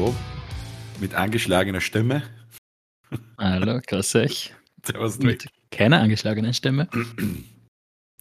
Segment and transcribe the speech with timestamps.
[0.00, 0.14] Da
[0.98, 2.22] mit angeschlagener Stimme.
[3.36, 4.54] Hallo, grüß euch.
[4.84, 6.88] Servus, Mit keiner angeschlagenen Stimme.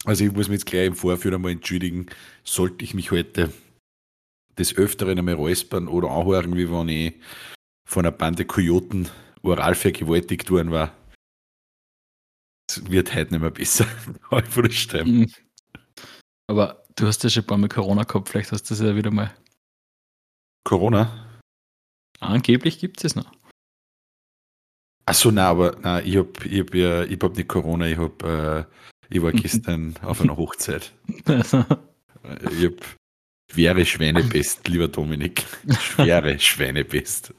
[0.04, 2.08] Also ich muss mich jetzt gleich im Vorführen einmal entschuldigen,
[2.44, 3.54] sollte ich mich heute
[4.58, 7.14] des Öfteren einmal räuspern oder anhören, wie wenn ich
[7.88, 9.08] von einer Bande Kojoten
[9.42, 10.94] oral vergewaltigt worden war.
[12.70, 13.86] Es wird heute nicht mehr besser.
[14.30, 15.12] von der Stimme.
[15.12, 15.34] Mhm.
[16.48, 18.96] Aber du hast ja schon ein paar Mal Corona gehabt, vielleicht hast du das ja
[18.98, 19.34] wieder mal.
[20.66, 21.29] Corona?
[22.20, 23.32] Angeblich gibt es noch.
[25.06, 28.66] Achso, nein, aber nein, ich habe ich hab ich hab nicht Corona, ich, hab, äh,
[29.10, 30.94] ich war gestern auf einer Hochzeit.
[32.52, 32.76] Ich habe
[33.50, 35.46] schwere Schweinepest, lieber Dominik.
[35.80, 37.34] Schwere Schweinepest.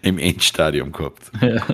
[0.00, 1.30] Im Endstadium gehabt.
[1.42, 1.66] ja.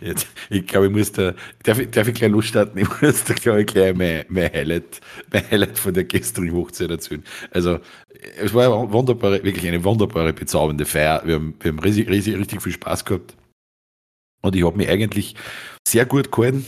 [0.00, 2.80] Jetzt, ich glaube, ich muss da, darf ich, darf ich gleich losstarten?
[2.80, 5.00] Ich muss da, glaube ich, gleich mein, mein, Highlight,
[5.32, 7.24] mein Highlight von der gestrigen Hochzeit erzählen.
[7.50, 7.80] Also,
[8.38, 11.22] es war eine wunderbare, wirklich eine wunderbare, bezaubernde Feier.
[11.24, 13.34] Wir haben, wir haben riesig, riesig, richtig viel Spaß gehabt.
[14.42, 15.34] Und ich habe mich eigentlich
[15.86, 16.64] sehr gut gehalten,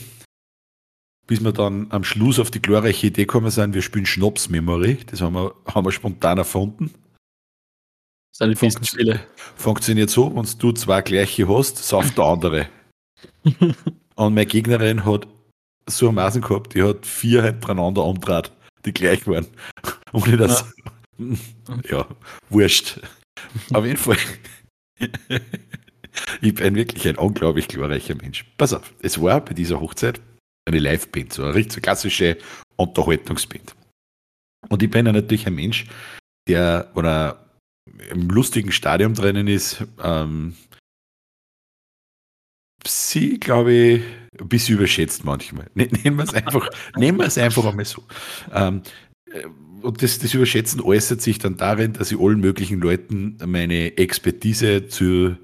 [1.27, 4.97] bis wir dann am Schluss auf die glorreiche Idee gekommen sind, wir spielen Schnaps-Memory.
[5.05, 6.91] Das haben wir, haben wir spontan erfunden.
[8.31, 9.21] sind die besten Spiele.
[9.55, 12.67] Funktioniert so, wenn du zwei gleiche hast, sauft der andere.
[14.15, 15.27] Und meine Gegnerin hat
[15.87, 18.51] so eine Maßen gehabt, die hat vier hintereinander umdraht,
[18.85, 19.47] die gleich waren.
[20.13, 20.65] Ohne das.
[21.89, 22.07] Ja,
[22.49, 23.01] wurscht.
[23.73, 24.17] Auf jeden Fall.
[26.41, 28.45] Ich bin wirklich ein unglaublich glorreicher Mensch.
[28.57, 30.19] Pass auf, es war bei dieser Hochzeit
[30.65, 32.37] eine Live-Band, so eine richtig klassische
[32.75, 33.75] Unterhaltungsband.
[34.69, 35.85] Und ich bin ja natürlich ein Mensch,
[36.47, 37.45] der, wenn er
[38.11, 40.55] im lustigen Stadium drinnen ist, ähm,
[42.85, 44.01] sie, glaube ich,
[44.39, 45.67] ein bisschen überschätzt manchmal.
[45.75, 48.03] Ne- Nehmen wir es einfach, nehmen wir es einfach einmal so.
[48.53, 48.81] Ähm,
[49.31, 49.43] äh,
[49.81, 54.87] und das, das Überschätzen äußert sich dann darin, dass ich allen möglichen Leuten meine Expertise
[54.87, 55.37] zu,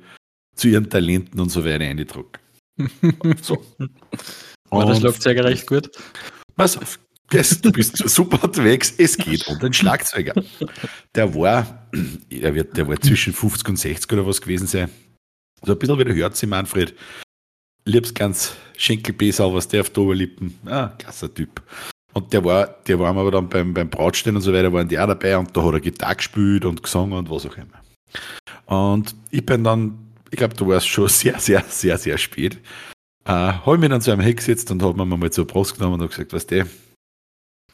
[0.56, 2.40] zu ihren Talenten und so weiter eindrucke.
[3.42, 3.64] So.
[4.70, 5.90] War der Und- Schlagzeuger recht gut?
[6.58, 8.94] Pass auf, das, du bist super unterwegs.
[8.98, 10.34] Es geht um den Schlagzeuger.
[11.16, 14.90] Der war, der, wird, der war zwischen 50 und 60 oder was gewesen sein.
[15.64, 16.94] So ein bisschen wie der hört sie, Manfred.
[17.88, 20.58] Liebst ganz Schenkelbesau, was der auf die Oberlippen.
[20.66, 21.62] Ah, klasser Typ.
[22.14, 24.98] Und der war, der war aber dann beim, beim Brautstellen und so weiter, waren die
[24.98, 27.82] auch dabei und da hat er Gitarre gespielt und gesungen und was auch immer.
[28.66, 32.58] Und ich bin dann, ich glaube, da war es schon sehr, sehr, sehr, sehr spät.
[33.26, 36.04] Äh, habe mich dann zu einem hingesetzt und habe mir mal zur Brust genommen und
[36.04, 36.66] hab gesagt, was der,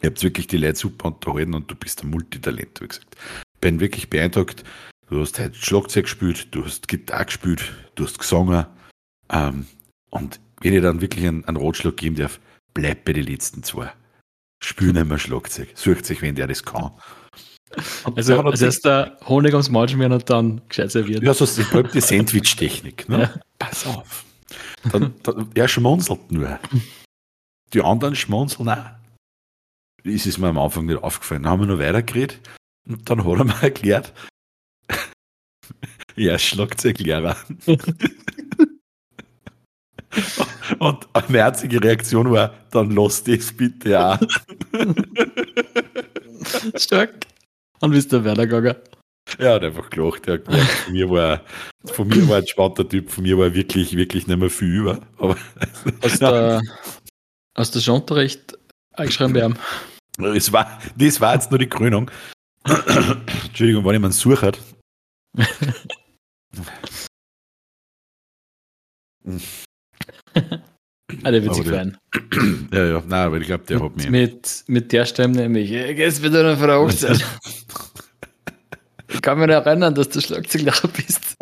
[0.01, 3.16] ihr habt wirklich die Leute super unterhalten und du bist ein Multitalent, habe ich gesagt.
[3.61, 4.63] Bin wirklich beeindruckt.
[5.09, 8.66] Du hast heute Schlagzeug gespielt, du hast Gitarre gespielt, du hast gesungen.
[9.29, 9.67] Ähm,
[10.11, 12.39] und wenn ich dann wirklich einen, einen Ratschlag geben darf,
[12.73, 13.91] bleib bei den letzten zwei.
[14.63, 15.69] Spiel nicht mehr Schlagzeug.
[15.73, 16.91] Sucht sich, wenn der das kann.
[18.03, 21.23] Und Also, also erst der Honig ums Maul schmieren und dann gescheit serviert.
[21.23, 23.09] ja, so ist die berühmte Sandwich-Technik.
[23.09, 23.21] Ne?
[23.21, 23.33] Ja.
[23.57, 24.25] Pass auf.
[24.91, 26.59] Dann, dann, er schmunzelt nur.
[27.73, 28.85] Die anderen schmunzeln auch.
[30.03, 31.44] Das ist mir am Anfang nicht aufgefallen.
[31.44, 32.39] Dann haben wir noch weitergeredet
[32.88, 34.13] und dann hat er mir erklärt,
[36.16, 37.38] er ist Schlagzeuglehrer.
[40.79, 44.19] und meine einzige Reaktion war, dann lass das bitte auch.
[46.75, 47.25] Stark.
[47.79, 48.75] Und bist du weitergegangen?
[49.38, 50.27] Er hat einfach gelacht.
[50.27, 51.41] Er hat gemerkt, von mir war,
[51.85, 55.00] von mir war ein spannender Typ, von mir war wirklich, wirklich nicht mehr viel über.
[55.17, 55.38] Aber
[56.01, 56.61] Hast du
[57.55, 58.57] hast du schon Unterricht
[58.94, 59.55] eingeschrieben
[60.17, 60.25] ihm?
[60.35, 62.09] es war, das war jetzt nur die Krönung.
[62.63, 64.59] Entschuldigung, wenn jemand sucht.
[69.25, 69.38] Ah,
[71.23, 71.97] der wird sich der- freuen.
[72.73, 74.09] Ja, ja, nein, aber ich glaube, der hat mich.
[74.09, 75.72] Mit, mit der Stimme nämlich.
[75.72, 77.23] "Äh, Gehst wieder eine Frau Hochzeit.
[79.13, 81.36] Ich kann mich noch erinnern, dass du Schlagzeuglehrer bist.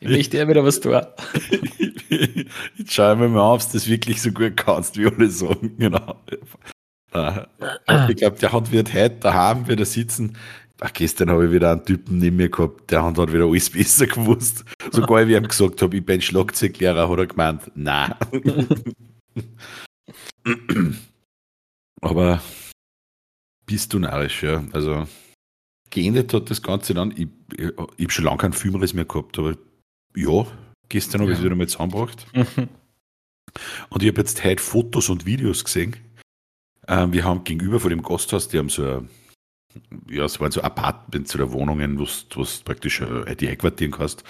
[0.00, 0.92] Ich möchte ja wieder was tun.
[2.76, 5.30] Jetzt schau ich mir mal an, ob du das wirklich so gut kannst, wie alle
[5.30, 5.76] sagen.
[5.78, 6.16] Genau.
[8.08, 10.36] Ich glaube, der hat wird heute daheim wieder sitzen.
[10.84, 13.70] Ach, gestern habe ich wieder einen Typen neben mir gehabt, der hat halt wieder alles
[13.72, 14.64] besser gewusst.
[14.90, 18.14] Sogar wie ich ihm gesagt habe, ich bin Schlagzeuglehrer, hat er gemeint, nein.
[22.00, 22.42] Aber
[23.64, 24.64] bist du narrisch, ja.
[24.72, 25.06] Also
[25.90, 29.38] geendet hat das Ganze dann, ich, ich, ich habe schon lange keinen Filmriss mehr gehabt,
[29.38, 29.56] aber
[30.16, 30.46] ja,
[30.88, 32.26] gestern habe ich es wieder mal zusammengebracht.
[32.34, 35.96] Und ich habe jetzt heute Fotos und Videos gesehen.
[36.88, 39.08] Ähm, wir haben gegenüber von dem Gasthaus, die haben so ein,
[40.08, 44.24] ja, es waren so Apartments oder Wohnungen, wo du praktisch äh, die einquartieren kannst.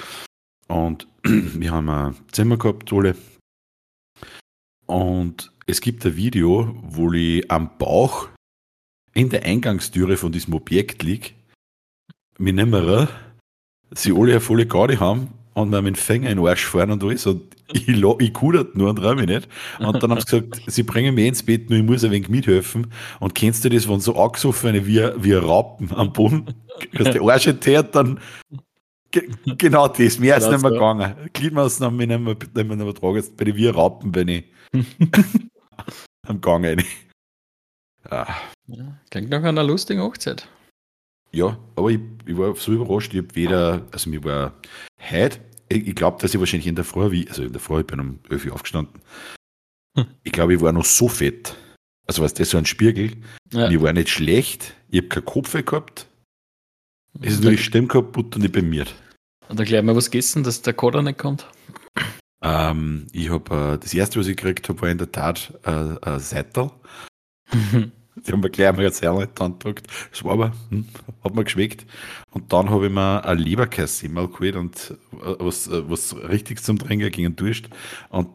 [0.69, 3.17] Und wir haben ein Zimmer gehabt, alle.
[4.87, 8.29] Und es gibt ein Video, wo ich am Bauch
[9.15, 11.35] in der Eingangstüre von diesem Objekt liegt,
[12.39, 13.09] mit Nimmerer,
[13.91, 16.91] sie alle eine volle Garde haben und mir mit dem Finger in den Arsch fahren
[16.91, 19.49] und alles und ich, ich kudert nur und räume mich nicht.
[19.79, 22.29] Und dann haben sie gesagt, sie bringen mich ins Bett, nur ich muss ein wenig
[22.29, 22.93] mithelfen.
[23.21, 26.55] Und kennst du das, wenn so angesoffen wie, wie Raupen am Boden,
[26.93, 28.21] dass der Arsch enthält, dann
[29.59, 31.15] genau das, mehr ist nicht mehr gegangen.
[31.33, 34.29] Gliedmaßen haben mich nicht mehr, nicht mehr, nicht mehr bei den wie ein Raupen bin
[34.29, 34.45] ich
[36.27, 36.83] am Gang rein.
[38.11, 38.27] Ja.
[38.67, 38.99] ja.
[39.11, 40.49] Klingt nach einer lustigen Hochzeit.
[41.31, 44.53] Ja, aber ich, ich war so überrascht, ich habe weder, also mir war
[45.11, 45.41] heute,
[45.75, 48.01] ich, glaube, dass ich wahrscheinlich in der Früh, wie, also in der Früh, ich bin
[48.01, 49.01] um 11 Uhr aufgestanden.
[49.97, 50.07] Hm.
[50.23, 51.57] Ich glaube, ich war noch so fett.
[52.07, 53.13] Also was das so ein Spiegel.
[53.53, 53.71] Ja.
[53.71, 56.07] ich war nicht schlecht, ich habe keinen Kopf gehabt.
[57.21, 58.87] Es ist nur die Stimme kaputt und ich bin mir.
[59.49, 61.47] Und erklär mir was gegessen, dass der Koder nicht kommt.
[62.43, 65.97] Ähm, ich habe äh, das erste, was ich gekriegt habe, war in der Tat äh,
[66.01, 66.71] ein Seitel.
[68.17, 69.87] Die haben mir gleich einmal jetzt Herrn gedruckt.
[70.11, 70.87] Das war aber, hm,
[71.25, 71.87] hat mir geschmeckt.
[72.31, 76.79] Und dann habe ich mir ein Leberkäse-Simmel geholt und äh, was, äh, was richtig zum
[76.79, 77.69] Trinken ging und Durst.
[78.11, 78.29] Und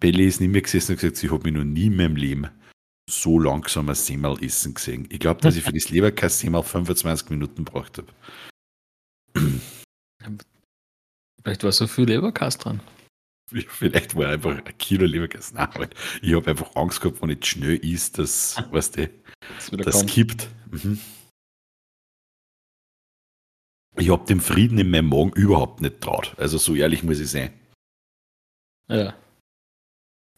[0.00, 2.48] Belly ist nicht mehr gesessen und gesagt, ich habe mich noch nie in meinem Leben
[3.10, 5.06] so langsam ein Semmel essen gesehen.
[5.10, 8.08] Ich glaube, dass ich für das Leberkäse-Semmel 25 Minuten gebraucht habe.
[11.42, 12.80] Vielleicht war so viel Leberkäse dran.
[13.48, 15.54] Vielleicht war einfach ein Kilo Leberkäse.
[15.54, 15.94] Nein, halt.
[16.20, 19.10] ich habe einfach Angst gehabt, wenn ich schnell isst, dass, weißt du,
[19.70, 20.48] das, das kippt.
[20.70, 21.00] Mhm.
[23.96, 26.34] Ich habe den Frieden in meinem Magen überhaupt nicht traut.
[26.38, 27.52] Also so ehrlich muss ich sein.
[28.88, 29.14] Ja.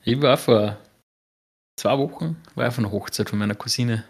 [0.02, 0.78] Ich war vor
[1.76, 4.04] zwei Wochen, war auf einer Hochzeit von meiner Cousine.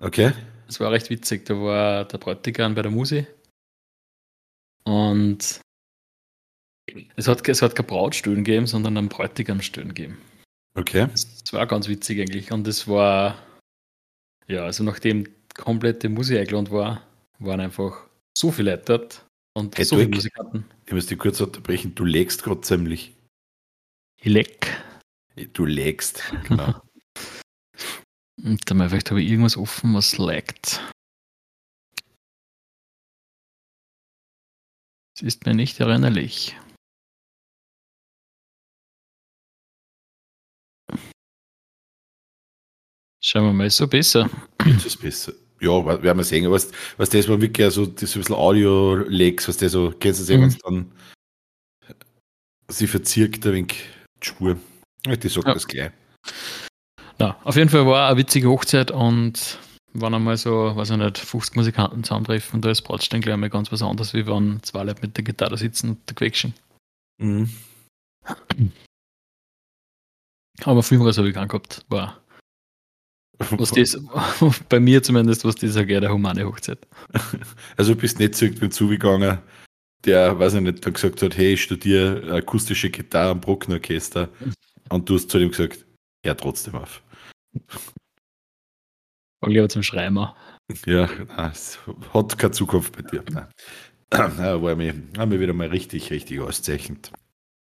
[0.00, 0.32] Okay.
[0.66, 1.46] Das war recht witzig.
[1.46, 3.26] Da war der Bräutigam bei der Musi.
[4.84, 5.60] Und
[7.16, 10.18] es hat, es hat keine Brautstühlen gegeben, sondern einen Bräutigamstühlen gegeben.
[10.74, 11.08] Okay.
[11.10, 12.52] Das war ganz witzig eigentlich.
[12.52, 13.38] Und es war,
[14.46, 17.02] ja, also nachdem komplette Musik eingeladen war,
[17.38, 18.06] waren einfach
[18.36, 20.64] so viele Leute dort und hey, so viele Musikanten.
[20.86, 23.14] Ich muss dich kurz unterbrechen, du legst gerade ziemlich.
[24.20, 24.82] Ich leck.
[25.52, 26.74] Du legst, genau.
[28.44, 30.80] und dann vielleicht habe ich irgendwas offen, was laggt.
[35.16, 36.56] Es ist mir nicht erinnerlich.
[43.30, 44.28] Schauen wir mal, ist so besser.
[44.66, 45.32] Jetzt ist besser.
[45.60, 45.70] Ja,
[46.02, 46.50] werden wir sehen.
[46.50, 50.28] Was, was das war wirklich so, das so ein bisschen Audio-Legs, was das so, kennst
[50.28, 50.42] du das, mhm.
[50.42, 50.92] wenn dann
[52.66, 53.84] sie verzirkt ein wenig
[54.20, 54.56] die Spur.
[55.06, 55.54] Ich sage ja.
[55.54, 55.92] das gleich.
[57.20, 59.60] Ja, auf jeden Fall war eine witzige Hochzeit und
[59.92, 63.50] waren einmal so, weiß ich nicht, 50 Musikanten zusammentreffen und da ist Brautstein gleich einmal
[63.50, 66.52] ganz was anderes, wie wenn zwei Leute mit der Gitarre sitzen und der quetschen.
[67.18, 67.48] Mhm.
[70.64, 72.20] Aber Filmreis habe ich gehabt, war
[73.50, 73.98] was das,
[74.68, 76.78] bei mir zumindest, was das angeht, eine humane Hochzeit.
[77.76, 79.38] Also du bist nicht zu irgendeinem zugegangen,
[80.04, 84.28] der, weiß ich nicht, dann gesagt hat, hey, ich studiere akustische Gitarre am Brucknerorchester
[84.88, 85.84] und du hast zu dem gesagt,
[86.24, 87.02] ja, trotzdem auf.
[89.40, 90.36] War lieber zum Schreimer.
[90.86, 91.78] Ja, nein, es
[92.12, 93.24] hat keine Zukunft bei dir.
[93.30, 93.46] Nein.
[94.12, 97.12] Ja, war mir, haben wir wieder mal richtig, richtig auszeichnet.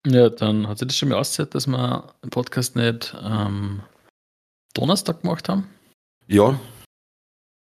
[0.06, 3.82] Ja, dann hat sich das schon mal ausgezahlt, dass wir einen Podcast nicht ähm,
[4.76, 5.68] Donnerstag gemacht haben?
[6.28, 6.60] Ja.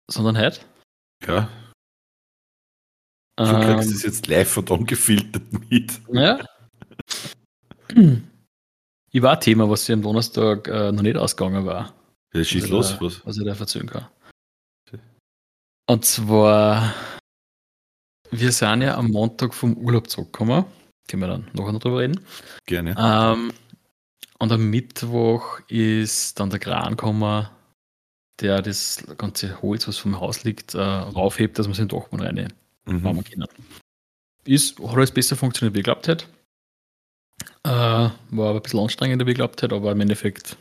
[0.09, 0.61] Sondern heute?
[1.25, 1.49] Ja.
[3.35, 5.99] Du ähm, kriegst es jetzt live und ungefiltert mit.
[6.11, 6.39] Ja.
[9.11, 11.93] ich war ein Thema, was hier am Donnerstag äh, noch nicht ausgegangen war.
[12.33, 13.25] Ja, schieß was los, was?
[13.25, 14.07] Was ich da erzählen kann.
[15.87, 16.93] Und zwar,
[18.29, 20.65] wir sind ja am Montag vom Urlaub zurückgekommen.
[21.07, 22.19] Können wir dann noch drüber reden.
[22.67, 22.95] Gerne.
[22.99, 23.51] Ähm,
[24.39, 27.47] und am Mittwoch ist dann der Kran gekommen,
[28.39, 31.97] der das ganze Holz, was vom Haus liegt, äh, raufhebt, dass man es in den
[31.97, 32.53] Dachboden rein
[32.85, 33.03] mhm.
[33.03, 33.23] kann.
[34.45, 36.25] Ist, hat alles besser funktioniert, wie ich geglaubt hätte.
[37.63, 40.57] Äh, war aber ein bisschen anstrengender, wie ich geglaubt hätte, aber im Endeffekt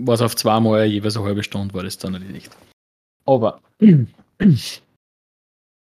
[0.00, 2.56] war es auf zweimal jeweils eine halbe Stunde, war das dann erledigt.
[3.26, 4.06] Aber wir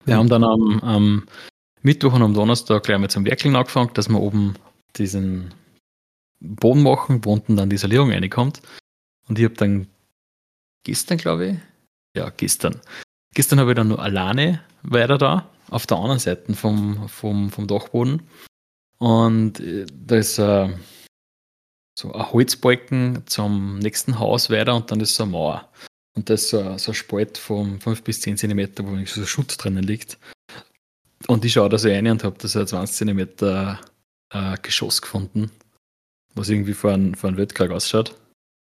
[0.09, 1.25] haben dann am, am
[1.81, 4.55] Mittwoch und am Donnerstag gleich mal zum Werkeln angefangen, dass wir oben
[4.97, 5.53] diesen
[6.43, 8.62] Boden machen, wo unten dann die Isolierung reinkommt.
[9.27, 9.88] Und ich habe dann
[10.83, 11.57] gestern, glaube ich,
[12.15, 12.79] ja, gestern.
[13.33, 17.67] Gestern habe ich dann nur alleine weiter da, auf der anderen Seite vom, vom, vom
[17.67, 18.21] Dachboden.
[19.00, 20.69] Und äh, da ist äh,
[21.97, 25.69] so ein Holzbalken zum nächsten Haus weiter und dann ist so eine Mauer.
[26.15, 29.27] Und da ist so, so ein Spalt von 5 bis 10 cm, wo so ein
[29.27, 30.19] Schutz drinnen liegt.
[31.27, 33.19] Und ich schaue da so rein und habe da so ein 20 cm
[34.29, 35.50] äh, Geschoss gefunden
[36.35, 38.15] was irgendwie vor einem, vor einem Weltkrieg ausschaut.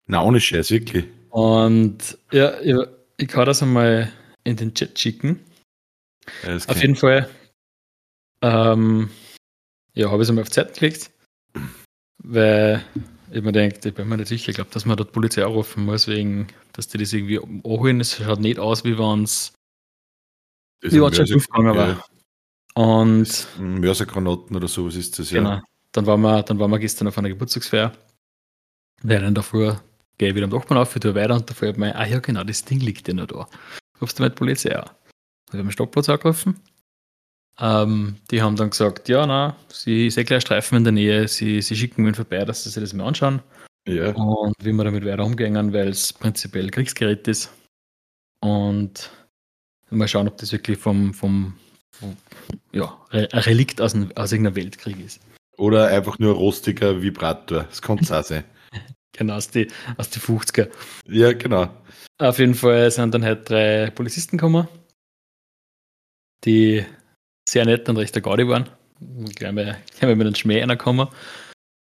[0.08, 1.06] Na, ohne Scheiß, wirklich.
[1.30, 2.76] Und ja, ich,
[3.18, 4.12] Ich kann das einmal
[4.44, 5.40] in den Chat schicken.
[6.46, 7.30] Ja, Auf jeden Fall,
[8.42, 9.10] ähm,
[9.94, 11.12] ja, habe ich es einmal auf Zeit gelegt,
[12.24, 12.84] weil
[13.32, 15.86] ich mir denke, ich bin mir nicht sicher, ich glaube, dass man dort Polizei anrufen
[15.86, 18.00] muss, wegen, dass die das irgendwie anholen.
[18.00, 19.54] Es schaut nicht aus, wie wenn es
[20.82, 22.06] wie ist wenn's schon aufgegangen war.
[22.76, 25.40] Und Mörsergranaten oder sowas ist das, ja.
[25.40, 25.62] genau,
[25.92, 27.94] dann waren, wir, dann waren wir gestern auf einer Geburtstagsfeier.
[29.04, 29.82] Dann davor
[30.18, 32.06] gehe ich wieder am Dachboden auf, ich tue weiter und davor habe ich mir, ah
[32.06, 33.48] ja genau, das Ding liegt ja noch da.
[34.02, 34.86] Rufst du mal die Polizei an.
[34.86, 34.94] Dann
[35.54, 36.60] habe ich am Stoppplatz angerufen.
[37.60, 41.28] Ähm, die haben dann gesagt, ja, na, sie ist eh gleich Streifen in der Nähe,
[41.28, 43.42] sie, sie schicken mich vorbei, dass sie sich das mal anschauen
[43.88, 44.12] Ja.
[44.16, 47.52] und wie wir damit weiter umgehen, weil es prinzipiell Kriegsgerät ist.
[48.42, 49.12] Und
[49.90, 51.54] mal schauen, ob das wirklich vom, vom,
[51.92, 52.16] vom
[52.72, 55.20] ja, ein Relikt aus, aus irgendeinem Weltkrieg ist.
[55.60, 57.66] Oder einfach nur rostiger Vibrator.
[57.66, 58.44] Das kann es auch sein.
[59.12, 60.70] Genau, aus die, aus die 50er.
[61.06, 61.68] Ja, genau.
[62.20, 64.68] Auf jeden Fall sind dann halt drei Polizisten gekommen,
[66.46, 66.86] die
[67.50, 68.70] sehr nett und recht der Gaudi waren.
[69.36, 71.10] Gleich mal, gleich mal mit einem Schmäh reingekommen.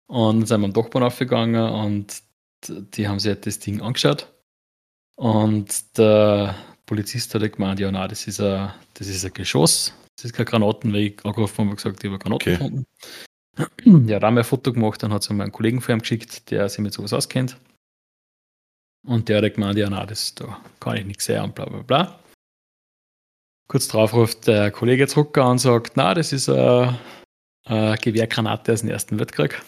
[0.06, 2.22] Und dann sind wir am Dachboden aufgegangen und
[2.68, 4.32] die haben sich halt das Ding angeschaut.
[5.16, 6.54] Und der
[6.86, 10.32] Polizist hat halt gemeint, ja, nein, das ist ein, das ist ein Geschoss, das ist
[10.32, 12.52] kein Granaten, weil ich angerufen habe und gesagt, ich habe Granaten Okay.
[12.52, 12.86] gefunden.
[13.84, 16.50] Ja, da haben wir ein Foto gemacht, dann hat es einen Kollegen von ihm geschickt,
[16.50, 17.58] der sich mit sowas auskennt.
[19.06, 21.82] Und der hat gemeint, ja, nein, das, da kann ich nichts sehen und bla bla
[21.82, 22.20] bla.
[23.68, 26.98] Kurz darauf ruft der Kollege zurück und sagt, na, das ist eine,
[27.64, 29.62] eine Gewehrgranate aus dem Ersten Weltkrieg.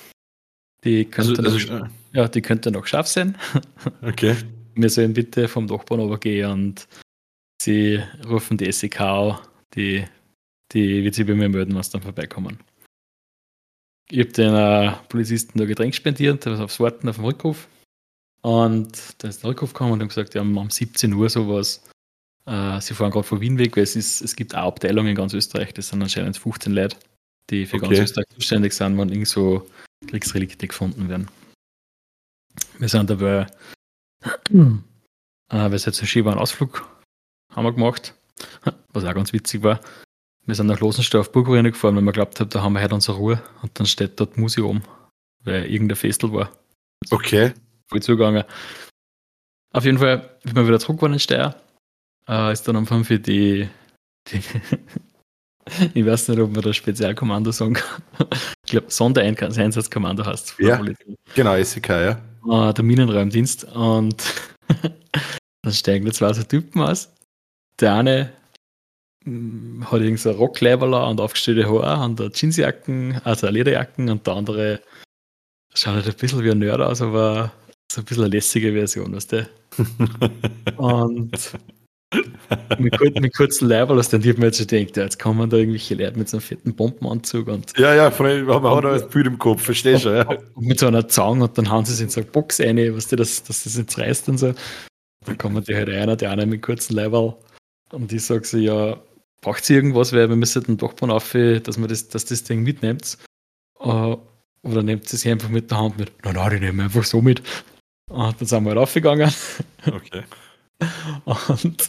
[0.85, 3.37] Die Also, könnte, also, noch, ja, die könnte noch scharf sein.
[4.03, 4.37] okay.
[4.75, 6.89] Wir sollen bitte vom Dachboden runtergehen und
[7.61, 9.01] sie rufen die SEK
[9.75, 10.05] die,
[10.73, 12.59] die wird sich bei mir melden, was dann vorbeikommen.
[14.11, 17.69] Ich habe den äh, Polizisten da Getränk spendiert, also aufs Warten auf den Rückruf.
[18.41, 21.85] Und da ist der Rückruf gekommen und haben gesagt, ja, um 17 Uhr sowas.
[22.47, 25.15] Äh, sie fahren gerade von Wien weg, weil es, ist, es gibt eine Abteilung in
[25.15, 26.97] ganz Österreich, das sind anscheinend 15 Leute,
[27.51, 28.03] die für ganz Okay.
[28.03, 29.69] Österreich zuständig sind, wenn irgend so
[30.07, 31.29] Kriegsrelikte gefunden werden.
[32.79, 33.47] Wir sind dabei,
[34.51, 34.65] äh,
[35.49, 36.89] weil es jetzt ein schön war, einen Ausflug
[37.55, 38.15] haben wir gemacht,
[38.93, 39.81] was auch ganz witzig war.
[40.49, 42.95] Wir sind nach Losenstein auf Burgruine gefahren, weil wir geglaubt haben, da haben wir heute
[42.95, 44.81] unsere Ruhe und dann steht dort Museum,
[45.45, 46.51] weil irgendein Festel war
[47.11, 47.53] Okay.
[47.87, 48.45] voll zugegangen.
[49.75, 51.55] Auf jeden Fall, wie wir wieder zurück waren in Steyr,
[52.27, 53.69] äh, ist dann am 5 Uhr die,
[54.29, 54.41] die
[55.95, 58.03] ich weiß nicht, ob man das Spezialkommando sagen kann.
[58.65, 60.67] Ich glaube, Sondereinsatzkommando heißt es.
[60.67, 60.83] Ja.
[61.35, 62.21] Genau, SEK, ja.
[62.71, 64.23] Äh, der Minenräumdienst und
[65.63, 67.11] dann steigen da zwei so Typen aus.
[67.81, 68.33] Der eine
[69.85, 74.27] hat irgend so ein Rockkleiberler und aufgestellte Haare und eine Jeansjacken, also eine Lederjacken und
[74.27, 74.81] der andere
[75.75, 77.53] schaut halt ein bisschen wie ein Nerd aus, aber
[77.91, 79.49] so ein bisschen eine lässige Version, weißt du?
[80.77, 81.53] Und
[82.79, 85.59] mit, kur mit kurzen Leiberl, ich hab mir jetzt schon gedacht, ja, jetzt kommen da
[85.59, 89.11] irgendwelche Leute mit so einem fetten Bombenanzug und ja, ja, von dem, man hat ein
[89.11, 90.27] Bild im Kopf, verstehst du, ja.
[90.27, 92.79] und mit so einer Zange und dann haben sie es in so eine Box rein,
[92.79, 94.55] weißt du, dass, dass das jetzt reißt und so.
[95.27, 97.37] Dann kommen die halt rein, der eine mit kurzen Leiberl
[97.93, 98.99] und ich sage so, ja,
[99.41, 102.63] braucht sie irgendwas, weil wir müssen den Dachboden auf, dass, man das, dass das Ding
[102.63, 103.19] mitnimmt.
[103.81, 104.17] Äh,
[104.63, 106.13] oder nehmt sie sich einfach mit der Hand mit?
[106.25, 107.43] Nein, nein, die nehmen wir einfach so mit.
[108.11, 109.33] Und dann sind wir halt aufgegangen
[109.87, 110.25] Okay.
[111.25, 111.89] und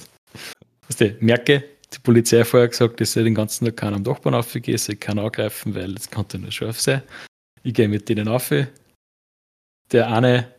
[0.87, 1.63] weißt du, merke,
[1.93, 4.95] die Polizei hat vorher gesagt, ich soll den ganzen Tag keinen am Dachboden aufgehen, soll
[4.95, 7.01] keinen angreifen, weil es könnte nur scharf sein.
[7.63, 8.53] Ich gehe mit denen auf.
[9.91, 10.53] Der eine,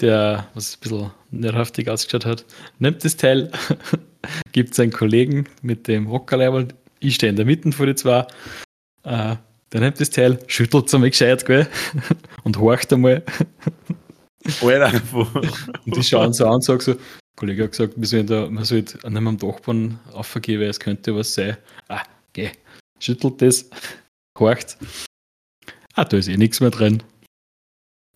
[0.00, 2.44] der, was ein bisschen nervhaftig ausgeschaut hat,
[2.78, 3.50] nimmt das Teil,
[4.52, 6.68] gibt seinen Kollegen mit dem Rockerleibel,
[7.00, 8.26] ich stehe in der Mitte vor die zwei,
[9.04, 9.36] äh,
[9.72, 11.68] der nimmt das Teil, schüttelt es einmal gescheit, gell,
[12.44, 13.22] und horcht einmal.
[14.62, 15.02] Alter,
[15.84, 17.02] Und die schauen so an und sagen so, der
[17.36, 21.14] Kollege hat gesagt, wir sollen da, man sollte an einem Dachboden aufgehen, weil es könnte
[21.16, 21.56] was sein.
[21.88, 22.02] Ah,
[22.32, 22.50] geh,
[23.00, 23.68] schüttelt das,
[24.38, 24.78] horcht.
[25.94, 27.02] Ah, da ist eh nichts mehr drin.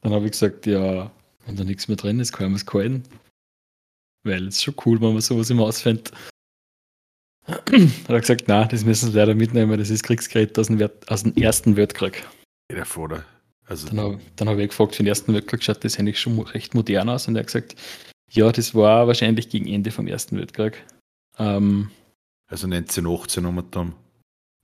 [0.03, 1.11] Dann habe ich gesagt, ja,
[1.47, 3.03] wenn da nichts mehr drin ist, kann man es kalten.
[4.25, 6.13] Weil es ist schon cool, wenn man sowas im Haus findet.
[7.47, 11.11] Hat er gesagt, nein, das müssen sie leider mitnehmen, das ist Kriegsgerät aus dem, Wert-
[11.11, 12.27] aus dem Ersten Weltkrieg.
[12.71, 13.25] der Vater.
[13.67, 16.75] Also, Dann habe hab ich gefragt, für den Ersten Weltkrieg schaut das eigentlich schon recht
[16.75, 17.29] modern aus.
[17.29, 17.77] Und er hat gesagt,
[18.31, 20.85] ja, das war wahrscheinlich gegen Ende vom Ersten Weltkrieg.
[21.39, 21.91] Ähm,
[22.49, 23.95] also 1918 haben wir dann.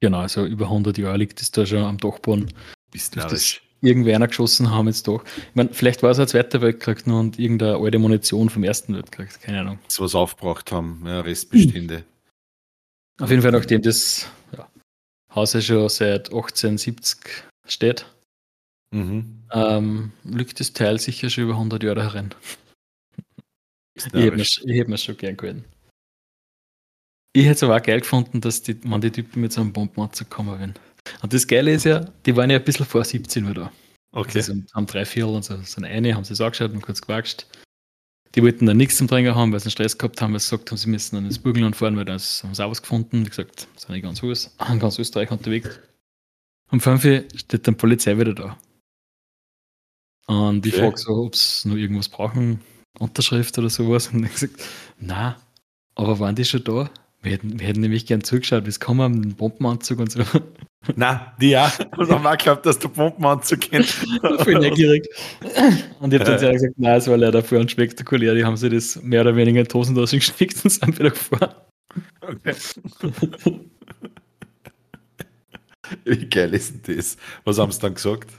[0.00, 2.52] genau, also über 100 Jahre liegt es da schon am Dachboden.
[2.90, 3.30] Bist narrisch.
[3.32, 5.24] das irgendwer einer geschossen haben jetzt doch.
[5.24, 8.94] Ich meine, vielleicht war es ein Zweiter Weltkrieg nur und irgendeine alte Munition vom Ersten
[8.94, 9.78] Weltkrieg, keine Ahnung.
[9.84, 12.04] Das, was aufgebraucht haben, ja, Restbestände.
[13.20, 14.68] Auf jeden Fall, nachdem das ja,
[15.34, 18.06] Haus ja schon seit 1870 steht,
[18.92, 19.42] Mhm.
[19.52, 22.30] ähm, liegt das Teil sicher schon über 100 Jahre herin.
[23.94, 25.64] Ich hätte mir, mir schon gern gehalten.
[27.34, 29.72] ich hätte es aber auch geil gefunden, dass die, man die Typen mit so einem
[29.72, 30.74] Bombenanzug kommen wären.
[31.22, 33.72] Und das Geile ist ja, die waren ja ein bisschen vor 17 Uhr da.
[34.12, 34.38] Okay.
[34.38, 37.46] Also haben drei Viertel und so, so eine, haben sie es angeschaut und kurz gequatscht.
[38.34, 40.50] Die wollten dann nichts zum Trinken haben, weil sie einen Stress gehabt haben, weil sie
[40.50, 43.24] gesagt haben, sie müssen dann ins Burgenland fahren, weil da haben sie auch was gefunden.
[43.24, 45.78] Wie gesagt, sind nicht ganz, Haus, ganz Österreich unterwegs.
[46.70, 48.58] Um 5 Uhr steht dann Polizei wieder da.
[50.26, 50.82] Und ich Okay.
[50.82, 52.60] frage so, ob sie noch irgendwas brauchen,
[52.98, 54.08] Unterschrift oder sowas.
[54.12, 54.54] Und ich gesagt,
[54.98, 55.36] na,
[55.94, 56.90] aber waren die schon da?
[57.22, 60.22] Wir hätten, wir hätten nämlich gern zugeschaut, wie es kommen, mit dem Bombenanzug und so.
[60.94, 61.72] Na, die ja.
[61.96, 63.94] Und haben auch gehabt, dass du Bombenanzug kennst.
[64.38, 65.08] Voll neugierig.
[65.98, 68.34] Und ich habe dann sehr gesagt, nein, es war leider voll unspektakulär.
[68.34, 71.54] Die haben sich das mehr oder weniger in Hosentasche gesteckt und sind wieder gefahren.
[72.20, 72.54] Okay.
[76.04, 77.16] Wie geil ist denn das?
[77.44, 78.30] Was haben sie dann gesagt?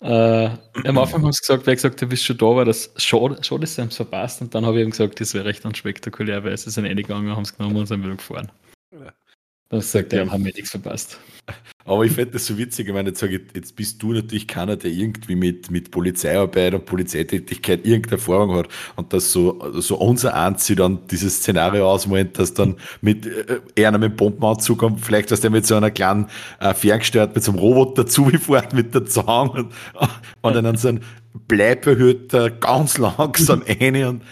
[0.00, 0.50] Äh,
[0.84, 3.64] am Anfang haben sie gesagt, ich gesagt habe, bis schon da war, das schade, schade
[3.64, 4.40] ist, sie haben es verpasst.
[4.40, 7.42] Und dann habe ich eben gesagt, das wäre recht unspektakulär, weil sie sind reingegangen, haben
[7.42, 8.50] es genommen und sind wieder gefahren.
[8.92, 9.12] Ja.
[9.70, 10.30] Dann sagt er, Ja.
[10.32, 11.18] haben wir nichts verpasst.
[11.84, 12.86] Aber ich finde das so witzig.
[12.88, 16.74] Ich meine, jetzt, sage ich, jetzt bist du natürlich keiner, der irgendwie mit, mit Polizeiarbeit
[16.74, 22.38] und Polizeitätigkeit irgendeine Erfahrung hat und das so, so unser anzieht dann dieses Szenario ausmalt,
[22.38, 25.90] dass dann mit äh, einer mit dem Bombenanzug kommt, vielleicht dass der mit so einer
[25.90, 26.26] kleinen
[26.60, 29.72] äh, ferngesteuert, mit so einem Roboter zufährt mit der Zange und,
[30.42, 31.00] und dann so ein
[31.46, 34.22] Bleibehüter ganz langsam rein und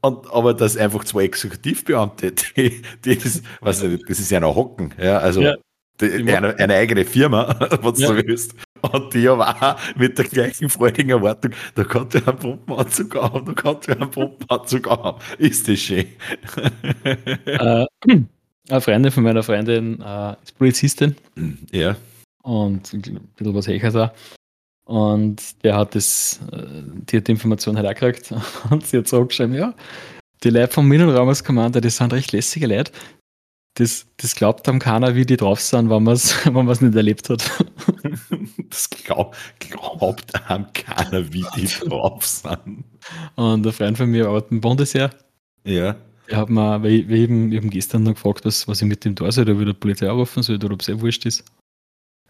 [0.00, 4.94] und, aber das einfach zwei Exekutivbeamte, die, die das, was, das ist ja noch Hocken,
[5.00, 5.56] ja, also Ja.
[6.00, 8.08] die, Die eine, eine eigene Firma, was Ja.
[8.12, 8.54] du willst.
[8.80, 13.44] Und die aber auch mit der gleichen freudigen Erwartung, da kann der einen Pumpenanzug haben,
[13.46, 15.18] da kann der einen Pumpenanzug haben.
[15.38, 16.06] Ist das schön.
[17.44, 17.86] äh,
[18.68, 21.16] eine Freundin von meiner Freundin äh, ist Polizistin
[21.72, 21.96] ja.
[22.44, 23.02] und ein
[23.34, 24.10] bisschen was Hechers auch.
[24.88, 26.62] Und der hat das, äh,
[27.10, 28.32] die hat die Information halt auch gekriegt.
[28.70, 29.74] Und sie hat zurückgeschrieben, ja,
[30.42, 32.90] die Leute vom Minenraumerskommando, das sind recht lässige Leute.
[33.74, 36.96] Das, das glaubt haben keiner, wie die drauf sind, wenn man es wenn man's nicht
[36.96, 37.44] erlebt hat.
[38.70, 42.84] Das glaub, glaubt einem keiner, wie die drauf sind.
[43.34, 45.10] Und ein Freund von mir arbeitet im Bundesheer.
[45.64, 45.96] Ja.
[46.28, 48.88] Der hat mir, weil ich, weil ich eben, ich gestern noch gefragt, was, was ich
[48.88, 51.24] mit dem da soll, ob ich die Polizei anrufen soll oder ob es eh wurscht
[51.24, 51.44] ist.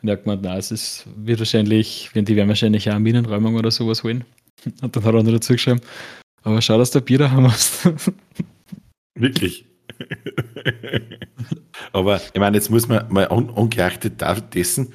[0.02, 3.56] Er hat gemeint, nein, es ist, wird wahrscheinlich, wenn die werden wahrscheinlich auch eine Minenräumung
[3.56, 4.24] oder sowas holen.
[4.82, 5.80] Und dann hat er noch dazu geschrieben,
[6.42, 7.84] aber schau, dass du ein Bier daheim hast.
[9.14, 9.64] Wirklich.
[11.92, 14.22] Aber ich meine, jetzt muss man mal un ungeachtet
[14.54, 14.92] dessen,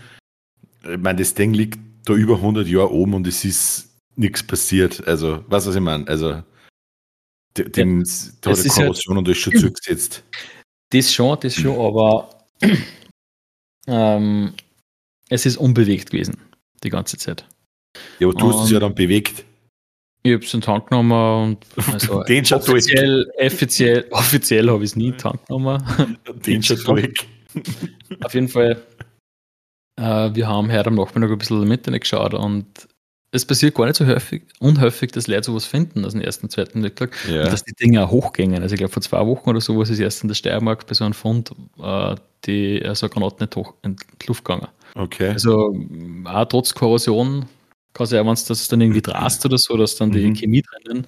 [0.83, 5.05] ich meine, das Ding liegt da über 100 Jahre oben und es ist nichts passiert.
[5.07, 6.07] Also, du, was ich meine?
[6.07, 6.43] Also,
[7.57, 8.03] de- dem,
[8.41, 10.23] da hat die ist ja- Korrosion und das schon zugesetzt.
[10.91, 12.45] Das schon, das schon, aber
[13.87, 14.53] ähm,
[15.33, 16.37] es ist unbewegt gewesen,
[16.83, 17.45] die ganze Zeit.
[18.19, 19.43] Ja, aber du hast es ja dann bewegt.
[20.21, 24.83] Ich habe es in den Tank genommen und also Den schon offiziell, offiziell, offiziell habe
[24.83, 25.83] ich es nie in den Tank genommen.
[26.45, 27.13] Den schon durch.
[28.23, 28.81] Auf jeden Fall,
[29.99, 32.87] äh, wir haben heute am Nachmittag ein bisschen im Internet geschaut und
[33.31, 36.81] es passiert gar nicht so häufig, unhäufig, dass Leute sowas finden aus dem ersten, zweiten
[36.81, 37.15] Netzwerk.
[37.27, 37.43] Ja.
[37.43, 38.61] Und dass die Dinge auch hochgängen.
[38.61, 41.03] Also ich glaube, vor zwei Wochen oder sowas ist erst in der Steiermark bei so
[41.03, 42.15] einem Fund äh,
[42.45, 44.67] die äh, so eine Granate nicht hoch in die Luft gegangen.
[44.95, 45.29] Okay.
[45.29, 47.47] Also m, auch trotz Korrosion
[47.93, 50.33] kann es ja, wenn es das dann irgendwie drast oder so, dass dann die Mhm.
[50.35, 51.07] Chemie drinnen.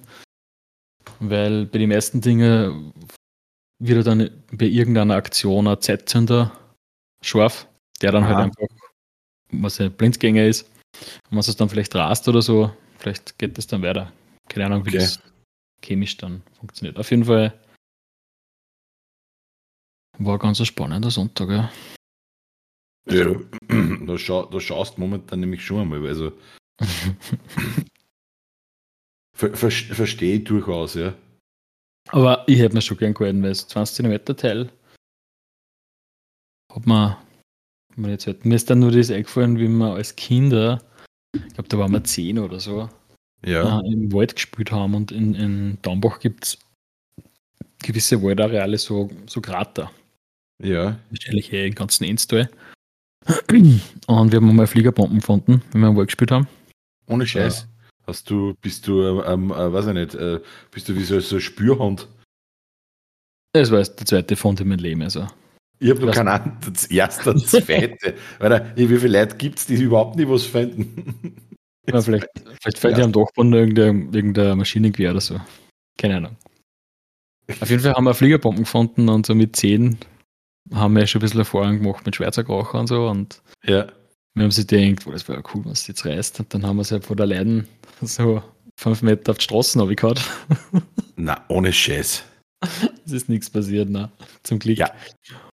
[1.20, 2.92] Weil bei den meisten Dingen
[3.78, 6.52] wird ja dann bei irgendeiner Aktion ein Zeitzünder
[7.22, 7.66] scharf,
[8.02, 8.44] der dann halt Aha.
[8.44, 8.66] einfach,
[9.52, 10.62] was ein Blindgänger ist.
[11.30, 14.12] Und wenn es dann vielleicht rast oder so, vielleicht geht das dann weiter.
[14.48, 14.98] Keine Ahnung, wie Okay.
[14.98, 15.20] das
[15.82, 16.98] chemisch dann funktioniert.
[16.98, 17.52] Auf jeden Fall
[20.18, 21.70] war ganz ein spannender Sonntag, ja.
[23.08, 23.34] Ja,
[24.06, 26.06] da, schau, da schaust du momentan nämlich schon einmal.
[26.06, 26.32] Also,
[29.36, 31.14] ver, ver, verstehe ich durchaus, ja.
[32.10, 34.70] Aber ich hätte mir schon gern gehalten, weil es 20 cm Teil
[36.72, 40.14] hat man, hat man jetzt halt, mir ist dann nur das eingefallen, wie wir als
[40.16, 40.82] Kinder,
[41.34, 42.88] ich glaube, da waren wir 10 oder so,
[43.44, 43.80] Ja.
[43.80, 46.58] äh, im Wald gespielt haben und in, in Dambach gibt es
[47.82, 49.90] gewisse Waldareale, so, so Krater,
[50.62, 50.98] Ja.
[51.10, 52.50] wahrscheinlich eh im ganzen Enstal.
[54.06, 56.46] Und wir haben mal Fliegerbomben gefunden, wenn wir im Wald gespielt haben.
[57.06, 57.68] Ohne Scheiß.
[58.06, 61.36] Hast du, bist du, ähm, äh, weiß ich nicht, äh, bist du wie so, so
[61.36, 62.08] ein Spürhund?
[63.52, 65.26] Das war jetzt der zweite Fund in meinem Leben, also.
[65.78, 66.16] Ich habe noch Was?
[66.16, 68.14] keinen Ahnung, das erste, das zweite.
[68.38, 71.36] Weil, wie viele Leute gibt es, die überhaupt nicht was finden?
[71.88, 72.26] Ja, vielleicht,
[72.60, 75.40] vielleicht fällt ja am Dachboden irgendein, irgendein Maschinengewehr oder so.
[75.96, 76.36] Keine Ahnung.
[77.60, 79.96] Auf jeden Fall haben wir Fliegerbomben gefunden und so mit 10
[80.74, 83.08] haben wir schon ein bisschen Erfahrung gemacht mit Schweizer Kracher und so.
[83.08, 83.86] Und Ja.
[84.34, 86.40] wir haben sich gedacht, oh, das wäre cool, was jetzt reißt.
[86.40, 87.66] Und dann haben wir es halt vor der Leiden
[88.02, 88.42] so
[88.78, 90.18] fünf Meter auf die Straßen runtergehauen.
[91.16, 92.22] Na, ohne Scheiß.
[93.06, 94.10] es ist nichts passiert, ne?
[94.42, 94.78] zum Glück.
[94.78, 94.90] Ja.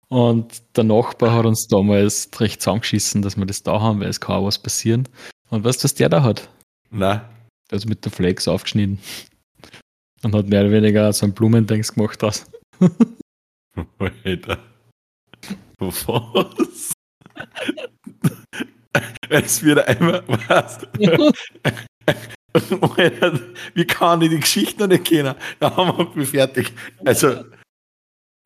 [0.09, 4.19] Und der Nachbar hat uns damals recht zusammengeschissen, dass wir das da haben, weil es
[4.19, 5.07] kann auch was passieren.
[5.49, 6.49] Und weißt du, was der da hat?
[6.89, 7.29] Na,
[7.71, 8.99] Also mit der Flex aufgeschnitten.
[10.23, 12.49] Und hat mehr oder weniger so ein Blumendings gemacht draus.
[14.23, 14.59] Alter.
[15.79, 16.93] Was?
[19.29, 20.79] Es wird einmal, was?
[23.75, 25.35] Wie kann ich die Geschichte noch nicht kennen?
[25.59, 26.73] Da haben wir fertig.
[27.05, 27.45] Also,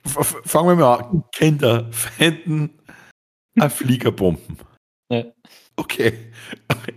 [0.04, 1.24] fangen wir mal an.
[1.32, 2.70] Kinder fänden
[3.56, 4.58] eine Fliegerbomben.
[5.76, 6.32] Okay.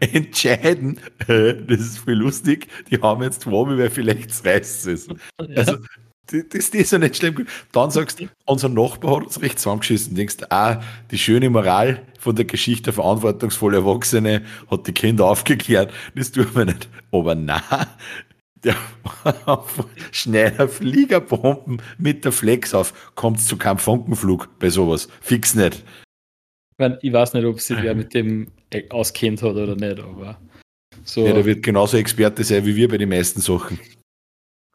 [0.00, 5.08] Entscheiden, äh, das ist voll lustig, die haben jetzt zwei, weil vielleicht reißt es.
[5.38, 5.78] Also,
[6.26, 7.46] das, das ist ja nicht schlimm.
[7.72, 10.14] Dann sagst du, unser Nachbar hat uns recht zusammengeschissen.
[10.14, 15.92] Denkst, ah, die schöne Moral von der Geschichte, verantwortungsvolle Erwachsene hat die Kinder aufgeklärt.
[16.14, 16.88] Das tun wir nicht.
[17.12, 17.62] Aber na,
[18.64, 18.76] der
[20.12, 23.12] Schneider Fliegerbomben mit der Flex auf.
[23.14, 25.08] Kommt zu keinem Funkenflug bei sowas.
[25.20, 25.76] Fix nicht.
[25.76, 30.00] Ich, mein, ich weiß nicht, ob sich wer mit dem äh, auskennt hat oder nicht,
[30.00, 30.38] aber
[31.04, 31.26] so.
[31.26, 33.78] Ja, der wird genauso Experte sein wie wir bei den meisten Sachen.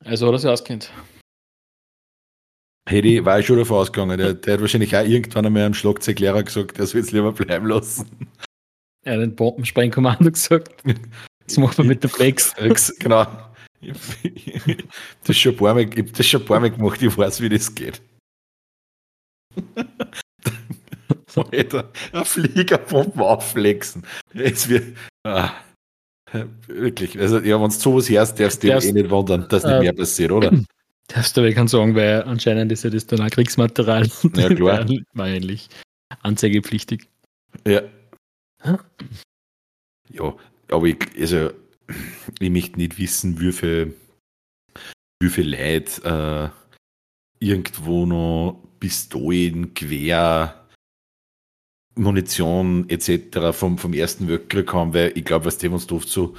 [0.04, 0.92] also hat er sich auskennt.
[2.89, 4.17] Hätte ich, war ich schon davon ausgegangen.
[4.17, 7.67] Der, der hat wahrscheinlich auch irgendwann einmal einem Schlagzeuglehrer gesagt, der soll es lieber bleiben
[7.67, 8.30] lassen.
[9.04, 10.84] Er hat ein Bombensprengkommando gesagt.
[11.46, 12.54] Das macht man mit der Flex.
[13.00, 13.26] genau.
[15.24, 17.41] Das schon ein paar Mal, ich hab das schon ein paar Mal gemacht, ich weiß,
[17.41, 18.02] wie das geht.
[21.36, 24.06] Alter, ein Fliegerbomben aufflexen.
[24.34, 24.98] Es wird.
[25.24, 25.52] Ah,
[26.67, 27.20] wirklich.
[27.20, 29.80] Also, ja, wenn du sowas hörst, darfst du dich eh nicht wundern, dass nicht äh,
[29.80, 30.52] mehr passiert, oder?
[31.13, 34.08] Darfst du aber kann sagen, weil anscheinend ist ja das dann auch Kriegsmaterial.
[34.36, 34.88] Ja, klar.
[35.13, 35.69] War eigentlich
[36.21, 37.08] anzeigepflichtig.
[37.67, 37.82] Ja.
[38.63, 38.78] Hä?
[40.10, 40.36] Ja,
[40.69, 41.52] aber ich, also,
[42.39, 43.95] ich möchte nicht wissen, wie viel,
[45.21, 46.52] wie viel Leute
[47.41, 50.67] äh, irgendwo noch Pistolen, Gewehr,
[51.95, 53.52] Munition etc.
[53.52, 56.36] vom, vom Ersten Weltkrieg haben, weil ich glaube, was dem uns oft so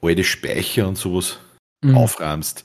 [0.00, 1.38] alte Speicher und sowas
[1.84, 1.96] Mhm.
[1.96, 2.64] aufrahmst.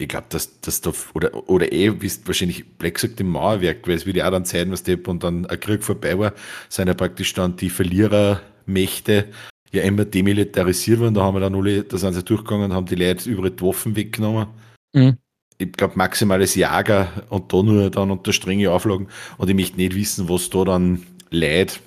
[0.00, 3.96] Ich glaube, dass das da, oder, oder eh, bist wahrscheinlich Black gesagt im Mauerwerk, weil
[3.96, 6.32] es wieder auch dann Zeiten, was Depp und dann ein Krieg vorbei war,
[6.70, 9.28] sind ja praktisch dann die Verlierermächte
[9.72, 11.12] ja immer demilitarisiert worden.
[11.12, 13.62] Da haben wir dann alle, da sind sie durchgegangen und haben die Leute überall die
[13.62, 14.46] Waffen weggenommen.
[14.94, 15.18] Mhm.
[15.58, 19.08] Ich glaube, maximales Jager und da nur dann unter strenge Auflagen.
[19.36, 21.78] Und ich möchte nicht wissen, was da dann Leute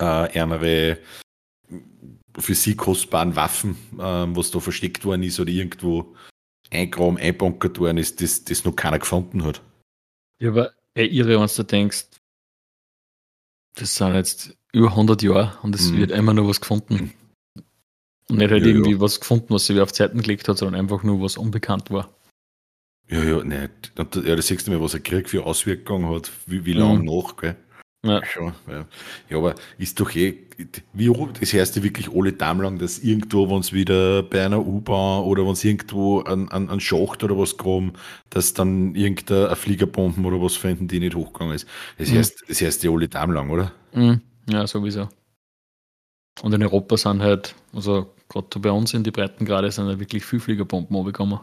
[0.00, 0.98] äh, andere
[2.36, 6.16] für sie kostbaren Waffen, ähm, was da versteckt worden ist oder irgendwo
[6.72, 9.62] eingraben, einbunkert worden ist, das, das noch keiner gefunden hat.
[10.40, 12.06] Ja, aber ey, irre, wenn du denkst,
[13.74, 15.96] das sind jetzt über 100 Jahre und es Mhm.
[15.98, 17.12] wird immer nur was gefunden.
[18.28, 19.00] Und nicht halt Ja, irgendwie ja.
[19.00, 22.10] was gefunden, was wer auf Zeiten gelegt hat, sondern einfach nur was unbekannt war.
[23.08, 23.92] Ja, ja, nicht.
[23.98, 26.80] Und ja, da siehst du mal, was ein Krieg für Auswirkungen hat, wie, wie Mhm.
[26.80, 27.56] lange noch, gell?
[28.04, 28.24] Ja.
[28.26, 28.84] Schon, ja.
[29.30, 30.34] ja, aber ist doch eh,
[30.92, 34.58] wie das heißt ja wirklich alle Dame lang, dass irgendwo, wenn es wieder bei einer
[34.66, 37.92] U-Bahn oder wenn es irgendwo an, an, an Schacht oder was graben,
[38.30, 41.68] dass dann irgendeine Fliegerbomben oder was finden, die nicht hochgegangen ist.
[41.98, 42.16] Das Mhm.
[42.18, 43.72] heißt, das heißt ja alle Dame lang, oder?
[43.92, 44.20] Mhm.
[44.50, 45.08] Ja, sowieso.
[46.42, 50.24] Und in Europa sind halt, also gerade bei uns in die Breitengrade sind halt wirklich
[50.24, 51.40] viel Fliegerbomben runtergekommen.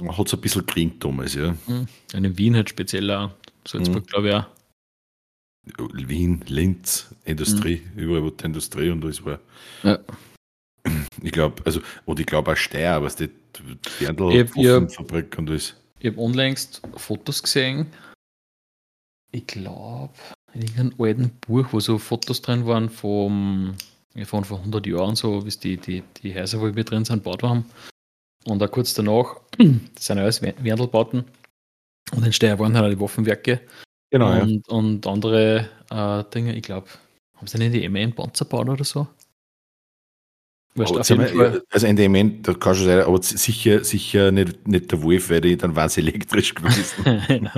[0.00, 1.52] Man hat es ein bisschen gekriegt damals, ja.
[1.66, 1.86] Mhm.
[2.14, 3.30] Und in Wien halt speziell auch.
[3.66, 4.06] Salzburg, Mhm.
[4.06, 4.46] glaube ich auch.
[5.78, 9.38] Wien, Linz, Industrie, überall wo die Industrie und alles war.
[9.82, 9.88] Mhm.
[9.90, 9.98] Ja.
[11.22, 13.28] Ich glaube, also, und ich glaube auch Steyr, was die
[14.04, 15.74] hab- Fabrik und alles.
[15.98, 17.86] Ich habe unlängst Fotos gesehen.
[19.32, 20.12] Ich glaube,
[20.54, 23.74] in irgendeinem alten Buch, wo so Fotos drin waren vom,
[24.24, 27.42] von vor 100 Jahren, so wie die, die, die Häuser, wo wir drin sind, gebaut
[27.42, 27.64] haben.
[28.44, 29.66] Und auch kurz danach, das
[30.06, 31.24] sind alles Wendelbauten.
[32.12, 33.60] Und in Steyr waren halt die Waffenwerke
[34.10, 34.42] Genau, ja.
[34.42, 36.54] und, und andere äh, Dinge.
[36.54, 36.88] Ich glaube,
[37.34, 39.06] haben sie nicht die MN Panzer gebaut oder so?
[40.76, 41.62] Weißt du, auf jeden Fall.
[41.70, 45.74] Also da kann schon sein, aber sicher, sicher nicht, nicht der Wolf, weil die, dann
[45.74, 47.20] war es elektrisch gewesen.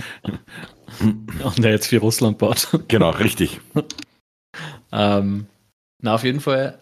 [1.00, 2.68] und der jetzt für Russland baut.
[2.86, 3.60] genau, richtig.
[4.92, 5.46] Ähm,
[6.00, 6.80] na, auf jeden Fall,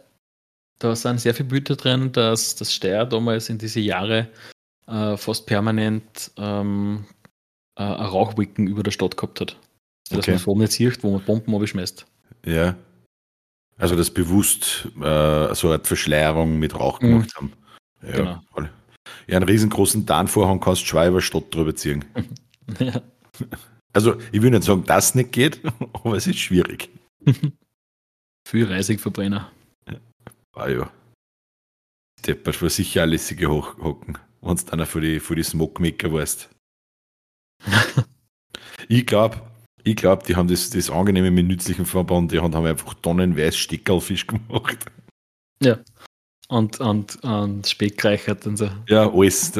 [0.78, 4.28] da sind sehr viele Bilder drin, dass das Steyr damals in diese Jahre
[4.86, 7.06] äh, fast permanent ähm,
[7.76, 9.58] äh, eine Rauchwolken über der Stadt gehabt hat.
[10.10, 10.32] Dass Okay.
[10.32, 12.06] man vor nicht sieht, wo man Bomben abschmeißt.
[12.44, 12.76] Ja.
[13.78, 17.08] Also das bewusst äh, so eine Verschleierung mit Rauch Mhm.
[17.08, 17.52] gemacht haben.
[18.02, 18.40] Ja, Genau.
[18.52, 18.70] voll.
[19.26, 22.04] ja, einen riesengroßen Tarnvorhang kannst du die Stadt drüber ziehen.
[22.78, 23.02] ja.
[23.92, 25.60] Also ich will nicht sagen, dass nicht geht,
[25.92, 26.88] aber es ist schwierig.
[28.48, 29.50] Viel Reisigverbrenner.
[30.54, 30.90] Ah ja.
[32.26, 36.12] Deppert war sicher auch lässige Hoch- hocken, wenn du dann für die, für die Smoke-Maker
[36.12, 36.48] warst.
[38.88, 39.40] ich glaube,
[39.84, 44.26] ich glaube, die haben das, das angenehme mit nützlichen Verband, die haben einfach tonnenweise Steckerlfisch
[44.26, 44.78] gemacht.
[45.62, 45.78] Ja.
[46.48, 48.68] Und, und, und Speck reichert und so.
[48.88, 49.52] Ja, alles.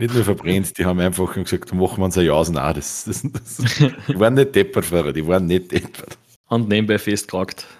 [0.00, 2.72] Nicht nur verbrennt, die haben einfach gesagt, machen wir uns ein Jausen auch.
[2.72, 6.16] Das, das, das, die waren nicht deppert, Fahrer, die waren nicht deppert.
[6.48, 7.66] Und nebenbei festgeragt.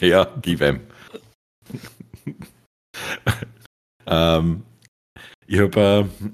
[0.00, 0.80] Ja, gib ihm.
[4.06, 4.62] ähm,
[5.46, 6.28] ich habe, äh,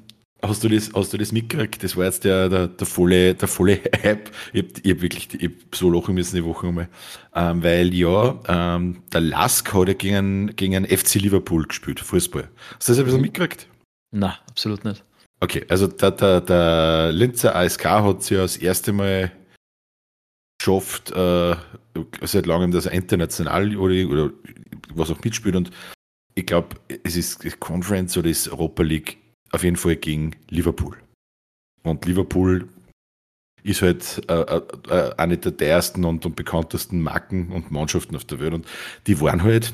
[0.48, 1.83] hast, du das, hast du das mitgekriegt?
[1.83, 4.30] Das war jetzt der, der, der, volle, der volle Hype.
[4.52, 6.88] Ich habe hab wirklich ich hab so lachen müssen die Woche einmal.
[7.35, 12.48] Ähm, weil ja, ähm, der Lask hat ja gegen, gegen einen FC Liverpool gespielt, Fußball.
[12.76, 13.68] Hast du das ein bisschen mitgekriegt?
[14.12, 15.04] Nein, absolut nicht.
[15.40, 19.33] Okay, also der, der, der Linzer ASK hat es ja das erste Mal
[20.59, 21.57] geschafft, äh,
[22.22, 24.30] seit langem, dass er international oder, oder
[24.94, 25.57] was auch mitspielt.
[25.57, 25.70] Und
[26.35, 29.18] ich glaube, es ist Conference oder ist Europa League
[29.55, 30.97] auf jeden Fall gegen Liverpool.
[31.83, 32.69] Und Liverpool
[33.62, 38.25] ist halt äh, äh, äh eine der teuersten und, und, bekanntesten Marken und Mannschaften auf
[38.25, 38.55] der Welt.
[38.55, 38.67] Und
[39.07, 39.73] die waren halt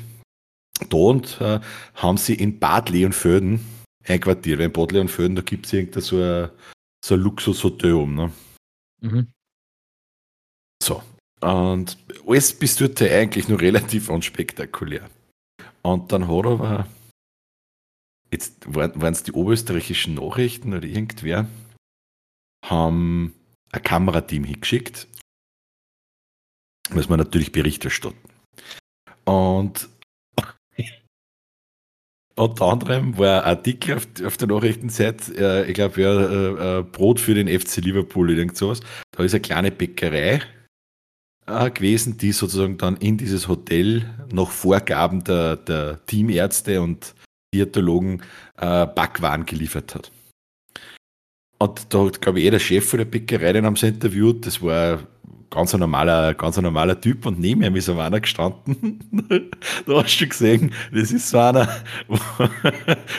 [0.89, 1.59] da und äh,
[1.95, 3.59] haben sie in Bad Leonföden
[4.07, 4.59] einquartiert.
[4.59, 6.49] Weil in Bad Leonföden, da gibt es irgendein so ein,
[7.03, 8.15] so ein Luxushotel um.
[8.15, 8.31] Ne?
[9.01, 9.27] Mhm.
[10.81, 11.03] So.
[11.41, 15.09] Und alles bis dort eigentlich nur relativ unspektakulär.
[15.81, 16.87] Und dann hat aber,
[18.31, 21.47] jetzt waren es die oberösterreichischen Nachrichten oder irgendwer,
[22.65, 23.33] haben
[23.71, 25.07] ein Kamerateam hingeschickt.
[26.91, 28.17] Muss man natürlich Bericht erstatten.
[29.25, 29.89] Und
[32.35, 36.83] unter anderem war ein Artikel auf, auf der Nachrichtenseite, äh, ich glaube, ja, äh, äh,
[36.83, 38.81] Brot für den FC Liverpool, irgend sowas.
[39.11, 40.41] Da ist eine kleine Bäckerei
[41.45, 47.13] äh, gewesen, die sozusagen dann in dieses Hotel nach Vorgaben der, der Teamärzte und
[47.53, 48.21] Diätologen
[48.57, 50.11] äh, Backwaren geliefert hat.
[51.59, 54.45] Und da hat, glaube ich, eh der Chef von der Bäckerei, den haben sie interviewt,
[54.47, 54.99] das war
[55.51, 58.99] ganz ein normaler, ganz ein normaler Typ und neben ihm ist so einer gestanden.
[59.85, 61.67] da hast du gesehen, das ist so einer,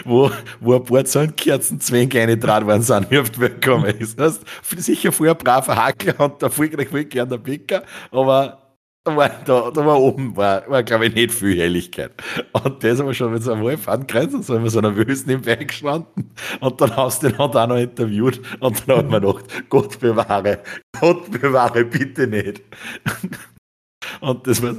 [0.04, 4.18] wo, wo ein paar Zahnkerzen zwänge eine dran waren, sind, wie oft willkommen ist.
[4.18, 4.40] Das
[4.70, 8.61] ist sicher vorher braver Hackler und erfolgreich voll gern der Bäcker, aber
[9.04, 12.12] da war, da, da war oben, war, war glaube ich, nicht viel Helligkeit.
[12.52, 15.26] Und der ist aber schon mit so einem Wolf angrenzt und so immer so nervös
[15.26, 16.30] nebenbei gestanden.
[16.60, 18.40] Und dann hast du den halt auch noch interviewt.
[18.60, 20.62] Und dann hat man gedacht, Gott bewahre,
[21.00, 22.62] Gott bewahre, bitte nicht.
[24.20, 24.74] Und das war,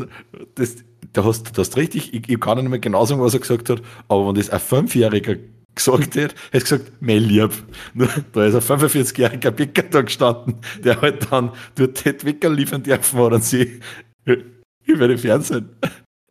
[0.55, 0.77] das,
[1.11, 3.69] da hast du hast richtig, ich, ich kann nicht mehr genau sagen, was er gesagt
[3.69, 5.35] hat, aber wenn das ein Fünfjähriger
[5.75, 7.51] gesagt hätte, hätte gesagt, mein Lieb.
[7.93, 12.83] Nur, da ist ein 45-jähriger Bäcker da gestanden, der halt dann dort hätte Wecker liefern
[12.83, 13.79] dürfen oder sie
[14.25, 15.75] über den Fernsehen.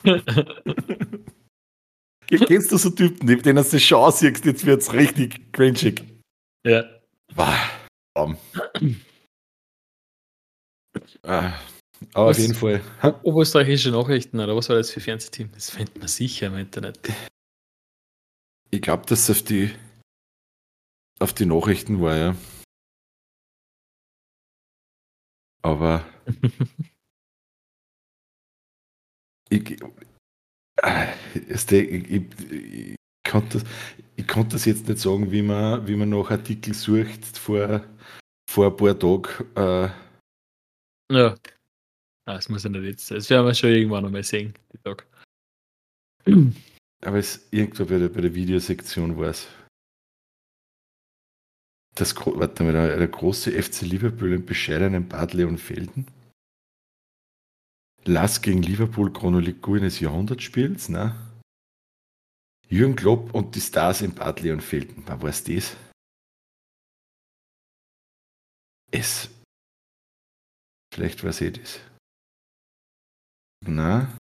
[2.27, 6.03] Kennst du so Typen, denen du die Chance siehst, jetzt wird es richtig cringig.
[6.67, 6.85] Ja.
[8.15, 8.37] Um.
[11.23, 11.53] ah,
[12.15, 12.81] aber was, auf jeden Fall.
[13.23, 15.51] Oberösterreichische Nachrichten, oder was war das für Fernsehteam?
[15.53, 16.99] Das findet man sicher im Internet.
[18.71, 19.71] Ich glaube, dass es auf die,
[21.21, 22.37] auf die Nachrichten war, ja.
[25.63, 26.05] Aber
[29.53, 29.81] ich, ich,
[31.73, 32.11] ich,
[32.51, 32.97] ich,
[33.29, 33.69] konnte das,
[34.17, 37.85] ich konnte das jetzt nicht sagen, wie man, wie man nach Artikel sucht vor,
[38.49, 39.29] vor ein paar Tagen.
[39.57, 39.91] Äh,
[41.15, 41.35] ja.
[42.25, 43.11] Ah, das muss ja nicht jetzt.
[43.11, 45.07] Das werden wir schon irgendwann einmal sehen, die Tag.
[47.05, 49.49] Aber es irgendwo bei der, bei der Videosektion war es.
[51.95, 56.07] Das, warte mal, der große FC Liverpool im bescheidenen Bad Leonfelden.
[58.05, 61.15] Lass gegen Liverpool Chronologie eines Jahrhundertspiels, ne?
[62.69, 65.07] Jürgen Klopp und die Stars in Bad Leonfelden.
[65.07, 65.77] Was war es das?
[68.91, 69.31] Es.
[70.93, 71.81] Vielleicht war es eh das.
[73.65, 74.17] Na?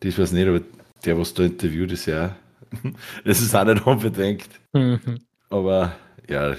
[0.00, 0.60] Das war es nicht, aber
[1.04, 2.36] der, was da interviewt, ist ja.
[3.24, 4.48] Das ist auch nicht unbedingt.
[4.72, 5.24] Mhm.
[5.48, 5.96] Aber
[6.28, 6.56] ja.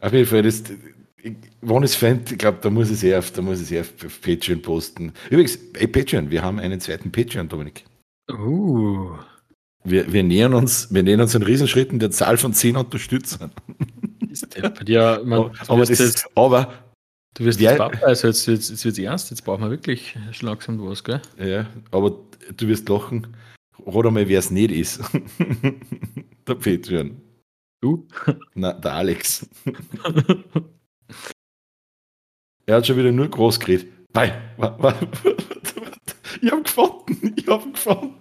[0.00, 0.64] Auf jeden Fall, das,
[1.62, 4.20] wenn es fände, ich glaube, da muss ich es eher auf, da muss auf, auf
[4.20, 5.12] Patreon posten.
[5.30, 7.84] Übrigens, ey, Patreon, wir haben einen zweiten Patreon, Dominik.
[8.30, 9.16] Uh.
[9.84, 13.52] Wir, wir, nähern uns, wir nähern uns in Riesenschritten der Zahl von 10 Unterstützern.
[14.86, 16.72] Ja, man, aber, das, jetzt, aber
[17.34, 20.16] du wirst jetzt Papa, also jetzt, jetzt, jetzt wird es ernst, jetzt brauchen wir wirklich
[20.40, 21.22] langsam was, gell?
[21.38, 22.18] Ja, aber
[22.56, 23.36] du wirst lachen.
[23.86, 25.00] Rat einmal, wer es nicht ist.
[26.48, 27.20] der Patreon.
[27.80, 28.08] Du?
[28.54, 29.46] Na, der Alex.
[32.66, 33.88] Er hat schon wieder nur groß geredet.
[34.14, 34.32] Nein,
[36.40, 38.14] ich habe gefunden, ich habe gefunden.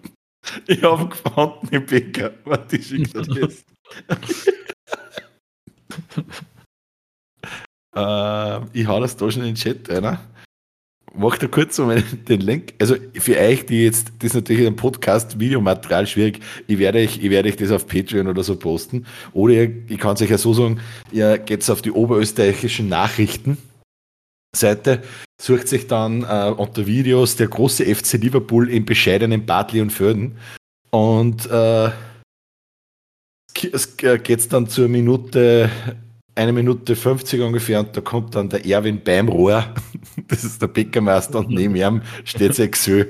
[0.67, 2.31] Ich habe gefunden im Bäcker.
[2.43, 3.65] Warte, ich schicke das jetzt.
[7.95, 10.19] äh, ich hau das da schon in den Chat rein.
[11.15, 12.73] Mach da kurz so den Link.
[12.81, 16.39] Also für euch, die jetzt, das ist natürlich ein Podcast-Videomaterial schwierig.
[16.65, 19.05] Ich werde euch, ich werde euch das auf Patreon oder so posten.
[19.31, 20.79] Oder ihr, ich kann es euch ja so sagen,
[21.11, 23.59] ihr geht auf die oberösterreichischen Nachrichten.
[24.55, 25.01] Seite,
[25.41, 30.37] sucht sich dann äh, unter Videos der große FC Liverpool im bescheidenen Bad Leonförden
[30.91, 31.89] und äh,
[33.71, 35.69] es geht dann zur Minute,
[36.35, 39.73] eine Minute 50 ungefähr und da kommt dann der Erwin Beimrohr,
[40.27, 43.05] das ist der Bäckermeister und neben ihm steht Sexö,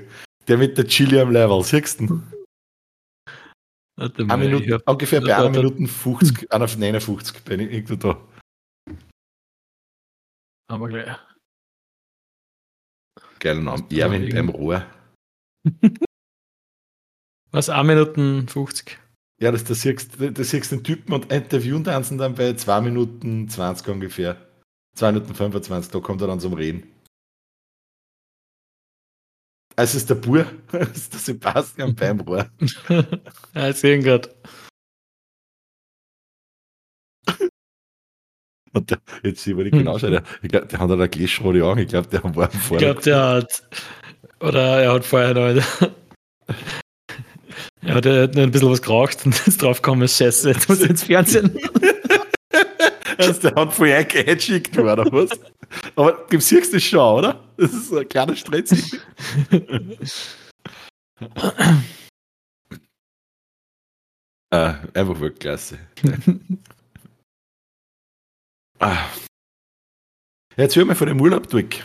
[0.47, 2.21] der mit der Chili am Level, siehst du?
[3.95, 8.17] Eine Minute, ungefähr bei einer Minute 50, einer 59 bin ich irgendwo da.
[10.67, 11.15] Aber gleich.
[13.43, 13.83] Geiler Name.
[13.91, 14.85] Erwin beim Rohr.
[17.51, 17.67] Was?
[17.69, 18.97] 1 Minuten 50?
[19.41, 23.49] Ja, das, das, siehst, das siehst den Typen und interviewen tanzen dann bei 2 Minuten
[23.49, 24.37] 20 ungefähr.
[24.95, 26.83] 2 Minuten 25, da kommt er dann zum Reden.
[29.75, 32.49] Es ist der Bur, es ist der Sebastian beim Rohr.
[33.53, 34.33] ja, ich sehe ihn gerade.
[38.73, 41.87] Und der, jetzt über die genau schauen, ich glaube, der hat eine Gläschrode an, ich
[41.87, 42.75] glaube, der war vorher.
[42.75, 43.63] Ich glaube, der hat,
[44.39, 45.43] oder er hat vorher noch,
[47.81, 50.81] er hat, er hat ein bisschen was geraucht und ist drauf gekommen, scheiße, jetzt muss
[50.81, 51.55] ich ins Fernsehen.
[53.17, 55.29] also, der hat vorher eingeschickt oder was?
[55.95, 57.39] Aber du siehst das schon, oder?
[57.57, 58.97] Das ist ein kleiner Stress.
[64.49, 65.77] ah, einfach Weltklasse.
[68.83, 69.09] Ah.
[70.57, 71.81] Jetzt hör mal von dem Urlaub durch.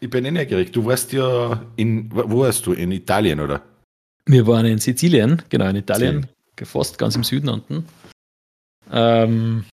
[0.00, 0.72] Ich bin eh neugierig.
[0.72, 2.72] Du warst ja in, wo warst du?
[2.72, 3.62] In Italien, oder?
[4.26, 6.26] Wir waren in Sizilien, genau, in Italien,
[6.64, 7.86] fast ganz im Süden unten.
[8.90, 9.66] Ähm,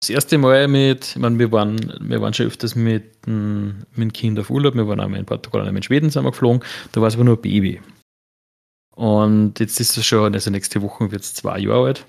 [0.00, 4.12] das erste Mal mit, ich meine, wir waren, wir waren schon öfters mit, mit dem
[4.12, 7.00] Kind auf Urlaub, wir waren einmal in Portugal, einmal in Schweden sind wir geflogen, da
[7.00, 7.80] war es aber nur ein Baby.
[8.94, 12.06] Und jetzt ist es schon, also nächste Woche wird es zwei Jahre alt,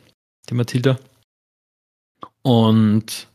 [0.49, 0.99] die Mathilda.
[2.41, 3.27] Und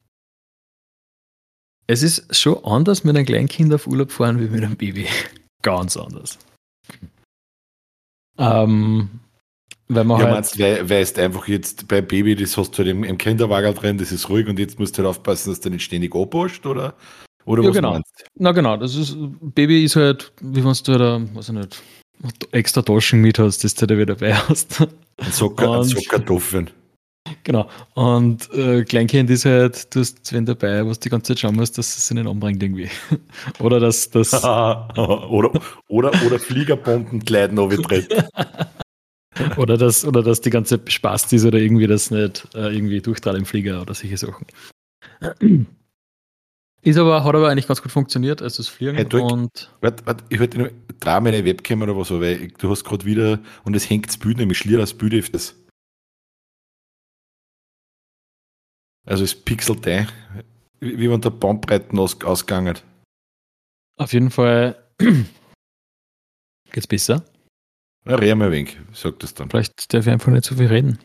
[1.86, 5.06] es ist schon anders mit einem Kleinkind auf Urlaub fahren wie mit einem Baby.
[5.62, 6.38] Ganz anders.
[8.38, 9.08] Ähm,
[9.88, 12.88] weil man ja, halt meinst, weil, weißt einfach jetzt bei Baby, das hast du halt
[12.88, 15.70] im, im Kinderwagen drin, das ist ruhig und jetzt musst du halt aufpassen, dass du
[15.70, 16.94] nicht ständig abpasst, oder?
[17.44, 17.92] Oder ja, was genau.
[17.92, 21.82] meinst Na genau, das ist, Baby ist halt, wie wenn du halt, weiß ich nicht,
[22.52, 24.80] extra Taschen mit hast, das du da wieder dabei hast.
[24.80, 26.70] Ein Socker, und, ein Sockertoffeln.
[27.42, 27.68] Genau.
[27.94, 31.78] Und äh, Kleinkind ist halt, du hast wenn dabei, was die ganze Zeit schauen musst,
[31.78, 32.90] dass es nicht umbringt irgendwie.
[33.60, 34.32] oder dass das.
[34.44, 38.14] oder, oder, oder Fliegerbomben gleiten tritt.
[39.56, 43.00] oder dass, oder dass die ganze Zeit bespaßt ist oder irgendwie das nicht äh, irgendwie
[43.00, 44.46] durchtrat im Flieger oder solche Sachen.
[46.82, 48.96] Ist aber, hat aber eigentlich ganz gut funktioniert, als das Fliegen.
[48.96, 52.70] Hey, du, und warte, warte, ich wollte nur, dreh meine Webcam oder was, weil du
[52.70, 55.56] hast gerade wieder, und es hängt das Bild, nämlich schlier das Bild auf das.
[59.06, 60.08] Also es pixelt ein,
[60.80, 62.78] wie wenn der Bandbreiten aus, ausgegangen.
[63.96, 64.82] Auf jeden Fall
[66.72, 67.24] geht's besser.
[68.06, 69.50] Ja, reden wir ein wenig, sagt das dann.
[69.50, 70.98] Vielleicht darf ich einfach nicht so viel reden.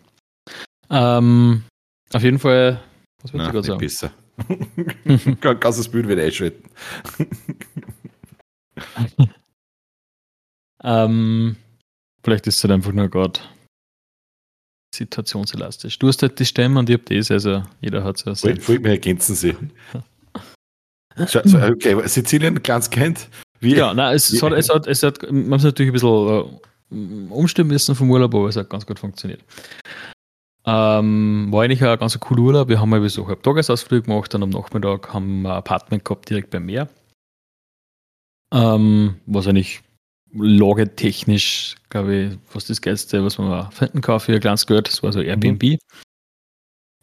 [0.90, 1.64] Ähm,
[2.12, 2.82] auf jeden Fall,
[3.22, 3.80] was würdest du gerade sagen?
[3.80, 4.12] Besser.
[5.60, 6.70] Kannst das Bild wieder einschalten.
[10.84, 11.58] ähm,
[12.24, 13.40] vielleicht ist es halt einfach nur gerade
[15.00, 15.98] situationselastisch.
[16.00, 18.54] Du hast halt die Stämme und ich habe das, also jeder hat es ja.
[18.60, 19.56] Folgt mir ergänzen sie.
[21.18, 23.28] okay, Sizilien ganz kennt.
[23.60, 26.10] Wie, ja, nein, es, wie, hat, es, hat, es hat, man muss natürlich ein bisschen
[26.10, 29.42] uh, umstimmen müssen vom Urlaub, aber es hat ganz gut funktioniert.
[30.66, 32.70] Ähm, war eigentlich ein ganz cooler Urlaub.
[32.70, 36.30] Wir haben mal so einen Tagesausflug gemacht, dann am Nachmittag haben wir ein Apartment gehabt
[36.30, 36.90] direkt beim Meer.
[38.54, 39.82] Ähm, was eigentlich
[40.34, 44.88] lagetechnisch, glaube ich, fast das Geilste, was man finden kann für ein kleines Geld.
[44.88, 45.64] Das war so Airbnb.
[45.64, 45.78] Mhm.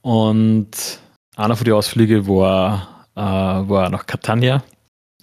[0.03, 1.01] Und
[1.37, 4.63] einer von den Ausflügen war, äh, war nach Catania,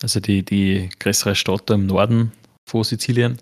[0.02, 2.32] also die, die größere Stadt im Norden
[2.70, 3.40] von Sizilien.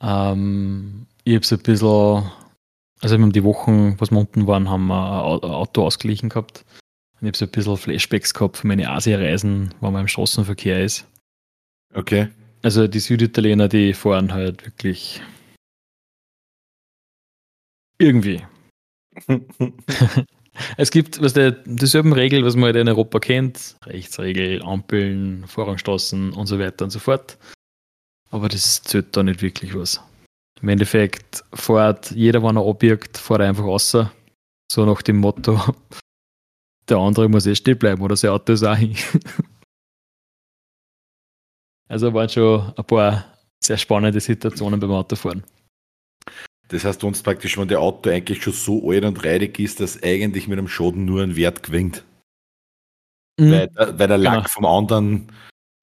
[0.00, 2.30] Ähm, ich habe so ein bisschen,
[3.00, 6.64] also wir haben die Wochen, was wir unten waren, haben wir ein Auto ausgeglichen gehabt.
[7.20, 10.82] Und ich habe so ein bisschen Flashbacks gehabt von meinen Asienreisen, wo man im Straßenverkehr
[10.82, 11.06] ist.
[11.94, 12.28] Okay.
[12.62, 15.20] Also die Süditaliener, die fahren halt wirklich
[17.98, 18.42] irgendwie.
[20.76, 23.76] es gibt was der, dieselben Regeln, was man halt in Europa kennt.
[23.84, 27.36] Rechtsregel, Ampeln, Vorrangstraßen und so weiter und so fort.
[28.30, 30.00] Aber das zählt da nicht wirklich was.
[30.60, 34.12] Im Endeffekt fährt jeder, wenn er abbiegt, fährt er einfach außer.
[34.70, 35.60] So nach dem Motto,
[36.88, 38.96] der andere muss eh stehen bleiben oder sein Auto ist auch hin.
[41.92, 43.24] also waren schon ein paar
[43.62, 45.44] sehr spannende Situationen beim Autofahren.
[46.68, 50.02] Das heißt, uns praktisch, wenn der Auto eigentlich schon so alt und reidig ist, dass
[50.02, 52.02] eigentlich mit dem Schaden nur ein Wert gewinnt.
[53.38, 53.52] Mhm.
[53.52, 54.48] Weil, weil, der Lack genau.
[54.48, 55.26] vom anderen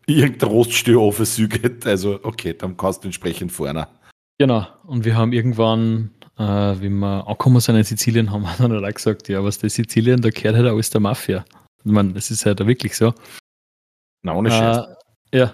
[0.08, 1.86] irgendein Roststür aufsügt.
[1.86, 3.88] Also, okay, dann kannst du entsprechend vorne.
[4.40, 4.66] Genau.
[4.88, 6.44] Und wir haben irgendwann, äh,
[6.82, 10.22] wie wir angekommen sind in Sizilien, haben wir dann auch gesagt, ja, was der Sizilien,
[10.22, 11.46] da gehört halt alles der Mafia.
[11.84, 13.14] Ich meine, das ist halt wirklich so.
[14.24, 14.78] Na, ohne Scheiß.
[15.32, 15.54] Äh, ja.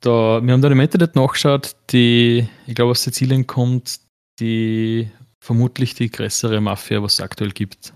[0.00, 4.00] Da, wir haben da im Internet nachgeschaut, die, ich glaube aus Sizilien kommt,
[4.38, 5.10] die
[5.42, 7.92] vermutlich die größere Mafia, was es aktuell gibt.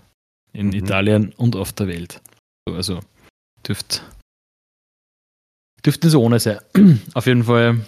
[0.53, 0.73] In mhm.
[0.73, 2.21] Italien und auf der Welt.
[2.67, 2.99] Also
[3.65, 4.01] dürfte
[5.85, 6.59] dürfte so ohne sein.
[7.13, 7.85] auf jeden Fall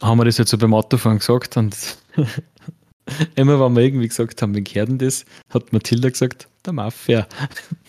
[0.00, 1.76] haben wir das jetzt so beim Autofahren gesagt und
[3.36, 7.26] immer, wenn wir irgendwie gesagt haben, wen gehört denn das, hat Mathilda gesagt, der Mafia.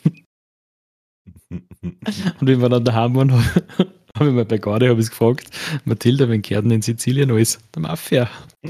[1.49, 1.93] und
[2.41, 3.29] wie wir dann daheim waren,
[4.20, 5.49] habe ich mal bei Garde habe ich gefragt,
[5.86, 7.57] Mathilda, wen gehört denn in Sizilien alles?
[7.74, 8.30] Der Mafia.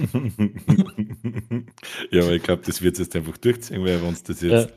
[2.12, 4.68] ja, aber ich glaube, das wird jetzt einfach durchziehen, weil wenn das jetzt, ja.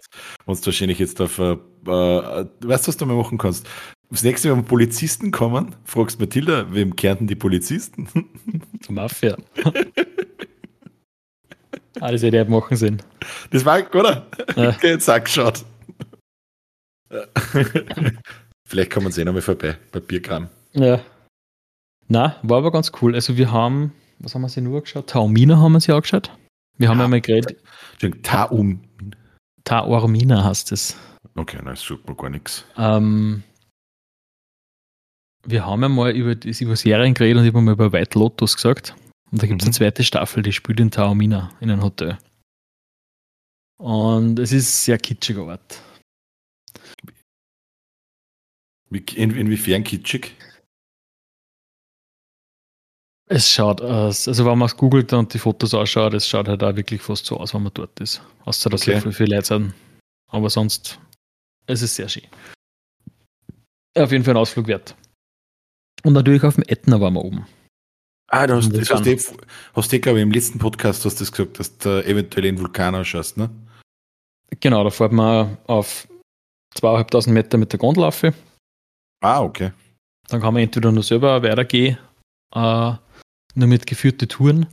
[0.45, 1.57] wenn wahrscheinlich jetzt auf, äh, äh,
[1.87, 3.69] weißt du, was du mal machen kannst?
[4.11, 8.09] Das nächste Mal, wenn Polizisten kommen, fragst Mathilda, wem kehren die Polizisten?
[8.89, 9.37] Der Mafia.
[12.01, 13.03] Alles hätte ich machen Sinn.
[13.51, 14.27] Das war, oder?
[14.57, 14.71] Ja.
[14.77, 15.65] Okay, jetzt angeschaut.
[18.65, 20.49] Vielleicht kommen sie eh nochmal vorbei bei Bierkram.
[20.77, 21.01] Ja.
[22.09, 23.15] Na, war aber ganz cool.
[23.15, 25.09] Also wir haben, was haben wir sie nur angeschaut?
[25.09, 26.31] Taumina haben wir sie angeschaut.
[26.79, 27.63] Wir haben ja mal geredet.
[28.23, 28.83] Taum.
[29.65, 30.97] Taormina heißt es.
[31.35, 32.65] Okay, nein, das sucht man gar nichts.
[32.77, 33.43] Ähm,
[35.45, 38.55] wir haben ja mal über, über Serien geredet und ich habe mal über White Lotus
[38.55, 38.95] gesagt.
[39.33, 39.71] Und da gibt es mhm.
[39.71, 42.19] eine zweite Staffel, die spielt in Taormina in einem Hotel.
[43.79, 45.83] Und es ist sehr kitschiger Ort.
[48.91, 50.37] In, inwiefern kitschig?
[53.29, 56.63] Es schaut aus, also wenn man es googelt und die Fotos ausschaut, es schaut halt
[56.63, 58.23] auch wirklich fast so aus, wenn man dort ist.
[58.45, 59.01] Außer dass okay.
[59.01, 59.75] sehr viele Leute sind.
[60.31, 61.01] Aber sonst,
[61.67, 62.27] es ist sehr schön.
[63.99, 64.95] Auf jeden Fall ein Ausflug wert.
[66.05, 67.47] Und natürlich auf dem Ätna waren wir oben.
[68.29, 69.17] Ah, du hast, das hast du,
[69.75, 72.59] hast du, glaube ich, im letzten Podcast hast du das gesagt, dass du eventuell in
[72.59, 73.51] Vulkan ausschaust, ne?
[74.61, 76.07] Genau, da fährt man auf
[76.75, 78.23] zweieinhalbtausend Meter mit der Gondel auf.
[79.21, 79.73] Ah, okay.
[80.29, 81.99] Dann kann man entweder nur selber weitergehen,
[82.55, 82.95] äh,
[83.57, 84.67] nur mit geführten Touren,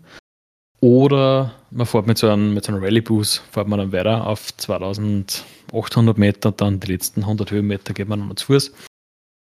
[0.83, 4.53] oder man fährt mit so einem, mit so einem Rallye-Bus, fährt man dann weiter auf
[4.57, 8.73] 2800 Meter, dann die letzten 100 Höhenmeter geht man dann zu Fuß.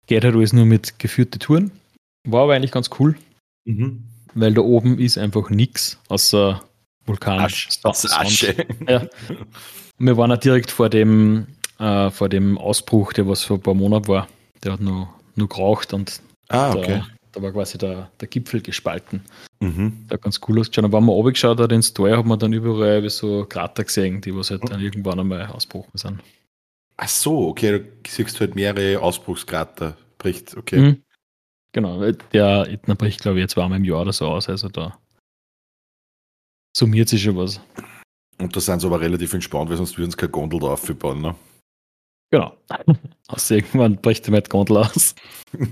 [0.08, 1.70] Geht halt alles nur mit geführten Touren.
[2.28, 3.16] War aber eigentlich ganz cool,
[3.66, 4.06] mhm.
[4.34, 6.64] weil da oben ist einfach nichts außer
[7.06, 7.42] Vulkan.
[7.42, 8.66] Asch, Asche.
[8.88, 9.06] Ja.
[10.00, 11.46] Wir waren auch direkt vor dem,
[11.78, 14.28] äh, vor dem Ausbruch, der was vor ein paar Monaten war.
[14.64, 17.04] Der hat nur, nur geraucht und ah, okay.
[17.32, 19.22] Da, da war quasi der, der Gipfel gespalten.
[19.60, 20.06] Mhm.
[20.08, 20.86] Da ganz cool ausgeschaut.
[20.86, 24.36] Und wenn man runtergeschaut hat ins Tor, hat man dann überall so Krater gesehen, die
[24.36, 26.22] was halt dann irgendwann einmal ausbrochen sind.
[26.98, 30.80] Ach so, okay, du siehst halt mehrere Ausbruchskrater, bricht, okay.
[30.80, 31.04] Mhm.
[31.72, 34.98] Genau, der Etna bricht, glaube ich, jetzt zweimal im Jahr oder so aus, also da
[36.76, 37.62] summiert sich schon was.
[38.40, 41.22] Und da sind sie aber relativ entspannt, weil sonst würden sie keine Gondel da aufbauen,
[41.22, 41.36] ne?
[42.32, 42.56] Genau.
[43.28, 45.14] Aus irgendwann bricht die mit Gondel aus.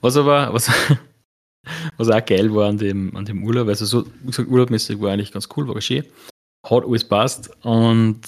[0.00, 0.68] was aber, was,
[1.96, 5.12] was auch geil war an dem, an dem Urlaub, also so, wie gesagt, urlaubmäßig war
[5.12, 6.04] eigentlich ganz cool, war schön.
[6.64, 8.22] Hat alles passt und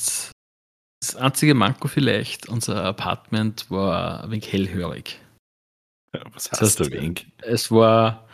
[1.01, 5.21] das einzige Manko vielleicht, unser Apartment war ein wenig hellhörig.
[6.15, 7.27] Ja, was heißt das heißt, der Wink?
[7.39, 8.29] Es war,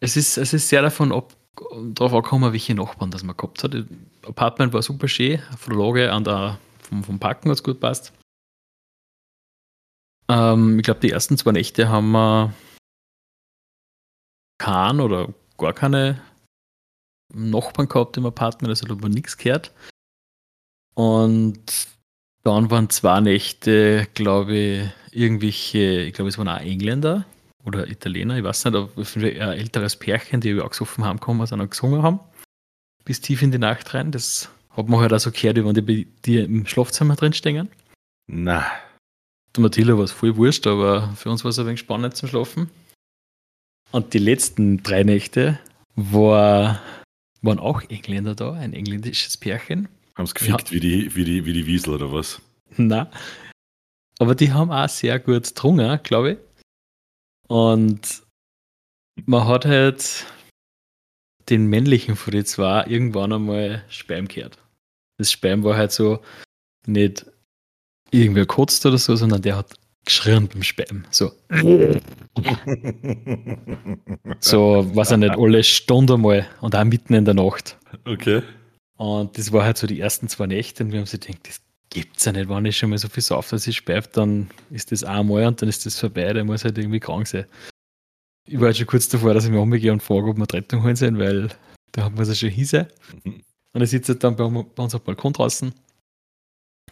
[0.00, 1.36] es ist, es ist sehr davon ab,
[1.94, 3.74] darauf angekommen, welche Nachbarn das man gehabt hat.
[3.74, 3.84] Das
[4.26, 7.80] Apartment war super schön, von der Lage an der, vom, vom Parken hat es gut
[7.80, 8.12] passt.
[10.28, 12.54] Ähm, ich glaube, die ersten zwei Nächte haben wir
[14.58, 16.22] keinen oder gar keine
[17.32, 19.72] Nachbarn gehabt im Apartment, also da hat man nichts gehört.
[20.94, 21.88] Und
[22.42, 27.24] dann waren zwei Nächte, glaube ich, irgendwelche, ich glaube, es waren auch Engländer,
[27.70, 31.40] oder Italiener, ich weiß nicht, aber ein älteres Pärchen, die wir auch gesoffen haben, kommen,
[31.40, 32.20] was auch gesungen haben.
[33.04, 34.10] Bis tief in die Nacht rein.
[34.10, 37.68] Das hat man halt auch so gehört, wenn die bei dir im Schlafzimmer drin stehen.
[38.26, 38.66] Na.
[39.56, 42.28] Der Matilda war es voll wurscht, aber für uns war es ein wenig spannend zum
[42.28, 42.70] Schlafen.
[43.92, 45.58] Und die letzten drei Nächte
[45.96, 46.80] war,
[47.42, 49.88] waren auch Engländer da, ein engländisches Pärchen.
[50.14, 50.76] Haben es gefickt ja.
[50.76, 52.40] wie, die, wie, die, wie die Wiesel oder was?
[52.76, 53.10] Na.
[54.18, 56.38] Aber die haben auch sehr gut getrunken, glaube ich.
[57.50, 58.22] Und
[59.26, 60.24] man hat halt
[61.48, 64.56] den männlichen von den zwei irgendwann einmal Sperm gehört.
[65.18, 66.20] das Speim war halt so
[66.86, 67.26] nicht
[68.12, 69.74] irgendwer kotzt oder so, sondern der hat
[70.04, 71.04] geschrien beim Speim.
[71.10, 71.32] So.
[74.38, 77.76] so, was er nicht, alle Stunden mal und auch mitten in der Nacht.
[78.04, 78.42] Okay.
[78.96, 81.60] Und das war halt so die ersten zwei Nächte und wir haben sich gedacht, das
[81.90, 84.92] gibt's ja nicht, wenn ich schon mal so viel saufe, dass ich speife, dann ist
[84.92, 87.46] das einmal und dann ist das vorbei, der muss halt irgendwie krank sein.
[88.48, 90.82] Ich war halt schon kurz davor, dass ich mich umgehe und frage, ob wir Rettung
[90.82, 91.48] holen sollen, weil
[91.92, 92.72] da haben wir es ja schon hieß.
[93.24, 93.42] Mhm.
[93.72, 95.72] Und er sitzt halt dann bei, bei uns auf dem Balkon draußen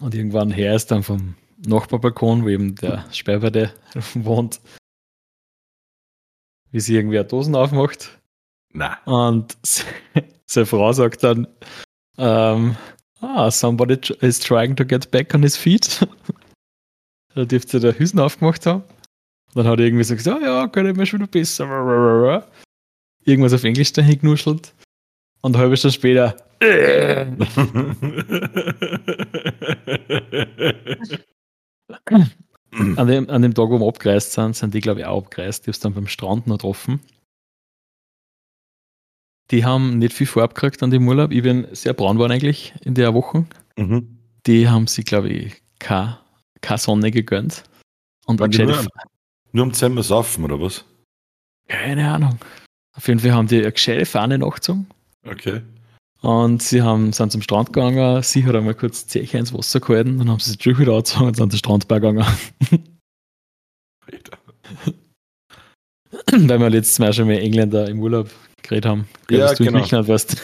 [0.01, 1.34] und irgendwann her ist dann vom
[1.66, 3.72] Nachbarbalkon, wo eben der Speiberde
[4.14, 4.61] wohnt,
[6.70, 8.18] wie sie irgendwie eine Dosen aufmacht.
[8.72, 8.99] Na.
[9.05, 9.57] Und
[10.46, 11.49] seine Frau sagt dann,
[12.16, 12.76] ähm,
[13.21, 16.07] ah, somebody is trying to get back on his feet.
[17.35, 18.85] da dürfte der Hüsen aufgemacht haben.
[19.55, 21.64] Dann hat er irgendwie so gesagt, oh, ja, kann ich mir schon besser.
[23.25, 24.75] Irgendwas auf Englisch dahin genuschelt.
[25.41, 26.37] Und eine halbe Stunde später.
[32.97, 35.64] an, dem, an dem Tag, wo wir abgereist sind, sind die, glaube ich, auch abgereist.
[35.64, 37.01] Die haben es dann beim Strand noch getroffen.
[39.51, 41.32] Die haben nicht viel Farbe gekriegt an dem Urlaub.
[41.32, 43.46] Ich bin sehr braun geworden eigentlich in der Woche.
[43.76, 44.18] Mhm.
[44.46, 46.18] Die haben sich, glaube ich, keine,
[46.61, 47.64] keine Sonne gegönnt.
[48.26, 48.86] Und nur,
[49.53, 50.84] nur um zusammen saufen, oder was?
[51.68, 52.38] Keine Ahnung.
[52.94, 54.86] Auf jeden Fall haben die eine gescheite Fahne nachgezogen.
[55.24, 55.62] Okay.
[56.20, 60.18] Und sie haben, sind zum Strand gegangen, sie hat einmal kurz Zeche ins Wasser gehalten,
[60.18, 62.26] dann haben sie sich wieder angezogen und sind zum Strandberg gegangen.
[66.32, 68.30] Weil wir letztes Mal schon mit Engländer im Urlaub
[68.69, 69.09] geredet haben.
[69.31, 69.81] Ja, du genau.
[69.81, 70.43] Griechenland warst.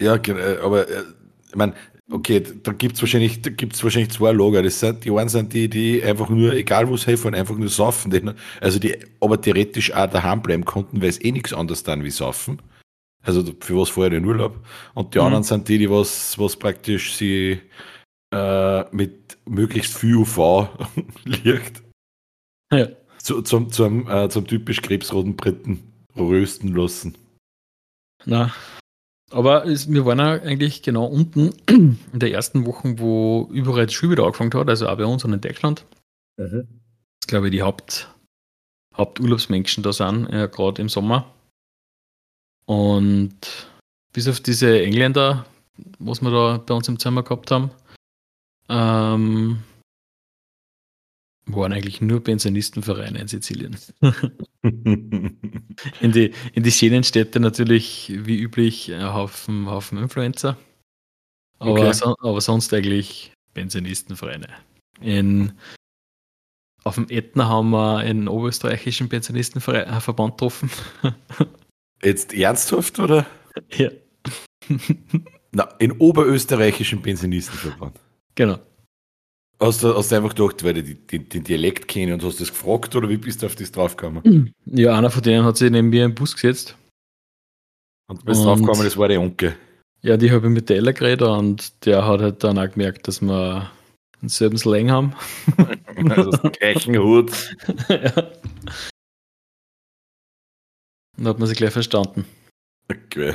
[0.00, 1.02] ja, genau, aber äh,
[1.48, 1.74] ich meine,
[2.10, 3.40] okay, da gibt es wahrscheinlich,
[3.82, 4.62] wahrscheinlich zwei Lager.
[4.62, 7.68] Das sind, die einen sind die, die einfach nur, egal wo sie helfen, einfach nur
[7.68, 8.34] saufen.
[8.60, 12.10] Also die aber theoretisch auch daheim bleiben konnten, weil es eh nichts anderes dann wie
[12.10, 12.60] saufen.
[13.22, 14.64] Also für was vorher den Urlaub.
[14.94, 15.24] Und die mhm.
[15.26, 17.60] anderen sind die, die was, was praktisch sie
[18.32, 20.68] äh, mit möglichst viel UV
[21.24, 21.82] liegt.
[22.72, 22.88] Ja.
[23.18, 27.16] Zu, zum, zum, äh, zum typisch krebsroten Briten rösten lassen.
[28.24, 28.52] Na,
[29.30, 33.94] aber es, wir waren ja eigentlich genau unten in der ersten Woche, wo überall das
[33.94, 35.84] Schule wieder angefangen hat, also auch bei uns und in Deutschland.
[36.36, 36.68] Mhm.
[37.20, 38.08] Das glaube ich die Haupt,
[38.96, 41.32] Haupturlaubsmenschen da sind, äh, gerade im Sommer.
[42.66, 43.68] Und
[44.12, 45.44] bis auf diese Engländer,
[45.98, 47.70] was wir da bei uns im Zimmer gehabt haben,
[48.68, 49.62] ähm,
[51.46, 53.76] waren eigentlich nur Pensionistenvereine in Sizilien.
[54.62, 60.56] in, die, in die schönen Städte natürlich wie üblich ein Haufen, Haufen Influencer.
[61.58, 61.92] Aber, okay.
[61.92, 64.48] so, aber sonst eigentlich Pensionistenvereine.
[65.00, 65.52] In,
[66.84, 70.70] auf dem Ätna haben wir einen oberösterreichischen Pensionistenverband getroffen.
[72.02, 73.26] Jetzt ernsthaft, oder?
[73.70, 73.90] Ja.
[75.52, 77.98] Na, in oberösterreichischen Pensionistenverband.
[78.34, 78.58] Genau.
[79.58, 82.94] Hast du, hast du einfach gedacht, weil die den Dialekt kennen und hast das gefragt
[82.94, 84.52] oder wie bist du auf das draufgekommen?
[84.66, 86.76] Ja, einer von denen hat sich neben mir im Bus gesetzt.
[88.08, 89.56] Und bist und, draufgekommen, das war der Onkel.
[90.02, 93.22] Ja, die habe ich mit Teller geredet und der hat halt dann auch gemerkt, dass
[93.22, 93.70] wir
[94.20, 95.14] denselben Slang haben.
[96.10, 97.32] also den gleichen Hut.
[97.88, 98.30] ja.
[101.16, 102.26] Dann hat man sich gleich verstanden.
[102.90, 103.34] Okay.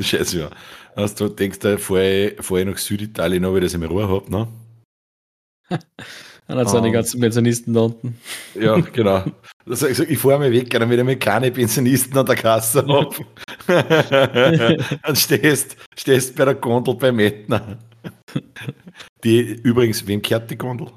[0.00, 0.50] Scheiße, ja.
[0.94, 4.30] Also, du denkst, da ich, fahr ich nach Süditalien, ob ich das in Ruhe habe,
[4.30, 4.48] ne?
[6.48, 8.18] Dann hat es um, die ganzen Pensionisten da unten.
[8.54, 9.24] Ja, genau.
[9.64, 13.14] Also ich, ich fahre mal weg, dann wieder mit keine Pensionisten an der Kasse ab.
[15.02, 17.78] dann stehst, stehst bei der Gondel beim Metner.
[19.22, 20.88] Die, übrigens, wem kehrt die Gondel?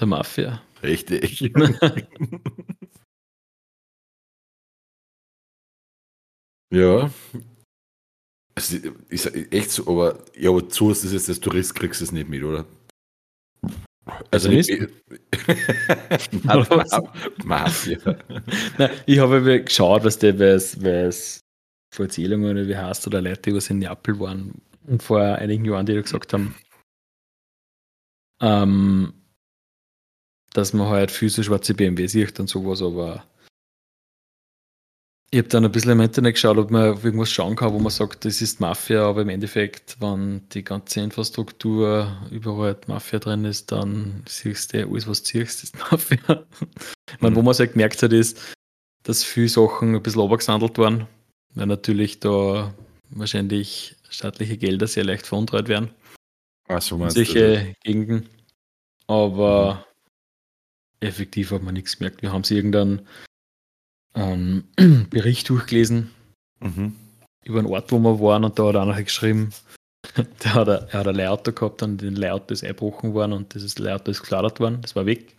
[0.00, 0.62] Der Mafia.
[0.82, 1.52] Richtig.
[6.70, 7.10] Ja.
[8.54, 12.04] Es ist echt so, aber ja, aber zu ist es jetzt als Tourist kriegst du
[12.04, 12.66] es nicht mit, oder?
[14.30, 14.70] Also nicht.
[17.44, 17.98] Mafia.
[18.78, 21.40] Nein, ich habe geschaut, was der, was, was
[21.94, 24.54] vor Erzählungen oder wie heißt oder Leute, die in Neapel waren
[24.86, 26.54] und vor einigen Jahren, die da gesagt haben,
[28.40, 29.12] ähm,
[30.52, 33.24] dass man halt viel so schwarze BMW sieht und sowas, aber
[35.30, 37.90] ich habe dann ein bisschen im Internet geschaut, ob man irgendwas schauen kann, wo man
[37.90, 43.70] sagt, das ist Mafia, aber im Endeffekt, wenn die ganze Infrastruktur überall Mafia drin ist,
[43.70, 46.46] dann siehst du alles, was du siehst, ist Mafia.
[47.10, 48.40] ich meine, wo man es halt gemerkt hat, ist,
[49.02, 51.06] dass viele Sachen ein bisschen obergesandelt waren,
[51.54, 52.72] weil natürlich da
[53.10, 55.90] wahrscheinlich staatliche Gelder sehr leicht veruntreut werden.
[56.68, 58.28] Ach so, meinst solche Gegenden.
[59.06, 59.84] Aber
[61.00, 61.08] mhm.
[61.08, 62.22] effektiv hat man nichts gemerkt.
[62.22, 63.06] Wir haben sie irgendwann
[64.14, 64.64] ähm,
[65.10, 66.10] Bericht durchgelesen
[66.60, 66.94] mhm.
[67.44, 69.50] über einen Ort, wo wir waren und da hat einer geschrieben,
[70.44, 73.54] Der hat ein, er hat ein Leihauto gehabt und den Leihauto ist eingebrochen worden und
[73.54, 75.36] dieses Leihauto ist gefladert worden, das war weg.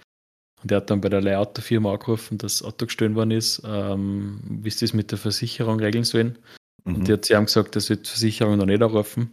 [0.62, 4.42] Und er hat dann bei der Leihautofirma angerufen, dass das Auto gestohlen worden ist, ähm,
[4.44, 6.38] wie sie das mit der Versicherung regeln sollen.
[6.84, 6.96] Mhm.
[6.96, 9.32] Und die hat sie haben gesagt, das wird die Versicherung noch nicht anrufen.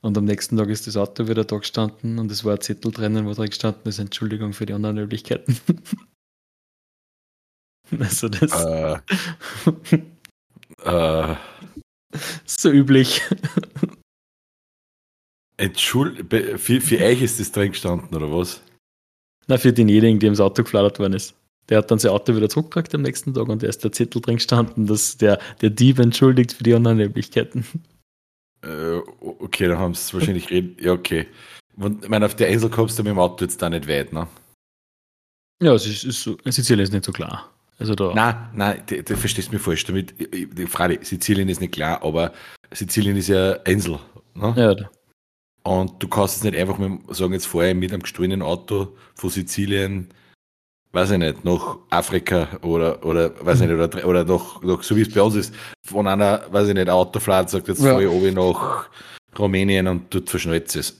[0.00, 2.90] Und am nächsten Tag ist das Auto wieder da gestanden und es war ein Zettel
[2.90, 5.58] drinnen, wo drin gestanden ist Entschuldigung für die anderen Möglichkeiten.
[8.00, 8.52] also das.
[8.64, 8.98] Äh,
[11.32, 11.36] äh,
[12.44, 13.22] so üblich.
[15.56, 18.62] Entschuldigung, für, für euch ist das drin gestanden, oder was?
[19.46, 21.34] Na, für denjenigen, dem das Auto gefladert worden ist.
[21.68, 24.20] Der hat dann sein Auto wieder zurückgekriegt am nächsten Tag und da ist der Zettel
[24.20, 27.64] drin gestanden, dass der, der Dieb entschuldigt für die Unannehmlichkeiten.
[28.62, 30.76] Äh, okay, dann haben sie es wahrscheinlich reden.
[30.80, 31.26] Ja, okay.
[31.76, 34.12] Und, ich meine, auf der Insel kommst du mit dem Auto jetzt da nicht weit,
[34.12, 34.26] ne?
[35.62, 37.50] Ja, es ist, ist so, Sizilien ist nicht so klar.
[37.82, 38.12] Also da.
[38.14, 40.14] Nein, nein, du, du verstehst mich falsch damit.
[40.18, 42.32] Die Frage, Sizilien ist nicht klar, aber
[42.72, 43.98] Sizilien ist ja eine Insel.
[44.34, 44.54] Ne?
[44.56, 44.90] Ja, da.
[45.64, 49.30] Und du kannst es nicht einfach mit, sagen, jetzt vorher mit einem gestohlenen Auto von
[49.30, 50.08] Sizilien,
[50.92, 54.96] weiß ich nicht, nach Afrika oder, oder weiß ich nicht, oder, oder nach, nach, so
[54.96, 55.54] wie es bei uns ist,
[55.84, 57.90] von einer, weiß ich nicht, Autofahrt sagt, jetzt ja.
[57.90, 58.88] fahre ich oben nach
[59.38, 60.96] Rumänien und dort verschnallt es.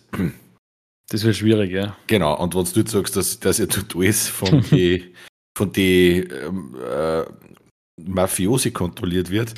[1.10, 1.96] Das wird schwierig, ja.
[2.06, 5.12] Genau, und wenn du jetzt sagst, dass, dass ja dort alles von die,
[5.56, 7.24] von die ähm, äh,
[8.00, 9.54] Mafiosi kontrolliert wird,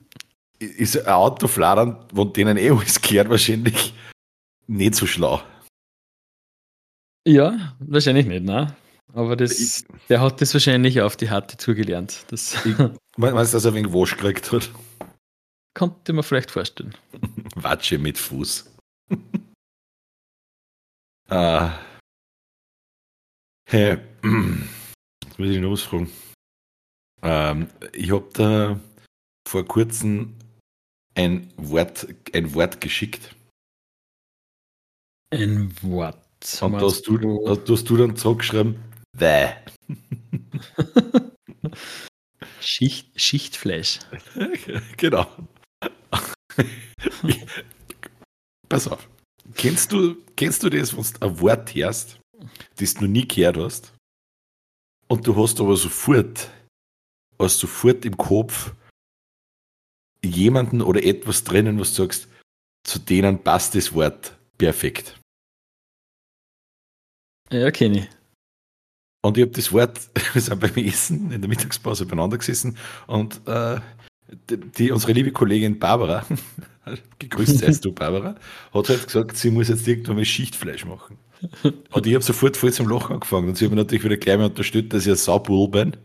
[0.58, 3.94] ist ein Autofladern, von denen eh alles gehört, wahrscheinlich
[4.66, 5.42] nicht so schlau.
[7.26, 8.76] Ja, wahrscheinlich nicht, ne?
[9.14, 12.24] Aber das, ich, der hat das wahrscheinlich auf die harte zugelernt.
[12.28, 12.76] Das ich,
[13.16, 14.70] meinst du, dass er wenig Wasch gekriegt hat?
[15.74, 16.94] Konnte man vielleicht vorstellen.
[17.54, 18.70] Watsche mit Fuß.
[21.28, 21.72] ah.
[23.66, 23.98] Hey,
[25.34, 26.10] jetzt muss ich noch was fragen.
[27.22, 28.80] Ähm, ich habe da
[29.48, 30.36] vor kurzem
[31.16, 33.34] ein Wort, ein Wort geschickt.
[35.32, 36.20] Ein Wort.
[36.60, 38.76] Und hast du, hast, hast du dann zurückgeschrieben,
[39.16, 39.54] Bäh.
[42.60, 44.00] Schicht, Schichtfleisch.
[44.96, 45.26] genau.
[48.68, 49.08] Pass auf.
[49.54, 52.20] Kennst du, kennst du das, wenn du ein Wort hörst,
[52.76, 53.93] das du noch nie gehört hast?
[55.08, 56.50] Und du hast aber sofort,
[57.38, 58.72] hast sofort im Kopf
[60.24, 62.28] jemanden oder etwas drinnen, was du sagst,
[62.84, 65.18] zu denen passt das Wort perfekt.
[67.50, 68.08] Ja, kenne ich.
[69.22, 72.76] Und ich habe das Wort, wir sind beim Essen in der Mittagspause beieinander gesessen
[73.06, 73.80] und äh,
[74.78, 76.24] die, unsere liebe Kollegin Barbara,
[77.18, 78.36] gegrüßt seist du Barbara,
[78.72, 81.18] hat halt gesagt, sie muss jetzt irgendwann mal Schichtfleisch machen.
[81.62, 84.46] Und ich habe sofort voll zum Lachen angefangen und sie haben natürlich wieder gleich mal
[84.46, 85.96] unterstützt, dass ich ein Saubull bin,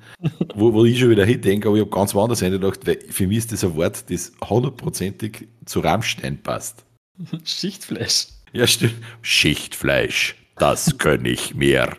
[0.53, 3.39] wo, wo ich schon wieder hindenke, aber ich habe ganz woanders hingedacht, weil für mich
[3.39, 6.84] ist das ein Wort, das hundertprozentig zu Rammstein passt.
[7.43, 8.27] Schichtfleisch.
[8.53, 8.95] Ja, stimmt.
[9.21, 10.36] Schichtfleisch.
[10.57, 11.97] Das kann ich mehr.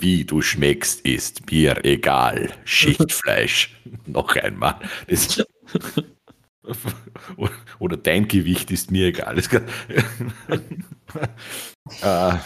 [0.00, 2.50] Wie du schmeckst, ist mir egal.
[2.64, 3.80] Schichtfleisch.
[4.06, 4.80] Noch einmal.
[5.08, 5.44] Das,
[7.78, 9.36] oder dein Gewicht ist mir egal.
[9.36, 9.62] Das, äh,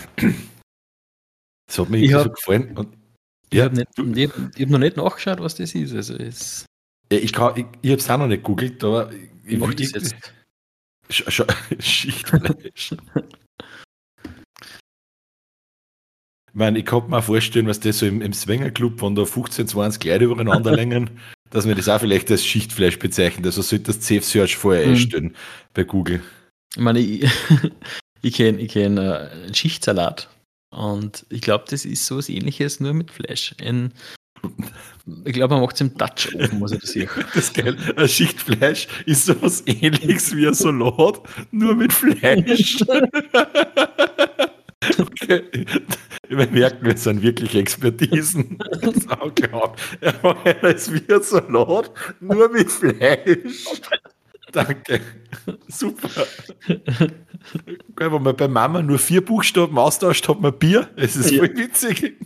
[1.66, 2.76] das hat mir ich hab, so gefallen.
[2.76, 2.96] Und,
[3.50, 5.94] ich ja, habe hab noch nicht nachgeschaut, was das ist.
[5.94, 6.66] Also es
[7.12, 10.14] ja, ich ich, ich habe es auch noch nicht gegoogelt, aber ich, ich, ich jetzt.
[11.78, 12.96] Schichtfleisch.
[16.54, 19.24] Ich meine, ich kann mir auch vorstellen, was das so im, im Swingerclub, wenn da
[19.24, 21.10] 15, 20 Leute übereinander längen,
[21.50, 23.44] dass man das auch vielleicht als Schichtfleisch bezeichnet.
[23.44, 24.92] Also sollte das Safe Search vorher mhm.
[24.92, 25.36] einstellen
[25.72, 26.22] bei Google.
[26.76, 27.28] Ich meine, ich,
[28.22, 30.28] ich kenne ich kenn, äh, einen Schichtsalat
[30.70, 33.56] und ich glaube, das ist so was ähnliches, nur mit Fleisch.
[33.60, 33.92] Ein,
[35.24, 37.08] ich glaube, man macht es im Dutch ofen, muss ich das sehen.
[37.34, 37.76] Das ist geil.
[37.96, 42.76] Ein Schichtfleisch ist so was ähnliches wie ein Salat, nur mit Fleisch.
[45.00, 45.42] okay.
[46.28, 48.58] Wir merken, wir sind wirklich Expertisen.
[49.08, 49.74] Sau klar.
[50.00, 53.80] Er ist wie ein Salat, nur mit Fleisch.
[54.52, 55.00] Danke.
[55.68, 56.26] Super.
[57.96, 60.90] Wenn man bei Mama nur vier Buchstaben austauscht, hat man Bier.
[60.96, 62.16] Es ist voll witzig.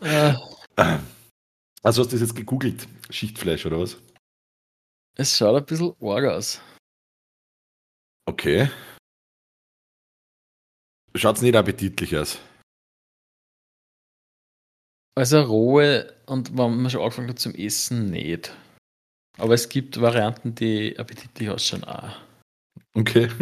[0.00, 0.34] Äh.
[1.82, 2.88] Also hast du das jetzt gegoogelt?
[3.10, 3.96] Schichtfleisch oder was?
[5.16, 6.62] Es schaut ein bisschen arg aus.
[8.26, 8.70] Okay.
[11.14, 12.38] Schaut es nicht appetitlich aus?
[15.16, 18.56] Also rohe und wenn man schon angefangen hat zum Essen, nicht.
[19.38, 22.16] Aber es gibt Varianten, die appetitlich ausschauen auch.
[22.94, 23.28] Okay.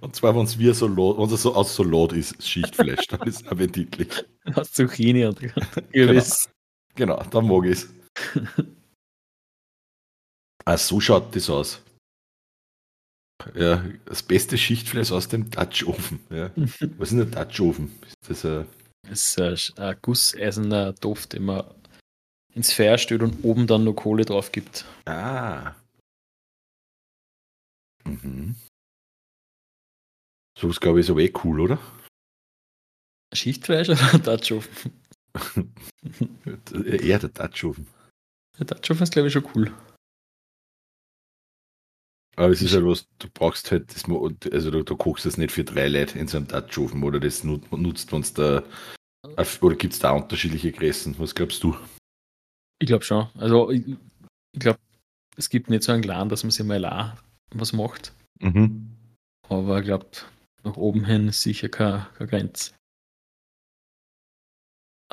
[0.00, 0.86] und zwar, wenn es wie so
[1.24, 4.08] es so aus Salat ist, Schichtfleisch, dann ist es appetitlich.
[4.54, 5.38] Aus Zucchini und
[5.92, 6.48] gewiss.
[6.94, 7.88] Genau, dann mag ich es.
[10.64, 11.82] ah, so schaut das aus.
[13.54, 16.20] Ja, das beste Schichtfleisch aus dem Dutch-Ofen.
[16.30, 16.50] Ja.
[16.56, 17.92] Was ist denn der Dutch-Ofen?
[18.06, 18.66] Ist das ein.
[19.08, 21.64] Das ist ein, gusseiserner Topf, den man
[22.54, 24.84] ins Feuer stellt und oben dann noch Kohle drauf gibt.
[25.06, 25.74] Ah.
[28.04, 28.54] Mhm.
[30.58, 31.78] So ist, glaube ich, so eh cool, oder?
[33.34, 34.92] Schichtfleisch oder Dutch-Ofen?
[36.84, 37.86] Eher der Dutch-Ofen.
[38.58, 39.72] Der Dutch-Ofen ist, glaube ich, schon cool.
[42.36, 44.04] Aber es ist halt was, du brauchst halt, das,
[44.52, 47.44] also du, du kochst das nicht für drei Leute in so einem Dutch-Ofen oder das
[47.44, 48.62] nutzt uns da,
[49.60, 51.18] oder gibt es da unterschiedliche Größen?
[51.18, 51.76] Was glaubst du?
[52.78, 53.28] Ich glaube schon.
[53.36, 54.80] Also ich, ich glaube,
[55.36, 57.12] es gibt nicht so einen Clan, dass man sich mal auch
[57.50, 58.12] was macht.
[58.40, 58.96] Mhm.
[59.48, 60.06] Aber ich glaube,
[60.64, 62.72] nach oben hin ist sicher keine, keine Grenze.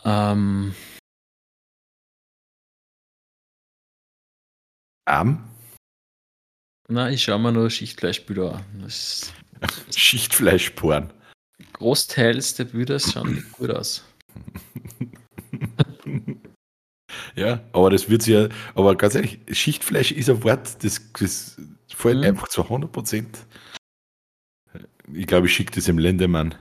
[0.05, 0.73] Ähm.
[5.05, 5.49] Arm?
[6.91, 8.65] Na, ich schaue mir nur Schichtfleischbilder an.
[8.81, 9.31] Das
[9.95, 11.13] Schichtfleischporn.
[11.73, 14.03] Großteils der Bilder schauen gut aus.
[17.35, 21.61] ja, aber das wird sich ja, aber ganz ehrlich, Schichtfleisch ist ein Wort, das, das
[21.93, 22.23] fällt mhm.
[22.23, 23.37] einfach zu 100 Prozent.
[25.13, 26.55] Ich glaube, ich schicke das im Lendemann.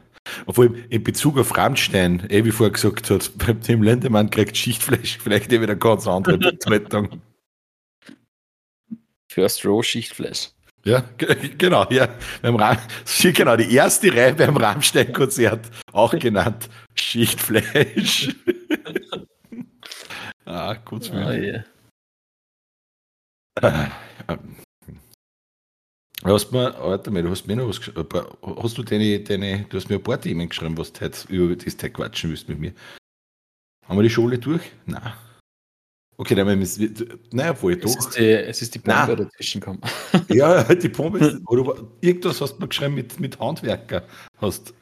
[0.45, 5.19] Obwohl in Bezug auf Rammstein, eh wie vorher gesagt hat, beim dem Lendemann kriegt Schichtfleisch
[5.19, 7.23] vielleicht eh wieder ganz andere Bedeutung.
[9.39, 10.51] First Row Schichtfleisch.
[10.85, 11.01] Ja,
[11.59, 12.09] genau, ja.
[12.43, 12.77] Beim Ram
[13.23, 18.35] genau, die erste Reihe beim Rammstein-Konzert, auch genannt Schichtfleisch.
[20.45, 21.65] ah, kurz oh, yeah.
[23.63, 23.89] ah,
[26.25, 27.81] Hast mir, warte mal, du hast mir noch was
[28.61, 31.55] Hast du deine, deine, du hast mir ein paar Themen geschrieben, was du heute über
[31.55, 32.73] das heute quatschen willst mit mir.
[33.87, 34.63] Haben wir die Schule durch?
[34.87, 35.13] Nein.
[36.21, 37.89] Okay, dann müssen wir, naja, voll doch.
[37.89, 39.17] Es ist die, es ist die Bombe Nein.
[39.19, 39.81] dazwischen gekommen.
[40.29, 44.05] Ja, die Bombe ist, oder irgendwas hast du mir geschrieben mit, mit Handwerker.
[44.39, 44.75] Hast.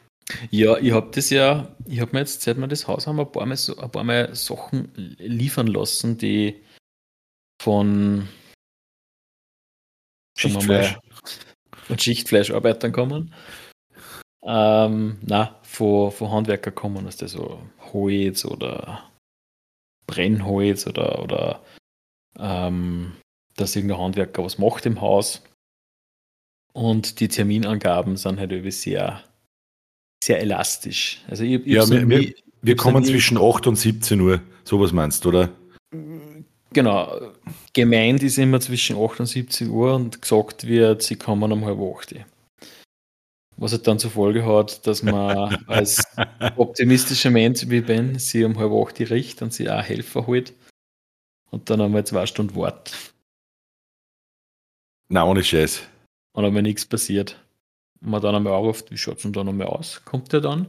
[0.51, 3.31] Ja, ich habe das ja, ich habe mir jetzt, seit wir das Haus haben, ein
[3.31, 6.63] paar, Mal, ein paar Mal Sachen liefern lassen, die
[7.63, 8.27] von
[10.39, 10.99] Schichtfleisch.
[11.85, 13.35] von Schichtfleischarbeitern kommen.
[14.43, 17.61] Ähm, na, von, von Handwerker kommen, dass das so
[17.93, 19.11] Holz oder
[20.07, 21.63] Brennholz oder, oder
[22.39, 23.13] ähm,
[23.57, 25.43] dass irgendein Handwerker was macht im Haus.
[26.73, 29.23] Und die Terminangaben sind halt irgendwie sehr,
[30.23, 31.23] sehr elastisch.
[31.29, 35.25] Also ich, ich ja, wir, wir, wir kommen zwischen 8 und 17 Uhr, sowas meinst
[35.25, 35.51] du, oder?
[36.73, 37.33] Genau.
[37.73, 41.79] Gemeint ist immer zwischen 8 und 17 Uhr und gesagt wird, sie kommen um halb
[41.81, 42.17] 8.
[43.59, 46.03] Was halt dann zur Folge hat, dass man als
[46.57, 50.53] optimistischer Mensch wie Ben sie um halb acht riecht und sie auch Helfer holt
[51.51, 52.95] und dann einmal zwei Stunden wartet.
[55.09, 55.83] Na, ohne Scheiß.
[56.33, 57.43] Und wenn nichts passiert,
[58.03, 60.03] und man dann einmal anruft, wie schaut es denn da nochmal aus?
[60.05, 60.67] Kommt der dann?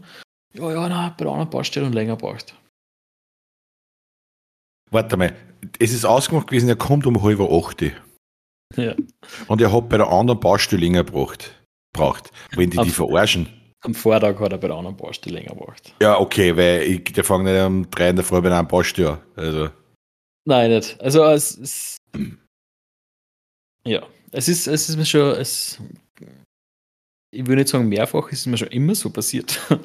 [0.53, 2.55] Ja, ja, na, bei der anderen Baustelle und länger braucht.
[4.91, 5.35] Warte mal,
[5.79, 7.81] es ist ausgemacht gewesen, er kommt um halb acht.
[8.75, 8.95] Ja.
[9.47, 11.56] Und er hat bei der anderen Baustelle länger gebraucht
[11.97, 13.47] braucht, wenn die am, die verarschen.
[13.81, 15.93] Am Vortag hat er bei der anderen Baustelle länger gebraucht.
[16.01, 19.21] Ja, okay, weil ich, der fängt nicht um drei in der Früh bei einer Baustelle
[19.35, 19.69] also.
[20.45, 20.99] Nein, nicht.
[21.01, 21.97] Also es ist.
[23.85, 25.31] Ja, es ist, es ist mir schon.
[25.35, 25.79] Es,
[27.31, 29.59] ich würde nicht sagen mehrfach, es ist mir schon immer so passiert.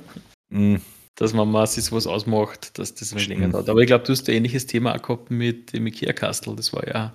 [0.54, 0.76] Mm.
[1.14, 3.70] Dass man mal sich was ausmacht, dass das ein länger dauert.
[3.70, 6.86] Aber ich glaube, du hast ein ähnliches Thema auch gehabt mit dem Ikea-Kastel, das war
[6.86, 7.14] ja.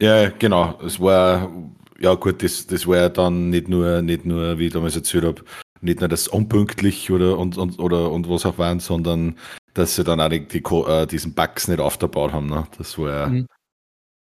[0.00, 0.80] Ja, genau.
[0.82, 1.52] Es war
[1.98, 5.24] ja gut, das, das war ja dann nicht nur, nicht nur, wie ich damals erzählt
[5.24, 5.44] habe,
[5.80, 9.38] nicht nur das unpünktlich oder und, und, oder und was auch waren, sondern
[9.74, 12.48] dass sie dann auch die, die, äh, diesen Bugs nicht aufgebaut haben.
[12.48, 12.66] Ne?
[12.78, 13.46] Das war ja, mhm.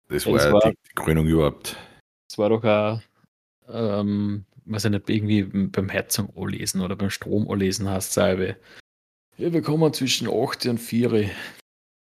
[0.08, 1.76] das war, ja war, die, die Krönung überhaupt.
[2.28, 3.00] Das war doch auch,
[3.68, 8.56] ähm, weiß ich nicht, irgendwie beim Heizung anlesen oder beim Strom anlesen hast, selbe.
[9.36, 11.30] Ja, wir kommen zwischen 8 und 4.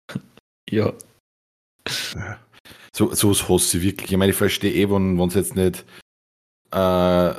[0.70, 0.94] ja.
[2.16, 2.40] ja
[2.96, 4.12] so, so hasse ich wirklich.
[4.12, 5.86] Ich meine, ich verstehe eh, wenn sie jetzt nicht
[6.72, 7.34] äh,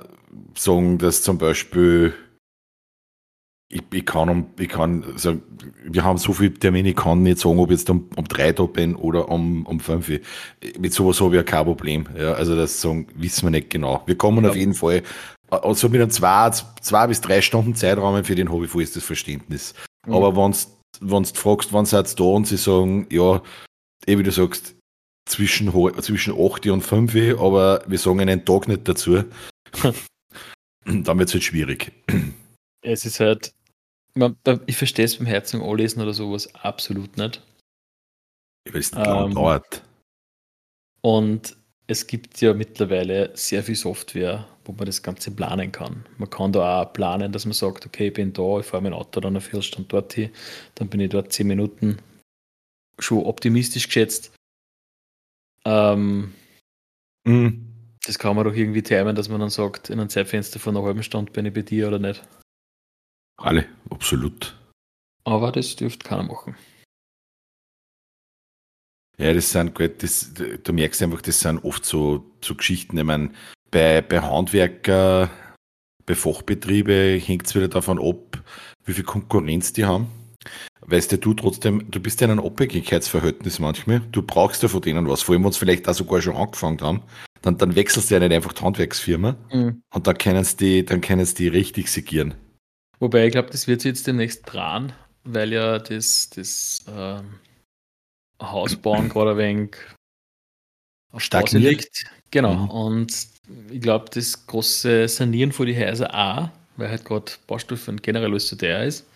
[0.54, 2.14] sagen, dass zum Beispiel
[3.74, 5.40] ich, ich kann, ich kann, also
[5.82, 8.52] wir haben so viele Termine, ich kann nicht sagen, ob ich jetzt um, um drei
[8.52, 10.08] da bin oder um, um fünf.
[10.78, 12.06] Mit sowas habe ich ja kein Problem.
[12.16, 14.02] Ja, also das sagen, wissen wir nicht genau.
[14.06, 14.50] Wir kommen ja.
[14.50, 15.02] auf jeden Fall,
[15.50, 19.04] also mit einem zwei, zwei bis drei Stunden Zeitraum für den habe ich volles das
[19.04, 19.74] Verständnis.
[20.06, 20.14] Mhm.
[20.14, 20.36] Aber
[21.00, 23.42] wenn du fragst, wann seid da und sie sagen, ja,
[24.06, 24.76] eh wie du sagst,
[25.26, 25.72] zwischen,
[26.02, 29.24] zwischen 8 und 5, aber wir sagen einen Tag nicht dazu.
[30.84, 31.92] Dann wird es halt schwierig.
[32.82, 33.54] Es ist halt,
[34.66, 37.42] ich verstehe es beim Herzog anlesen oder sowas absolut nicht.
[38.70, 39.82] Weil es nicht lang Ähm, dauert.
[41.00, 41.56] Und
[41.86, 46.06] es gibt ja mittlerweile sehr viel Software, wo man das Ganze planen kann.
[46.16, 48.94] Man kann da auch planen, dass man sagt, okay, ich bin da, ich fahre mein
[48.94, 50.30] Auto dann eine Viertelstunde dorthin,
[50.76, 51.98] dann bin ich dort zehn Minuten
[52.98, 54.32] schon optimistisch geschätzt.
[55.64, 56.32] Ähm,
[57.26, 57.70] Mhm.
[58.04, 60.84] das kann man doch irgendwie timen, dass man dann sagt, in einem Zeitfenster von einer
[60.84, 62.22] halben Stunde bin ich bei dir oder nicht.
[63.36, 64.56] Alle, absolut.
[65.24, 66.54] Aber das dürfte keiner machen.
[69.16, 72.98] Ja, das sind gut, das, du merkst einfach, das sind oft so, so Geschichten.
[72.98, 73.30] Ich meine,
[73.70, 75.30] bei, bei Handwerker,
[76.04, 78.42] bei Fachbetriebe hängt es wieder davon ab,
[78.84, 80.08] wie viel Konkurrenz die haben.
[80.86, 84.00] Weißt du, du trotzdem, du bist ja in einem Abhängigkeitsverhältnis manchmal.
[84.12, 86.80] Du brauchst ja von denen was, vor allem, wenn sie vielleicht auch sogar schon angefangen
[86.80, 87.02] haben.
[87.40, 91.00] Dann, dann wechselst du ja nicht einfach die Handwerksfirma und dann können sie die, dann
[91.00, 92.34] können sie die richtig segieren.
[93.00, 94.92] Wobei ich glaube, das wird sich jetzt demnächst dran,
[95.24, 97.38] weil ja das, das ähm,
[98.40, 99.76] Hausbauen gerade ein wenig
[101.12, 102.06] auf Pause liegt.
[102.30, 102.54] Genau.
[102.54, 102.70] Mhm.
[102.70, 103.28] Und
[103.70, 108.30] ich glaube, das große Sanieren von die Häuser auch, weil halt gerade Baustoff und generell
[108.30, 109.06] alles so teuer ist.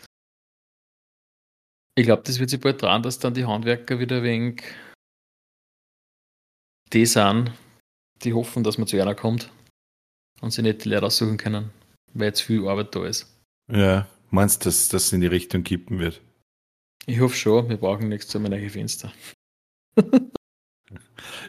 [1.98, 4.62] Ich glaube, das wird sich bald dran, dass dann die Handwerker wieder wenig
[6.92, 7.50] die sind,
[8.22, 9.50] die hoffen, dass man zu einer kommt
[10.40, 11.72] und sie nicht die Leute aussuchen können,
[12.14, 13.36] weil jetzt viel Arbeit da ist.
[13.68, 16.20] Ja, meinst du, dass das in die Richtung kippen wird?
[17.06, 19.12] Ich hoffe schon, wir brauchen nichts zu neue Fenster.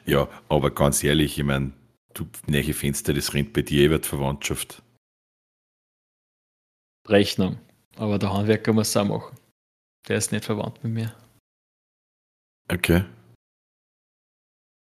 [0.06, 1.72] Ja, aber ganz ehrlich, ich meine,
[2.16, 4.82] du neue Fenster, das rennt bei dir über die Verwandtschaft.
[7.08, 7.60] Rechnung.
[7.96, 9.39] Aber der Handwerker muss es auch machen.
[10.08, 11.16] Der ist nicht verwandt mit mir.
[12.72, 13.04] Okay.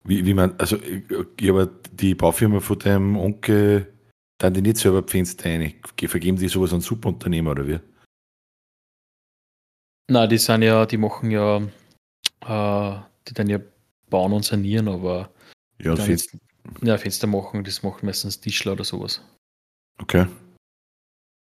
[0.04, 3.94] Wie, wie man, also, ich aber die Baufirma von deinem Onkel,
[4.40, 5.74] dann die nicht selber rein.
[5.98, 7.80] Vergeben die sowas an Subunternehmer oder wie?
[10.10, 13.60] Na, die sind ja, die machen ja, äh, die dann ja
[14.10, 15.32] bauen und sanieren, aber
[15.80, 16.38] Ja, Fenster.
[16.82, 19.22] ja, Fenster machen, das machen meistens Tischler oder sowas.
[20.00, 20.26] Okay.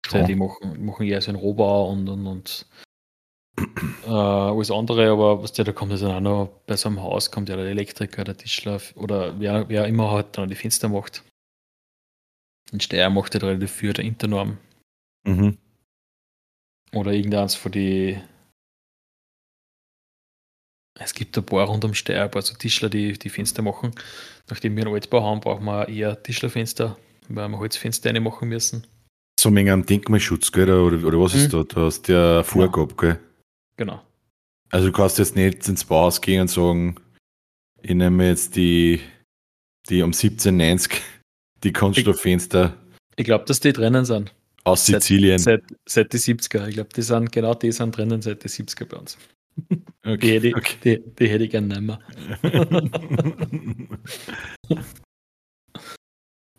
[0.07, 0.21] Ja.
[0.21, 0.27] Ja.
[0.27, 2.67] Die machen, machen eher so einen Rohbau und, und, und
[3.57, 7.03] äh, alles andere, aber was der da kommt, ist dann auch noch bei so einem
[7.03, 10.89] Haus, kommt ja der Elektriker, der Tischler oder wer, wer immer halt dann die Fenster
[10.89, 11.23] macht.
[12.73, 14.59] Ein Steier macht halt relativ viel der Internorm.
[15.27, 15.59] Mhm.
[16.93, 18.21] Oder irgendeins von die.
[20.99, 23.93] Es gibt ein paar rund um Steyr, ein paar so Tischler, die die Fenster machen.
[24.49, 26.97] Nachdem wir einen Altbau haben, brauchen wir eher Tischlerfenster,
[27.29, 28.87] weil wir Holzfenster rein machen müssen.
[29.41, 30.71] So wegen am Denkmalschutz, gell?
[30.71, 31.59] Oder, oder was ist Mhm.
[31.59, 31.63] da?
[31.65, 33.21] Du hast ja Vorgabe, gell?
[33.77, 34.03] Genau.
[34.71, 36.97] Also du kannst jetzt nicht ins Bauhaus gehen und sagen,
[37.83, 39.01] ich nehme jetzt die,
[39.89, 41.01] die um 1790
[41.63, 42.77] die Kunststofffenster
[43.17, 44.35] Ich glaube, dass die drinnen sind.
[44.65, 45.39] aus Seit- Sizilien.
[45.39, 46.67] Seit, seit die 70er.
[46.69, 49.17] Ich glaube, die sind genau die sind drinnen seit die 70er bei uns.
[50.05, 50.77] Die hätte ich, Okay.
[50.85, 52.01] die, die hätte ich gerne nicht mehr.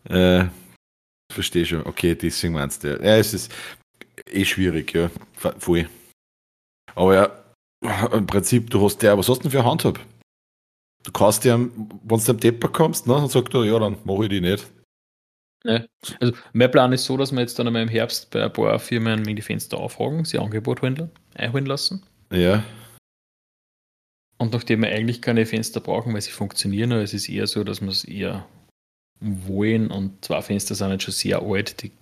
[0.48, 0.48] äh,
[1.32, 1.84] verstehe schon.
[1.86, 2.88] Okay, deswegen meinst du.
[2.96, 3.52] Ja, es ist
[4.30, 5.10] eh schwierig, ja.
[5.38, 5.88] Vo- Voll.
[6.96, 10.00] Aber ja, im Prinzip, du hast ja, was hast du denn für eine Handhab?
[11.04, 11.70] Du kannst ja, wenn
[12.04, 14.66] du am Depper kommst, ne, dann sagt er, ja, dann mache ich die nicht.
[16.20, 18.78] Also, mein Plan ist so, dass wir jetzt dann einmal im Herbst bei ein paar
[18.78, 22.04] Firmen die Fenster aufhaken, sie Angebot holen, einholen lassen.
[22.32, 22.64] Ja,
[24.38, 27.64] Und nachdem wir eigentlich keine Fenster brauchen, weil sie funktionieren, aber es ist eher so,
[27.64, 28.46] dass wir es eher
[29.20, 31.92] wollen und zwei Fenster sind jetzt schon sehr alt, die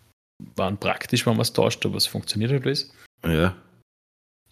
[0.57, 2.93] waren praktisch, wenn man es tauscht, aber es funktioniert halt alles.
[3.25, 3.57] ja.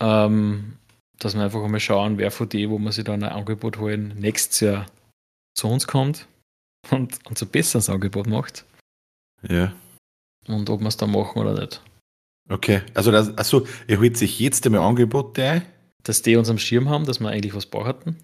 [0.02, 0.76] Ähm,
[1.18, 4.12] dass wir einfach einmal schauen, wer von denen, wo wir sich dann ein Angebot holen,
[4.18, 4.86] nächstes Jahr
[5.54, 6.26] zu uns kommt
[6.90, 8.64] und ein besseres Angebot macht
[9.48, 9.72] Ja.
[10.48, 11.80] und ob wir es dann machen oder nicht.
[12.50, 12.82] Okay.
[12.94, 15.62] Also, das, also er holt sich jetzt einmal Angebote ein.
[16.02, 18.16] Dass die uns am Schirm haben, dass wir eigentlich was brauchten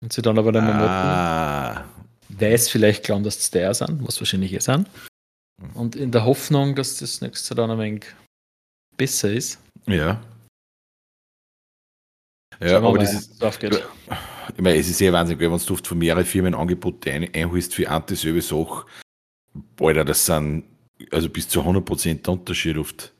[0.00, 0.86] und sie dann aber dann mal.
[0.88, 1.84] Ah,
[2.28, 4.88] weil es vielleicht glauben, dass es der sind, was wahrscheinlich eh sind.
[5.74, 8.04] Und in der Hoffnung, dass das nächste Jahr dann ein wenig
[8.96, 9.58] besser ist.
[9.86, 10.20] ja.
[12.60, 13.82] Ja, aber das ist, aufgeht.
[14.54, 17.74] ich meine, es ist sehr wahnsinnig, wenn du oft von mehreren Firmen Angebote ein, einholst
[17.74, 18.84] für eine dieselbe Sache.
[19.80, 20.64] Alter, das sind
[21.10, 23.12] also bis zu 100% der Unterschied oft.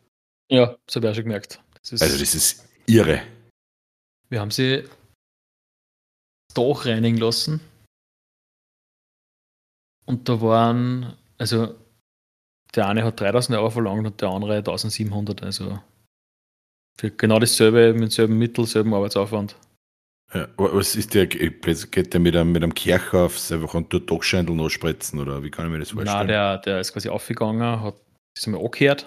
[0.51, 1.61] Ja, das habe ich auch schon gemerkt.
[1.81, 3.23] Das ist, Also, das ist irre.
[4.29, 4.85] wir haben sie
[6.55, 7.61] doch reinigen lassen.
[10.07, 11.75] Und da waren, also
[12.75, 15.43] der eine hat 3000 Euro verlangt und der andere 1700.
[15.43, 15.81] Also
[16.99, 19.57] für genau dasselbe, mit demselben Mittel, selben Arbeitsaufwand.
[20.33, 24.11] Ja, was ist der, geht der mit einem, mit einem Kercher aufs einfach und dort
[24.11, 26.29] Dachscheindel noch spritzen oder wie kann ich mir das Nein, vorstellen?
[26.29, 27.95] der, der ist quasi aufgegangen, hat
[28.37, 29.07] ist einmal angehört,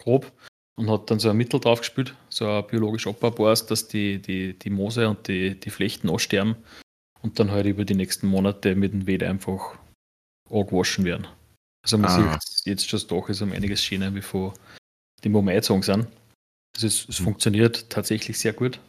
[0.00, 0.30] grob,
[0.76, 4.70] und hat dann so ein Mittel draufgespielt, so ein biologisch abbaubares, dass die, die, die
[4.70, 6.56] Moose und die, die Flechten aussterben
[7.22, 9.76] und dann halt über die nächsten Monate mit dem Weder einfach
[10.48, 11.26] angewaschen werden.
[11.82, 12.38] Also man ah.
[12.40, 14.54] sieht jetzt schon, das Dach ist um einiges schöner wie vor
[15.24, 16.06] dem, wo wir eingezogen sind.
[16.74, 17.24] Also es, es mhm.
[17.24, 18.80] funktioniert tatsächlich sehr gut.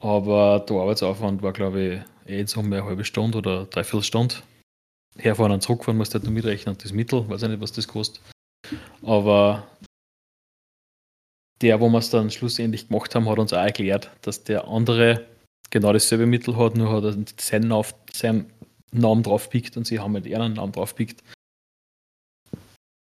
[0.00, 4.36] Aber der Arbeitsaufwand war, glaube ich, eh jetzt um eine halbe Stunde oder dreiviertel Stunde.
[5.16, 7.86] Herfahren und zurückfahren musst du halt nur mitrechnen das Mittel, weiß ich nicht, was das
[7.86, 8.20] kostet.
[9.02, 9.68] Aber
[11.60, 15.24] der, wo wir es dann schlussendlich gemacht haben, hat uns auch erklärt, dass der andere
[15.70, 18.52] genau dasselbe Mittel hat, nur hat er seinen, auf, seinen
[18.92, 21.22] Namen draufpickt und sie haben halt ihren Namen draufpickt.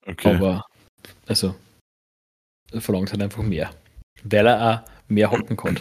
[0.07, 0.35] Okay.
[0.35, 0.64] Aber,
[1.26, 1.55] also,
[2.79, 3.71] verlangt halt einfach mehr.
[4.23, 5.81] Weil er auch mehr hocken kann.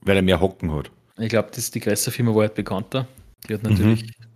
[0.00, 0.90] Weil er mehr hocken hat.
[1.18, 3.06] Ich glaube, das ist die größte Firma war halt bekannter.
[3.48, 4.26] Die hat natürlich mhm.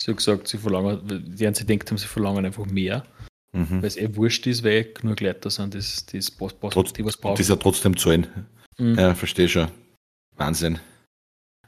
[0.00, 3.04] so gesagt, sie verlangen, die haben sie denkt haben, sie verlangen einfach mehr.
[3.52, 3.82] Mhm.
[3.82, 7.04] Weil es eh wurscht ist, weil nur Leute da sind, das, das passt, Trotz, die
[7.04, 7.36] was brauchen.
[7.36, 8.26] Das ja trotzdem zahlen.
[8.78, 8.98] Mhm.
[8.98, 9.68] Ja, verstehe schon.
[10.36, 10.78] Wahnsinn.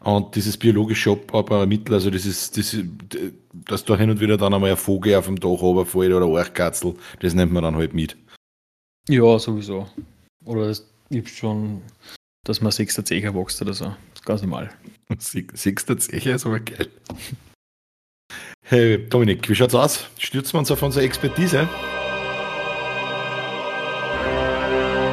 [0.01, 2.85] Und dieses biologische Abbaumittel, also das ist, das ist,
[3.53, 6.37] dass da hin und wieder dann einmal ein Vogel auf dem Dach runterfällt oder ein
[6.37, 8.15] Archkatzel, das nimmt man dann halt mit.
[9.09, 9.89] Ja, sowieso.
[10.45, 11.83] Oder es gibt schon,
[12.45, 13.85] dass man sechster Zecher wächst oder so.
[13.85, 14.71] Das ist ganz normal.
[15.19, 16.89] Sechster Zecher ist aber geil.
[18.67, 20.07] Hey Dominik, wie schaut's aus?
[20.19, 21.69] Stürzen wir uns auf unsere Expertise?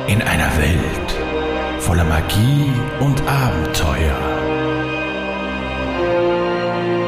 [0.08, 2.72] In einer Welt voller Magie
[3.02, 4.18] und Abenteuer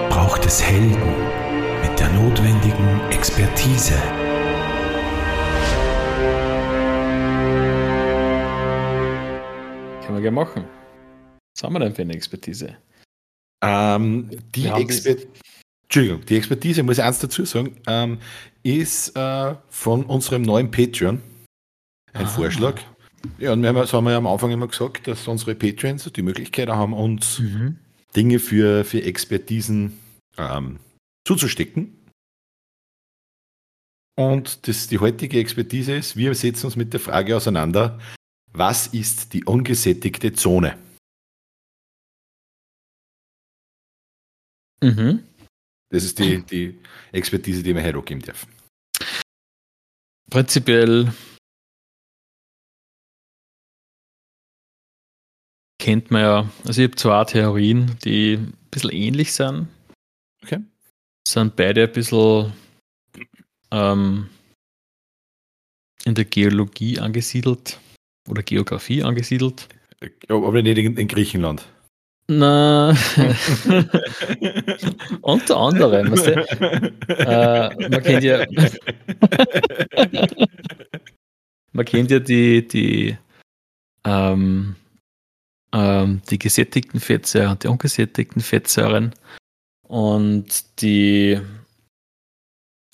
[0.10, 1.14] braucht es Helden
[1.82, 3.96] mit der notwendigen Expertise.
[10.14, 10.66] Können wir gerne machen.
[11.56, 12.78] Was haben wir denn für eine Expertise?
[13.64, 15.28] Ähm, die Expertise.
[15.86, 18.20] Entschuldigung, die Expertise, muss ich eins dazu sagen, ähm,
[18.62, 21.20] ist äh, von unserem neuen Patreon
[22.14, 22.28] ein ah.
[22.28, 22.80] Vorschlag.
[23.40, 26.04] Ja, und wir haben, das haben wir ja am Anfang immer gesagt, dass unsere Patreons
[26.14, 27.80] die Möglichkeit haben, uns mhm.
[28.16, 29.98] Dinge für, für Expertisen
[30.38, 30.78] ähm,
[31.28, 31.98] zuzustecken.
[34.16, 37.98] Und das, die heutige Expertise ist, wir setzen uns mit der Frage auseinander,
[38.54, 40.78] was ist die ungesättigte Zone?
[44.82, 45.24] Mhm.
[45.90, 46.80] Das ist die, die
[47.12, 48.52] Expertise, die wir heute geben dürfen.
[50.30, 51.14] Prinzipiell
[55.80, 59.68] kennt man ja, also ich habe zwei Theorien, die ein bisschen ähnlich sind.
[60.44, 60.60] Okay.
[61.28, 62.54] Sind beide ein bisschen
[63.72, 64.30] ähm,
[66.06, 67.80] in der Geologie angesiedelt
[68.28, 69.68] oder Geografie angesiedelt.
[70.30, 71.66] Aber nicht in, Griechenland.
[72.28, 72.90] Na,
[75.22, 76.32] unter anderem, weißt du,
[77.10, 78.46] äh, man kennt ja,
[81.74, 83.18] man kennt ja die, die
[84.06, 84.76] ähm,
[85.74, 89.14] ähm, die gesättigten Fettsäuren und die ungesättigten Fettsäuren.
[89.82, 91.40] Und die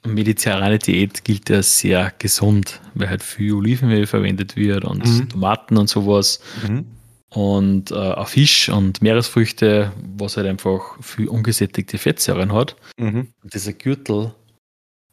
[0.06, 5.30] mediterrane Diät gilt ja sehr gesund, weil halt viel Olivenöl verwendet wird und mhm.
[5.30, 6.40] Tomaten und sowas.
[6.68, 6.86] Mhm.
[7.32, 12.76] Und äh, auch Fisch und Meeresfrüchte, was halt einfach viel ungesättigte Fettsäuren hat.
[12.98, 13.28] Mhm.
[13.44, 14.34] Und dieser Gürtel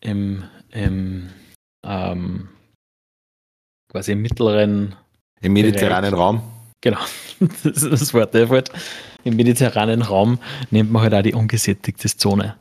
[0.01, 1.29] im, im
[1.85, 2.49] ähm,
[3.91, 4.95] quasi im mittleren
[5.43, 6.43] im mediterranen Bereich, Raum
[6.87, 7.01] Genau,
[7.41, 8.35] das ist das Wort.
[8.35, 8.71] Halt
[9.25, 10.39] Im mediterranen Raum
[10.71, 12.57] nennt man halt auch die ungesättigte Zone.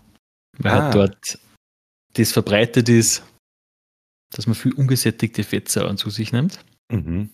[0.58, 0.86] Weil halt ah.
[0.86, 1.40] halt dort
[2.16, 3.24] das verbreitet ist,
[4.32, 6.60] dass man viel ungesättigte Fettsäuren zu sich nimmt.
[6.92, 7.30] Mhm.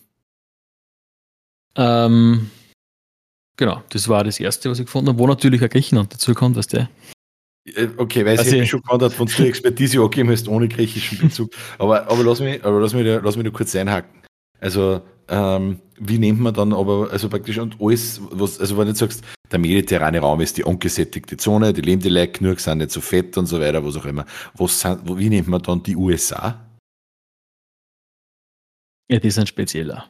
[1.76, 2.50] Ähm,
[3.56, 6.56] genau, das war das erste, was ich gefunden habe, wo natürlich auch Griechenland dazu kommt,
[6.56, 6.88] weißt du?
[7.64, 11.52] Äh, okay, weil also, ich schon gewundert, wenn du Expertise angeben hast ohne griechischen Bezug.
[11.78, 14.22] Aber, aber lass mich, aber lass mich, lass mich nur kurz einhaken.
[14.60, 18.94] Also, ähm, wie nennt man dann aber, also praktisch und alles, was, also wenn du
[18.94, 22.90] sagst, der mediterrane Raum ist die ungesättigte Zone, die leben die Leute genug, sind nicht
[22.90, 24.26] so fett und so weiter, was auch immer.
[24.54, 26.66] Was sind, wie nennt man dann die USA?
[29.10, 30.06] Ja, die sind spezieller.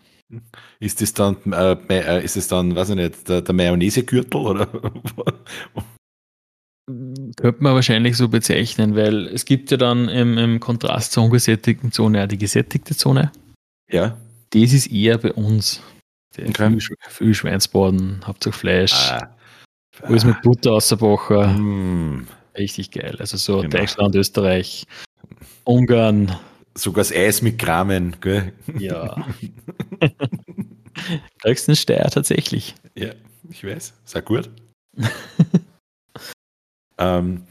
[0.81, 4.67] Ist das dann, äh, äh, ist das dann, weiß ich nicht, der, der Mayonnaise-Gürtel oder?
[7.37, 11.93] Könnte man wahrscheinlich so bezeichnen, weil es gibt ja dann im, im Kontrast zur ungesättigten
[11.93, 13.31] Zone auch die gesättigte Zone.
[13.91, 14.17] Ja
[14.53, 15.83] das ist eher bei uns.
[16.39, 16.81] Okay.
[16.81, 19.11] Viel, viel Schweinsbraten, hauptsächlich Fleisch.
[19.11, 19.37] Ah.
[20.03, 22.21] Alles mit Butter ausgebacken.
[22.21, 22.29] Mm.
[22.57, 23.17] Richtig geil.
[23.19, 23.79] Also so genau.
[23.79, 24.87] Deutschland, Österreich,
[25.65, 26.37] Ungarn.
[26.75, 28.53] Sogar das Eis mit Kramen, gell?
[28.79, 29.27] Ja.
[31.45, 32.75] Höchsten Steier tatsächlich.
[32.95, 33.13] Ja,
[33.51, 33.95] ich weiß.
[34.05, 34.51] Sehr gut.
[36.99, 37.43] ähm,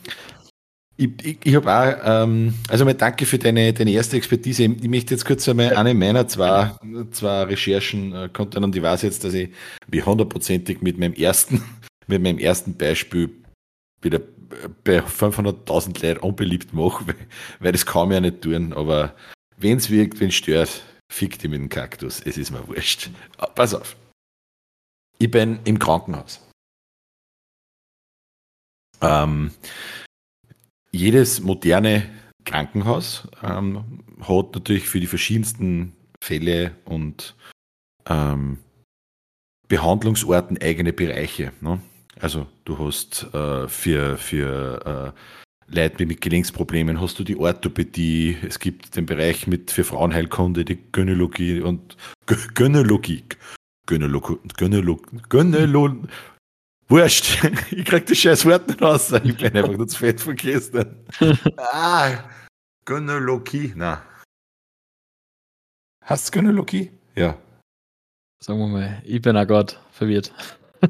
[1.01, 4.63] ich, ich, ich habe auch, ähm, also mal danke für deine, deine erste Expertise.
[4.63, 6.71] Ich möchte jetzt kurz einmal eine meiner zwei,
[7.09, 9.49] zwei Recherchen äh, konnte und die weiß jetzt, dass ich
[9.87, 11.63] wie hundertprozentig mit meinem ersten,
[12.07, 13.31] mit meinem ersten Beispiel
[14.01, 14.21] wieder
[14.83, 17.15] bei 500.000 Leuten unbeliebt mache, weil,
[17.59, 18.73] weil das kann man ja nicht tun.
[18.73, 19.15] Aber
[19.57, 22.21] wenn es wirkt, wenn es stört, fick die mit dem Kaktus.
[22.23, 23.09] Es ist mir wurscht.
[23.37, 23.95] Ah, pass auf.
[25.17, 26.39] Ich bin im Krankenhaus.
[29.01, 29.51] Ähm,
[30.93, 32.09] jedes moderne
[32.45, 37.35] Krankenhaus ähm, hat natürlich für die verschiedensten Fälle und
[38.07, 38.59] ähm,
[39.67, 41.53] Behandlungsorten eigene Bereiche.
[41.61, 41.79] Ne?
[42.19, 48.59] Also du hast äh, für, für äh, Leute mit Gelenksproblemen hast du die Orthopädie, es
[48.59, 51.95] gibt den Bereich mit für Frauenheilkunde, die Gynäologie und.
[52.27, 53.23] Gynäologie,
[53.87, 56.07] Gynäologie, Gynäologie,
[56.91, 59.13] Wurscht, ich krieg das scheiß Wort nicht raus.
[59.23, 61.07] Ich bin einfach nur zu fett vergessen.
[61.57, 62.17] ah,
[62.83, 64.03] Gynäologie, na.
[66.03, 66.91] Hast du Gynäologie?
[67.15, 67.37] Ja.
[68.43, 70.33] Sagen wir mal, ich bin auch gerade verwirrt.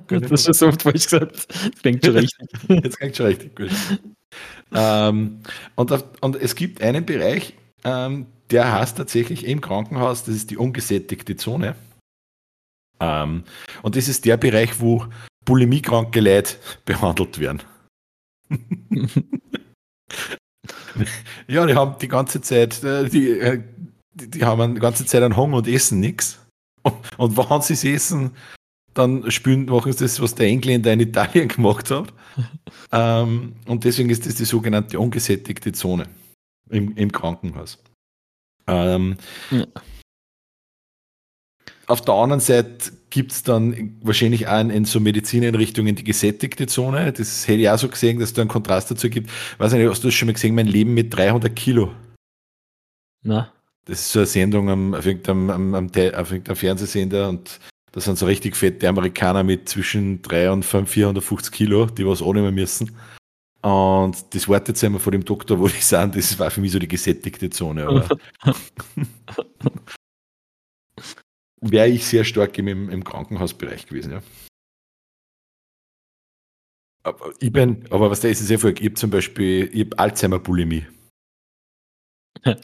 [0.07, 1.35] Das ist so oft falsch gesagt.
[1.35, 2.49] Das klingt schon richtig.
[2.69, 3.71] Jetzt klingt schon richtig gut.
[4.73, 5.41] ähm,
[5.75, 10.49] und, auf, und, es gibt einen Bereich, ähm, der heißt tatsächlich im Krankenhaus, das ist
[10.49, 11.75] die ungesättigte Zone.
[13.01, 13.43] Ähm,
[13.81, 15.07] und das ist der Bereich, wo
[15.45, 17.63] bulimiekranke Leute behandelt werden.
[21.47, 23.63] ja, die haben die ganze Zeit, äh, die, äh,
[24.13, 26.39] die, die haben die ganze Zeit einen Hunger und essen nichts.
[26.83, 28.31] Und, und wenn sie es essen,
[28.93, 32.13] dann spielen, machen sie das, was der Engländer in Italien gemacht hat.
[32.91, 36.07] ähm, und deswegen ist das die sogenannte ungesättigte Zone
[36.69, 37.77] im, im Krankenhaus.
[38.67, 39.17] Ähm,
[39.49, 39.65] ja.
[41.91, 47.11] Auf der anderen Seite gibt es dann wahrscheinlich auch in so Medizineinrichtungen die gesättigte Zone.
[47.11, 49.29] Das hätte ich auch so gesehen, dass da einen Kontrast dazu gibt.
[49.57, 51.91] Weiß nicht, hast du das schon mal gesehen, mein Leben mit 300 Kilo?
[53.23, 53.51] Na.
[53.83, 57.59] Das ist so eine Sendung am, auf irgendeinem, am, am, auf irgendeinem Fernsehsender und
[57.91, 62.21] da sind so richtig fette Amerikaner mit zwischen 3 und 5, 450 Kilo, die was
[62.21, 62.95] annehmen müssen.
[63.63, 66.15] Und das wartet jetzt einmal vor dem Doktor, wo die sind.
[66.15, 67.85] Das war für mich so die gesättigte Zone.
[67.85, 68.07] Aber
[71.61, 74.23] wäre ich sehr stark im, im Krankenhausbereich gewesen, ja.
[77.03, 79.85] Aber ich bin, aber was da ist, ist ja voll, ich habe zum Beispiel, ich
[79.85, 80.85] habe Alzheimer-Bulimie.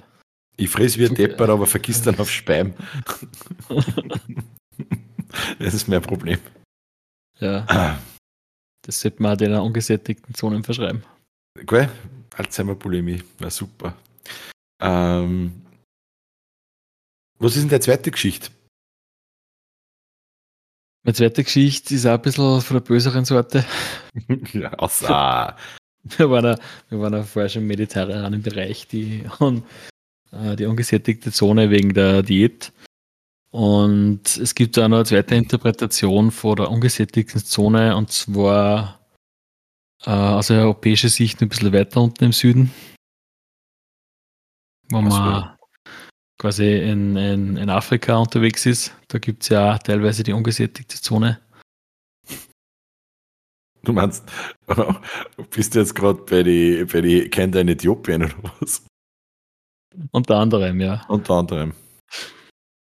[0.60, 2.74] Ich fress wie ein Depper, aber vergiss dann auf Speim.
[5.60, 6.40] das ist mein Problem.
[7.40, 7.64] Ja.
[7.68, 8.00] Ah.
[8.82, 11.04] Das sollte man den ungesättigten Zonen verschreiben.
[11.64, 11.92] Geil.
[12.36, 13.96] Alzheimer-Bulimie, war super.
[14.82, 15.62] Ähm,
[17.38, 18.50] was ist denn der zweite Geschichte?
[21.08, 23.64] Meine zweite Geschichte ist auch ein bisschen von der böseren Sorte.
[24.52, 25.56] ja, außer.
[26.04, 26.58] Wir waren, ja,
[26.90, 29.24] wir waren ja vorher schon im mediterranen Bereich, die,
[30.34, 32.74] äh, die ungesättigte Zone wegen der Diät.
[33.52, 39.00] Und es gibt auch noch eine zweite Interpretation von der ungesättigten Zone, und zwar
[40.06, 42.74] äh, aus europäischer Sicht ein bisschen weiter unten im Süden.
[44.90, 45.57] Wo man
[46.38, 48.96] quasi in, in, in Afrika unterwegs ist.
[49.08, 51.40] Da gibt es ja teilweise die ungesättigte Zone.
[53.84, 54.24] Du meinst,
[55.52, 58.86] bist du jetzt gerade bei die, bei die Kinder in Äthiopien oder was?
[60.12, 61.06] Unter anderem, ja.
[61.08, 61.74] Unter anderem.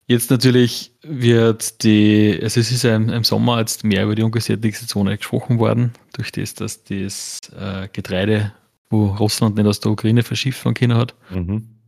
[0.07, 4.25] Jetzt natürlich wird die, also es ist ja im, im, Sommer jetzt mehr über die
[4.25, 8.53] ungesättigte Zone gesprochen worden, durch das, dass das äh, Getreide,
[8.91, 11.80] wo Russland nicht aus der Ukraine verschiffen können hat, mhm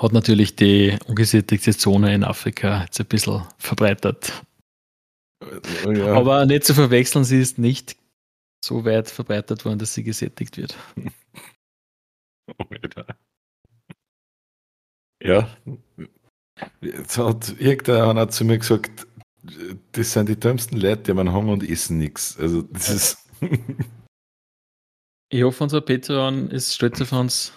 [0.00, 4.32] hat natürlich die ungesättigte Zone in Afrika jetzt ein bisschen verbreitert.
[5.86, 6.14] Ja.
[6.14, 7.96] Aber nicht zu verwechseln, sie ist nicht
[8.64, 10.76] so weit verbreitet worden, dass sie gesättigt wird.
[15.20, 15.48] Ja.
[16.80, 19.06] Jetzt hat irgendeiner zu mir gesagt,
[19.92, 22.38] das sind die dümmsten Leute, die haben Hunger und essen nichts.
[22.38, 23.28] Also das ist.
[25.28, 27.52] ich hoffe, unser Patreon ist stolz auf uns,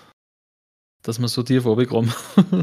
[1.04, 2.14] dass wir so tief runterkommen.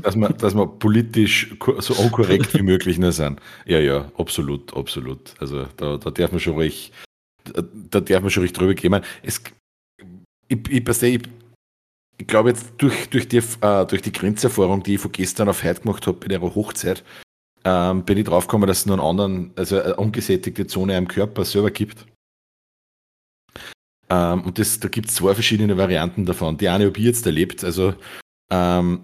[0.02, 3.40] dass, wir, dass wir politisch so unkorrekt wie möglich nur sind.
[3.66, 5.34] Ja, ja, absolut, absolut.
[5.40, 6.92] Also da, da darf man schon ruhig,
[7.44, 9.00] da, da darf man schon ruhig drüber gehen.
[9.22, 9.40] Es,
[10.48, 11.22] ich, ich, ich,
[12.18, 15.62] ich glaube jetzt durch, durch, die, äh, durch die Grenzerfahrung, die ich von gestern auf
[15.62, 17.04] heute gemacht habe bei der Hochzeit,
[17.64, 21.44] ähm, bin ich draufgekommen, dass es nur einen anderen, also eine ungesättigte Zone im Körper
[21.44, 22.06] selber gibt.
[24.10, 26.56] Ähm, und das, da gibt es zwei verschiedene Varianten davon.
[26.56, 27.94] Die eine habe ich jetzt erlebt, also
[28.50, 29.00] ähm,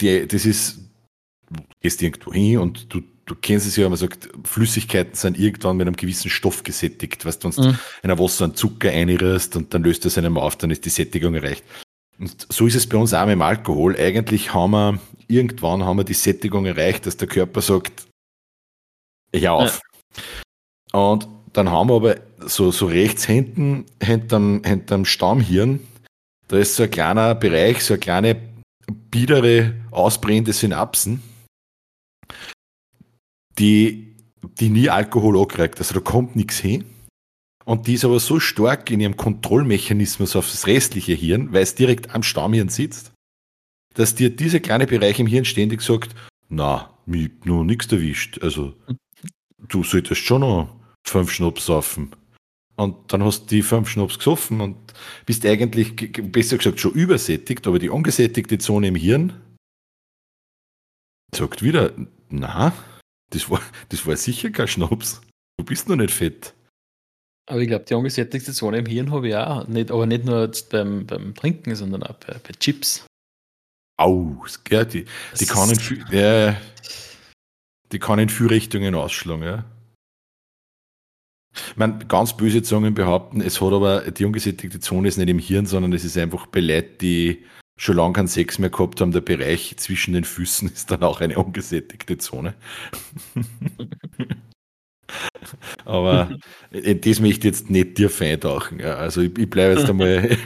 [0.00, 0.78] die, das ist,
[1.50, 5.76] du gehst irgendwo hin und du, du kennst es ja, man sagt, Flüssigkeiten sind irgendwann
[5.76, 7.24] mit einem gewissen Stoff gesättigt.
[7.24, 7.78] Weißt du, wenn du mhm.
[8.02, 10.90] in ein Wasser einen Zucker einrührst und dann löst das einem auf, dann ist die
[10.90, 11.64] Sättigung erreicht.
[12.18, 13.96] Und so ist es bei uns auch mit dem Alkohol.
[13.96, 14.98] Eigentlich haben wir,
[15.28, 18.06] irgendwann haben wir die Sättigung erreicht, dass der Körper sagt,
[19.32, 19.80] ich auf.
[20.92, 21.00] Ja.
[21.00, 25.80] Und dann haben wir aber so, so rechts hinten, hinterm, hinterm Stammhirn,
[26.48, 28.34] da ist so ein kleiner Bereich, so eine kleine
[28.94, 31.22] biedere, ausbrennende Synapsen,
[33.58, 34.16] die,
[34.58, 35.78] die nie Alkohol ankriegt.
[35.78, 36.84] Also da kommt nichts hin.
[37.64, 41.74] Und die ist aber so stark in ihrem Kontrollmechanismus auf das restliche Hirn, weil es
[41.74, 43.12] direkt am Stammhirn sitzt,
[43.94, 46.14] dass dir dieser kleine Bereich im Hirn ständig sagt,
[46.48, 48.40] na, mir noch nichts erwischt.
[48.42, 48.74] Also,
[49.58, 50.74] du solltest schon noch
[51.06, 52.10] fünf Schnaps saufen.
[52.80, 54.94] Und dann hast du die fünf Schnaps gesoffen und
[55.26, 55.94] bist eigentlich,
[56.32, 59.38] besser gesagt, schon übersättigt, aber die ungesättigte Zone im Hirn
[61.34, 61.92] sagt wieder,
[62.30, 62.72] na,
[63.28, 65.20] das war, das war sicher kein Schnaps.
[65.58, 66.54] Du bist noch nicht fett.
[67.50, 69.68] Aber ich glaube, die ungesättigte Zone im Hirn habe ich auch.
[69.68, 73.04] Nicht, aber nicht nur beim, beim Trinken, sondern auch bei, bei Chips.
[73.98, 74.86] Aus, gell?
[74.86, 75.04] Die,
[75.38, 76.56] die, kann in, ja,
[77.92, 79.64] die kann in viele Richtungen ausschlagen, ja.
[81.76, 85.66] Meine, ganz böse Zungen behaupten, es hat aber, die ungesättigte Zone ist nicht im Hirn,
[85.66, 87.44] sondern es ist einfach bei Leuten, die
[87.76, 91.20] schon lange keinen Sex mehr gehabt haben, der Bereich zwischen den Füßen ist dann auch
[91.20, 92.54] eine ungesättigte Zone.
[95.84, 96.38] Aber
[96.70, 98.78] in das möchte ich jetzt nicht dir feintauchen.
[98.78, 98.96] Ja.
[98.96, 100.24] Also ich, ich bleibe jetzt einmal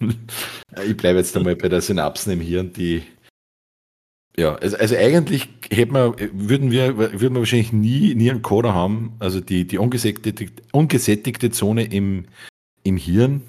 [0.86, 3.02] ich bleibe jetzt einmal bei der Synapsen im Hirn, die
[4.36, 8.74] ja, also, also eigentlich hätten wir, würden wir, würden wir wahrscheinlich nie, nie einen Coder
[8.74, 9.14] haben.
[9.18, 12.26] Also die, die ungesättigte, ungesättigte Zone im,
[12.82, 13.42] im Hirn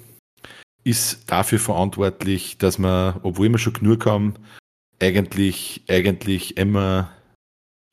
[0.84, 4.34] ist dafür verantwortlich, dass wir, obwohl wir schon genug haben,
[5.00, 7.12] eigentlich, eigentlich immer,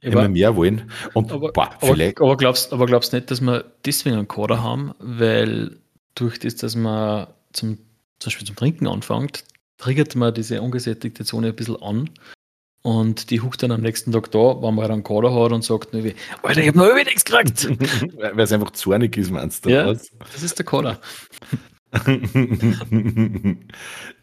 [0.02, 0.92] ja, immer mehr wollen.
[1.14, 2.18] Und aber, boah, vielleicht.
[2.18, 5.78] Aber, aber, glaubst, aber glaubst nicht, dass wir deswegen einen Coder haben, weil
[6.16, 7.78] durch das, dass man zum,
[8.20, 9.44] zum Beispiel zum Trinken anfängt,
[9.78, 12.10] triggert man diese ungesättigte Zone ein bisschen an
[12.82, 15.94] und die huckt dann am nächsten Tag da, wenn man einen Kader hat und sagt,
[15.94, 17.68] Alter, ich habe noch über nichts gekriegt.
[18.18, 19.70] Weil es einfach zornig ist, meinst du?
[19.70, 20.10] Ja, was?
[20.32, 21.00] das ist der Kader.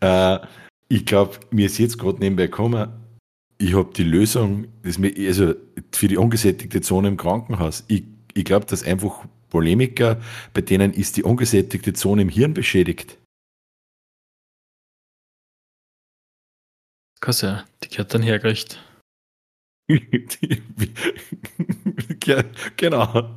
[0.00, 0.38] äh,
[0.88, 2.88] ich glaube, mir ist jetzt gerade nebenbei gekommen,
[3.58, 5.54] ich habe die Lösung, das, also
[5.92, 7.84] für die ungesättigte Zone im Krankenhaus.
[7.88, 8.04] Ich,
[8.34, 10.20] ich glaube, dass einfach Polemiker,
[10.52, 13.18] bei denen ist die ungesättigte Zone im Hirn beschädigt.
[17.20, 18.80] Kasse, die gehört dann hergerichtet.
[22.76, 23.34] genau.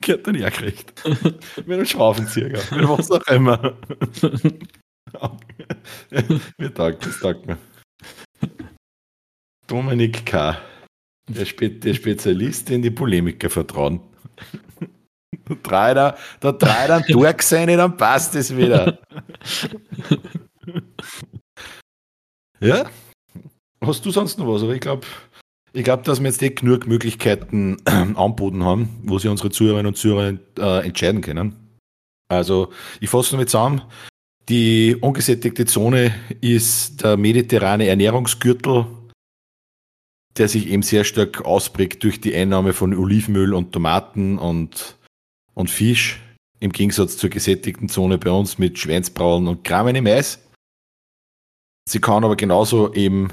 [0.00, 1.02] Gehört dann hergerichtet.
[1.56, 3.76] Mit einem Schraubenzieher, mit was auch immer.
[6.58, 7.58] mir taugt das, taugt mir.
[9.66, 10.58] Dominik K.,
[11.28, 14.00] der, Spe der Spezialist, den die Polemiker vertrauen.
[15.44, 18.98] Da dreht er, da dreht er durch seine, dann passt es wieder.
[22.60, 22.86] Ja?
[23.84, 24.62] Hast du sonst noch was?
[24.62, 25.06] Aber ich glaube,
[25.72, 29.86] ich glaube, dass wir jetzt eh genug Möglichkeiten äh, anboten haben, wo sich unsere Zuhörerinnen
[29.86, 31.54] und Zuhörer äh, entscheiden können.
[32.28, 33.82] Also, ich fasse noch mit zusammen.
[34.48, 38.86] Die ungesättigte Zone ist der mediterrane Ernährungsgürtel,
[40.38, 44.96] der sich eben sehr stark ausprägt durch die Einnahme von Olivenöl und Tomaten und,
[45.54, 46.20] und Fisch,
[46.60, 50.40] im Gegensatz zur gesättigten Zone bei uns mit Schweinsbrauen und Kramen im Eis.
[51.88, 53.32] Sie kann aber genauso eben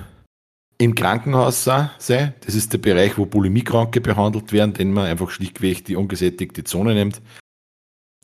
[0.78, 1.90] im Krankenhaus sein.
[2.00, 6.94] Das ist der Bereich, wo Bulimiekranke behandelt werden, den man einfach schlichtweg die ungesättigte Zone
[6.94, 7.22] nimmt.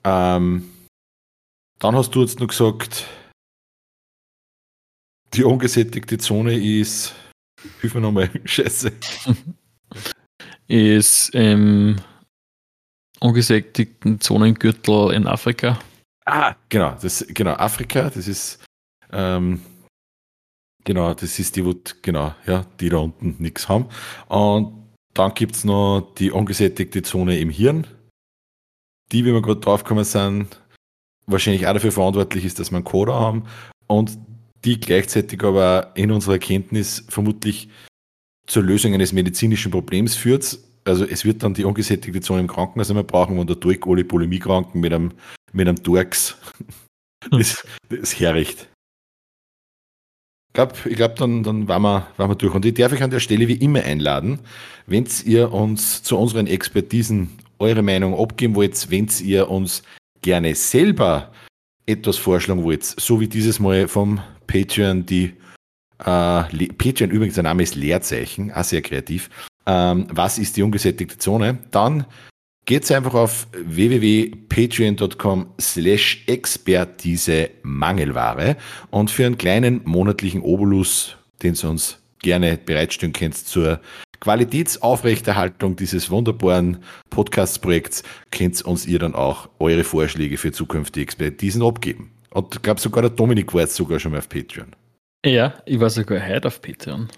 [0.06, 0.72] Ähm,
[1.80, 3.08] dann hast du jetzt noch gesagt,
[5.34, 7.14] die ungesättigte Zone ist,
[7.82, 8.94] hilf mir nochmal, scheiße.
[10.68, 11.98] Ist im
[13.20, 15.78] ungesättigten Zonengürtel in Afrika.
[16.26, 18.64] Ah, genau, das, genau, Afrika, das ist
[19.12, 19.62] ähm,
[20.84, 23.86] Genau, das ist die, wo, genau, ja, die da unten nichts haben.
[24.28, 24.82] Und
[25.14, 27.86] dann gibt es noch die ungesättigte Zone im Hirn,
[29.12, 30.62] die, wie wir gerade draufgekommen sind,
[31.28, 33.44] wahrscheinlich auch dafür verantwortlich ist, dass wir einen Coder haben
[33.88, 34.18] und
[34.64, 37.70] die gleichzeitig aber in unserer Erkenntnis vermutlich
[38.48, 40.60] zur Lösung eines medizinischen Problems führt.
[40.84, 44.04] Also es wird dann die ungesättigte Zone im Krankenhaus immer brauchen, wenn der durch alle
[44.04, 45.12] Bulimiekranken mit einem,
[45.52, 46.38] mit einem Dorks
[47.32, 48.71] das, das herricht
[50.54, 52.54] ich glaube, dann, dann waren, wir, waren wir durch.
[52.54, 54.40] Und ich darf euch an der Stelle wie immer einladen,
[54.86, 57.30] wenn ihr uns zu unseren Expertisen
[57.60, 59.84] eure Meinung abgeben wollt, wenn ihr uns
[60.22, 61.32] gerne selber
[61.86, 65.34] etwas vorschlagen wollt, so wie dieses Mal vom Patreon, die
[66.00, 69.30] äh, Patreon übrigens, der Name ist Leerzeichen, auch sehr kreativ.
[69.66, 71.60] Ähm, was ist die ungesättigte Zone?
[71.72, 72.06] Dann
[72.66, 78.56] Geht's einfach auf www.patreon.com slash Expertise Mangelware
[78.92, 83.82] und für einen kleinen monatlichen Obolus, den ihr uns gerne bereitstellen könnt zur
[84.20, 92.12] Qualitätsaufrechterhaltung dieses wunderbaren Podcast-Projekts könnt uns ihr dann auch eure Vorschläge für zukünftige Expertisen abgeben.
[92.30, 94.76] Und ich glaube sogar der Dominik war jetzt sogar schon mal auf Patreon.
[95.26, 97.10] Ja, ich war sogar heute auf Patreon.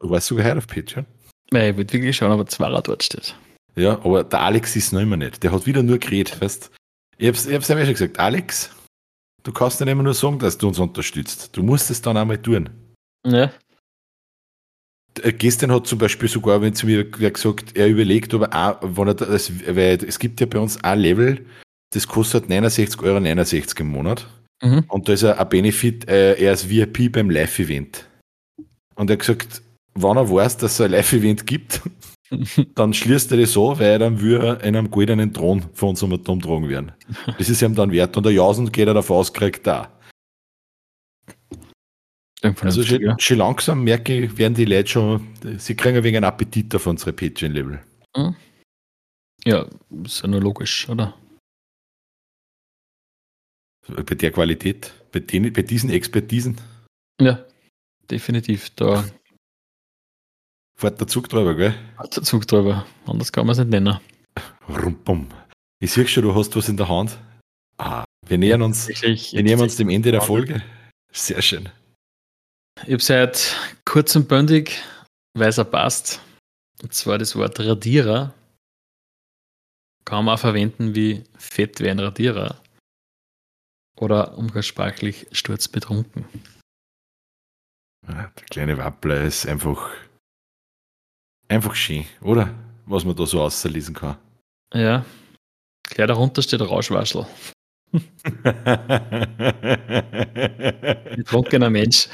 [0.00, 1.06] Du warst sogar heute auf Patreon?
[1.52, 3.36] Weil ich wollte wirklich schauen, ob ein Zwarer dort steht.
[3.74, 5.42] Ja, aber der Alex ist noch immer nicht.
[5.42, 6.70] Der hat wieder nur geredet, weißt
[7.18, 8.70] Ich hab's, ich hab's ja schon gesagt, Alex,
[9.42, 11.56] du kannst nicht immer nur sagen, dass du uns unterstützt.
[11.56, 12.68] Du musst es dann einmal tun.
[13.26, 13.50] Ja.
[15.22, 18.96] Äh, Gestern hat zum Beispiel sogar, wenn zu mir gesagt, er überlegt, ob er, auch,
[18.96, 21.46] wenn er das, weil es gibt ja bei uns ein Level,
[21.92, 24.26] das kostet 69,69 Euro 69 im Monat.
[24.62, 24.84] Mhm.
[24.88, 28.06] Und da ist ein Benefit, äh, er ist VIP beim Live-Event.
[28.94, 29.62] Und er hat gesagt,
[29.94, 31.82] wenn er weiß, dass es ein Live-Event gibt,
[32.74, 36.02] dann schließt er das so, weil dann würde er in einem goldenen Thron von uns
[36.02, 36.92] um umtragen werden.
[37.38, 38.16] Das ist ihm dann wert.
[38.16, 39.90] Und der Jausen geht er davon aus, kriegt da.
[42.42, 45.28] Also schon, schon langsam merke ich, werden die Leute schon,
[45.58, 47.80] sie kriegen ein wenig einen Appetit auf unsere Patreon-Level.
[48.16, 48.36] Mhm.
[49.44, 49.66] Ja,
[50.04, 51.14] ist ja nur logisch, oder?
[53.86, 56.60] Bei der Qualität, bei, den, bei diesen Expertisen.
[57.20, 57.44] Ja,
[58.10, 58.70] definitiv.
[58.70, 59.04] Da
[60.82, 61.74] fährt der Zug drüber, gell?
[61.96, 62.84] Fährt der Zug drüber.
[63.06, 64.00] Anders kann man es nicht nennen.
[64.68, 65.28] Rumpum.
[65.80, 67.16] Ich sehe schon, du hast was in der Hand.
[67.78, 70.62] Ah, wir nähern uns, wir nähern uns dem Ende der Folge.
[71.12, 71.68] Sehr schön.
[72.84, 74.82] Ich habe seit kurzem bündig,
[75.34, 76.20] weil es passt.
[76.82, 78.34] Und zwar das Wort Radierer.
[80.04, 82.60] Kann man auch verwenden wie fett wie ein Radierer.
[84.00, 86.24] Oder umgangssprachlich sturzbetrunken.
[88.08, 89.90] Ja, der kleine Wappler ist einfach,
[91.52, 92.48] einfach schön, oder?
[92.86, 94.16] Was man da so auslesen kann.
[94.74, 95.04] Ja.
[95.88, 97.26] Gleich darunter steht Rauschwaschel.
[101.16, 102.08] Betrunkener Mensch.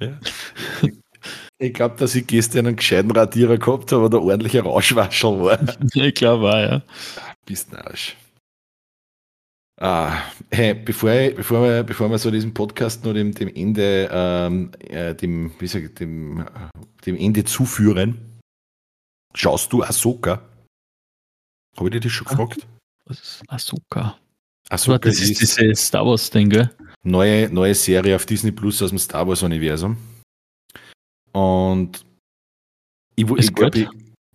[0.00, 0.18] ja.
[1.58, 5.58] Ich glaube, dass ich gestern einen gescheiten Radierer gehabt habe, der ordentlicher Rauschwaschel war.
[5.94, 6.82] ich glaube auch, ja.
[7.46, 8.16] Bist narrisch.
[9.80, 10.22] Ah,
[10.52, 14.70] hey, bevor, ich, bevor, wir, bevor wir so diesem Podcast nur dem, dem Ende, ähm,
[14.78, 16.44] äh, dem, wie sag ich, dem,
[17.04, 18.38] dem Ende zuführen,
[19.34, 20.42] schaust du Ahsoka?
[21.76, 22.68] Habe ich dir das schon gefragt?
[23.06, 24.16] Was ist Ahsoka?
[24.70, 26.70] Ahsoka das ist, ist diese Star Wars Ding, gell?
[27.02, 29.96] Neue, neue Serie auf Disney Plus aus dem Star Wars Universum.
[31.32, 32.06] Und
[33.16, 33.88] ich, ich, ich, glaub, ich,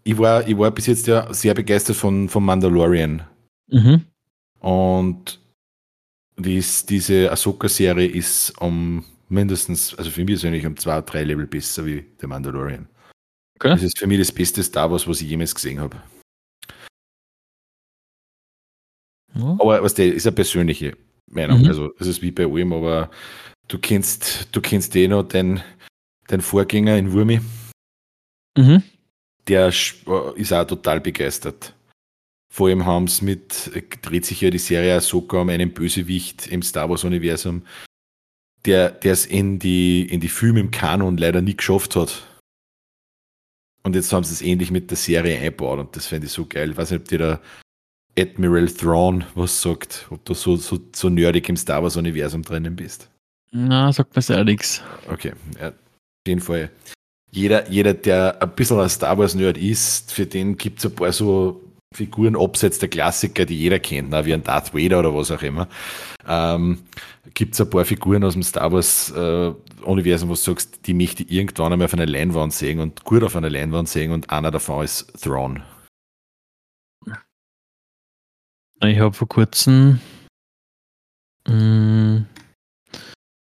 [0.04, 3.24] ich, war, ich war bis jetzt ja sehr begeistert von, von Mandalorian.
[3.72, 4.06] Mhm.
[4.60, 5.40] Und
[6.38, 11.86] dies, diese Ahsoka-Serie ist um mindestens, also für mich persönlich um zwei, drei Level besser
[11.86, 12.88] wie der Mandalorian.
[13.56, 13.70] Okay.
[13.70, 16.02] Das ist für mich das beste Star Wars, was ich jemals gesehen habe.
[19.36, 19.58] Ja.
[19.60, 21.62] Aber was der ist eine persönliche Meinung.
[21.62, 21.68] Mhm.
[21.68, 23.12] Also es ist wie bei allem, aber
[23.68, 25.62] du kennst, du kennst eh noch den,
[26.30, 27.42] den Vorgänger in Wurmi.
[28.58, 28.84] Mhm.
[29.48, 31.76] Der ist auch total begeistert.
[32.52, 33.72] Vor allem haben es mit,
[34.02, 37.64] dreht sich ja die Serie Ahsoka um einen Bösewicht im Star Wars-Universum,
[38.66, 42.26] der es in die, in die Filme im Kanon leider nie geschafft hat.
[43.84, 46.46] Und jetzt haben sie es ähnlich mit der Serie einbaut und das fände ich so
[46.46, 46.72] geil.
[46.72, 47.42] Ich weiß nicht, ob dir der
[48.18, 53.10] Admiral Thrawn was sagt, ob du so, so, so nerdig im Star Wars-Universum drinnen bist.
[53.52, 54.84] Na, sagt mir sehr nichts.
[55.08, 55.74] Okay, ja, auf
[56.28, 56.70] jeden Fall.
[57.32, 61.12] Jeder, jeder, der ein bisschen ein Star Wars-Nerd ist, für den gibt es ein paar
[61.14, 65.32] so Figuren abseits der Klassiker, die jeder kennt, ne, wie ein Darth Vader oder was
[65.32, 65.68] auch immer,
[66.28, 66.84] ähm,
[67.34, 71.24] gibt es ein paar Figuren aus dem Star Wars-Universum, äh, wo du sagst, die möchte
[71.24, 74.52] ich irgendwann einmal auf einer Leinwand sehen und gut auf einer Leinwand sehen und einer
[74.52, 75.64] davon ist Thrawn.
[78.82, 80.00] Ich habe vor kurzem,
[81.48, 82.26] mh, hm,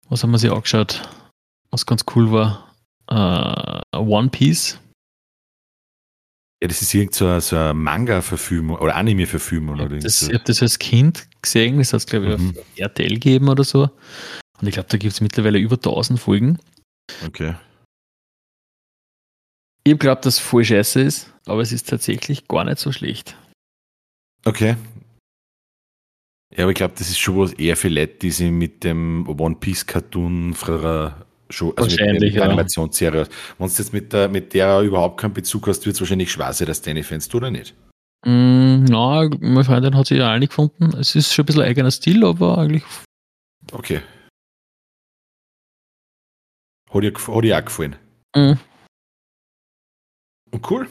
[0.08, 1.02] was haben wir sich angeschaut,
[1.70, 2.72] was ganz cool war,
[3.10, 4.78] uh, One Piece
[6.60, 9.78] ja, das ist irgend so, so eine Manga-Verfilmung oder Anime-Verfilmung.
[10.04, 12.50] Ich habe das als Kind gesehen, das hat es, glaube ich, mhm.
[12.58, 13.90] auf RTL gegeben oder so.
[14.60, 16.58] Und ich glaube, da gibt es mittlerweile über 1000 Folgen.
[17.24, 17.54] Okay.
[19.84, 22.90] Ich habe glaubt, dass es voll scheiße ist, aber es ist tatsächlich gar nicht so
[22.90, 23.36] schlecht.
[24.44, 24.76] Okay.
[26.56, 29.28] Ja, aber ich glaube, das ist schon was eher für Leute, die sich mit dem
[29.28, 33.26] One Piece Cartoon früher schon, also wahrscheinlich, mit der Animationsserie.
[33.58, 36.52] Wenn du jetzt mit der, mit der überhaupt keinen Bezug hast, wird es wahrscheinlich schwer
[36.52, 37.74] sein, dass deine Fans du oder nicht?
[38.24, 40.96] Mm, na, meine Freundin hat sich ja auch nicht gefunden.
[40.96, 42.84] Es ist schon ein bisschen eigener Stil, aber eigentlich.
[43.72, 44.00] Okay.
[46.90, 47.96] Hat dir, hat dir auch gefallen?
[48.34, 48.58] Mhm.
[50.50, 50.88] Und cool.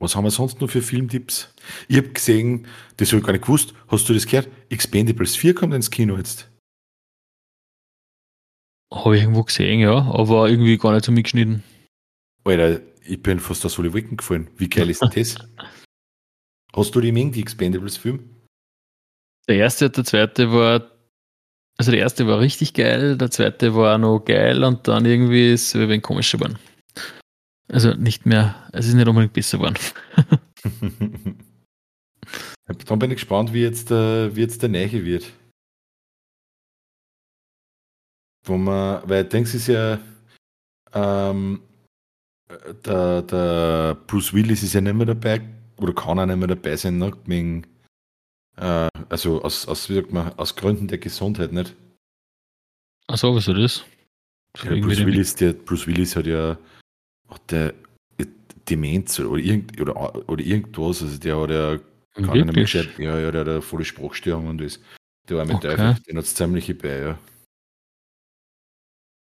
[0.00, 1.54] Was haben wir sonst noch für Filmtipps?
[1.88, 2.66] Ich habe gesehen,
[2.96, 3.74] das habe ich gar nicht gewusst.
[3.88, 4.48] Hast du das gehört?
[4.68, 6.50] Expendables 4 kommt ins Kino jetzt.
[8.92, 11.62] Habe ich irgendwo gesehen, ja, aber irgendwie gar nicht so mitgeschnitten.
[12.44, 14.48] Alter, ich bin fast aus alle Wolken gefallen.
[14.56, 15.36] Wie geil ist denn das?
[16.74, 18.18] Hast du die Menge, die Expendables-Film?
[19.48, 20.90] Der erste und der zweite war,
[21.76, 25.74] also der erste war richtig geil, der zweite war noch geil und dann irgendwie ist
[25.74, 26.58] es ein komischer geworden.
[27.68, 29.76] Also nicht mehr, es ist nicht unbedingt besser geworden.
[32.66, 35.30] Dann bin ich gespannt, wie jetzt, der, wie jetzt der Neiche wird.
[38.44, 39.98] Wo man, weil denkst ist ja,
[40.92, 41.60] ähm,
[42.84, 45.40] der, der Bruce Willis ist ja nicht mehr dabei,
[45.78, 47.12] oder kann auch nicht mehr dabei sein, ne?
[47.26, 47.66] Wegen,
[48.56, 51.74] äh, also aus, aus, wie sagt man, aus Gründen der Gesundheit, nicht?
[53.08, 53.84] Achso, was ist das?
[54.64, 56.56] Ja, Bruce, Willis, der, Bruce Willis hat ja
[57.28, 57.74] hat der
[58.68, 61.78] Demenz oder, irgend, oder, oder irgendwas, also der hat ja
[62.14, 62.44] kann Wirklich?
[62.44, 64.78] nicht mehr gescheit, ja, ja, der hat eine volle Sprachstörung und das.
[65.28, 65.68] Der war mit okay.
[65.68, 67.18] Teufel, den hat es ziemlich bei, ja.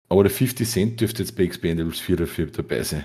[0.08, 3.04] Aber der 50 Cent dürfte jetzt bei Expendables 4 dafür dabei sein.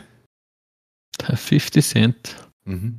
[1.19, 2.35] Der 50 Cent?
[2.65, 2.97] Mhm.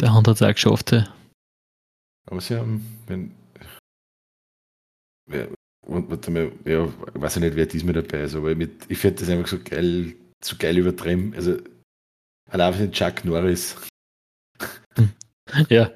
[0.00, 0.92] Der hat es auch geschafft.
[0.92, 1.14] Ja.
[2.26, 3.34] Aber sie haben, wenn.
[5.28, 5.48] Wer,
[5.82, 9.28] warte mal, ja, ich weiß nicht, wer diesmal dabei ist, aber mit, ich finde das
[9.28, 11.34] einfach so geil, so geil übertrieben.
[11.34, 11.58] Also,
[12.50, 13.76] allein für den Chuck Norris.
[15.68, 15.92] Ja.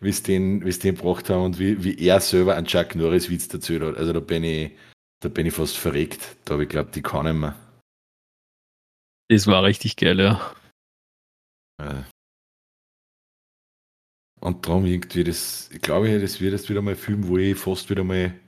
[0.00, 3.30] Wie es den, wie's den gebracht haben und wie, wie er selber einen Chuck Norris
[3.30, 3.96] Witz dazu hat.
[3.96, 4.72] Also da bin ich,
[5.20, 6.36] da bin ich fast verreckt.
[6.44, 7.56] Da habe ich glaubt, die kann nicht mehr.
[9.28, 10.54] Das war richtig geil, ja.
[11.80, 12.06] ja.
[14.40, 17.58] Und darum irgendwie das, ich glaube, das wird jetzt wieder mal ein Film, wo ich
[17.58, 18.38] fast wieder mal,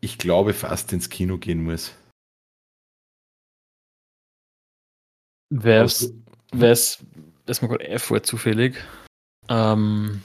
[0.00, 1.94] ich glaube, fast ins Kino gehen muss.
[5.50, 6.12] Wer es,
[6.50, 8.82] das mir gerade vor zufällig,
[9.48, 10.22] ähm,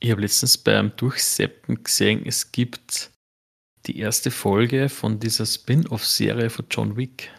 [0.00, 3.12] ich habe letztens beim Durchseppen gesehen, es gibt
[3.88, 7.30] die erste Folge von dieser Spin-off-Serie von John Wick.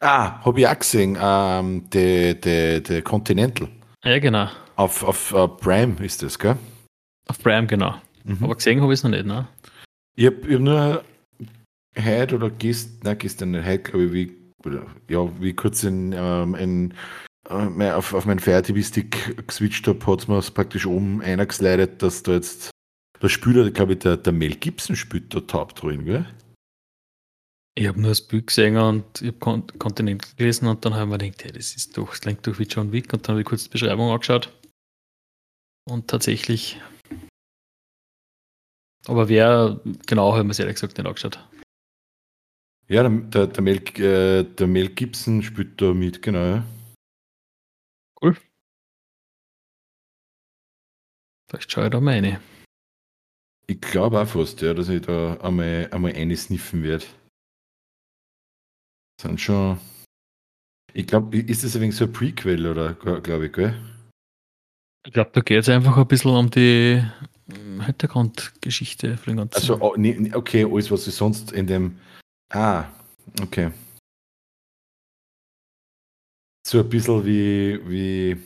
[0.00, 1.16] Ah, habe ich auch gesehen.
[1.20, 3.68] Ähm, der de, de Continental.
[4.04, 4.48] Ja, genau.
[4.76, 6.56] Auf, auf uh, Prime ist das, gell?
[7.28, 7.94] Auf Prime, genau.
[8.24, 8.44] Mhm.
[8.44, 9.48] Aber gesehen habe ich es noch nicht, ne?
[10.16, 11.04] Ich habe hab nur
[11.96, 16.54] heute oder gestern, nein, gestern nicht, heute glaube ich, wie, ja, wie kurz in, ähm,
[16.54, 16.94] in
[17.48, 22.02] äh, auf, auf meinen Fire TV-Stick geswitcht habe, hat es mir praktisch oben einer geslidet,
[22.02, 22.70] dass da jetzt
[23.20, 26.26] da spielt, glaube ich, der, der Mel Gibson spielt da Hauptrollen, gell?
[27.74, 31.18] Ich habe nur das Bild gesehen und ich habe Kontinent gelesen und dann haben wir
[31.18, 33.46] gedacht, hey, das ist doch, das klingt doch wie John Wick und dann habe ich
[33.46, 34.52] kurz die Beschreibung angeschaut.
[35.84, 36.80] Und tatsächlich.
[39.06, 41.38] Aber wer genau, haben wir es ehrlich gesagt nicht angeschaut.
[42.88, 46.64] Ja, der, der, Mel, äh, der Mel Gibson spielt da mit, genau, ja.
[48.20, 48.36] Cool.
[51.48, 52.40] Vielleicht schaue ich da mal eine.
[53.70, 57.04] Ich glaube auch fast, ja, dass ich da einmal, einmal eine sniffen werde.
[59.20, 59.78] Sind schon.
[60.94, 63.74] Ich glaube, ist das ein wenig so ein Prequel oder glaube ich, gell?
[65.06, 67.02] Ich glaube, da geht es einfach ein bisschen um die
[67.52, 69.54] hm, Hintergrundgeschichte von den ganzen.
[69.54, 69.96] Also, oh,
[70.34, 71.98] okay, alles, was ich sonst in dem.
[72.50, 72.86] Ah,
[73.42, 73.70] okay
[76.68, 78.36] so ein bisschen wie, wie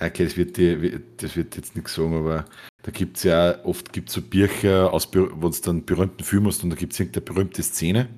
[0.00, 2.44] okay, das wird, die, das wird jetzt nichts sagen, aber
[2.82, 6.70] da gibt es ja oft gibt's so Bücher, wo es dann berühmten Film hast und
[6.70, 8.08] da gibt es irgendeine berühmte Szene.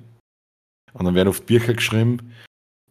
[0.93, 2.33] Und dann werden oft Bücher geschrieben,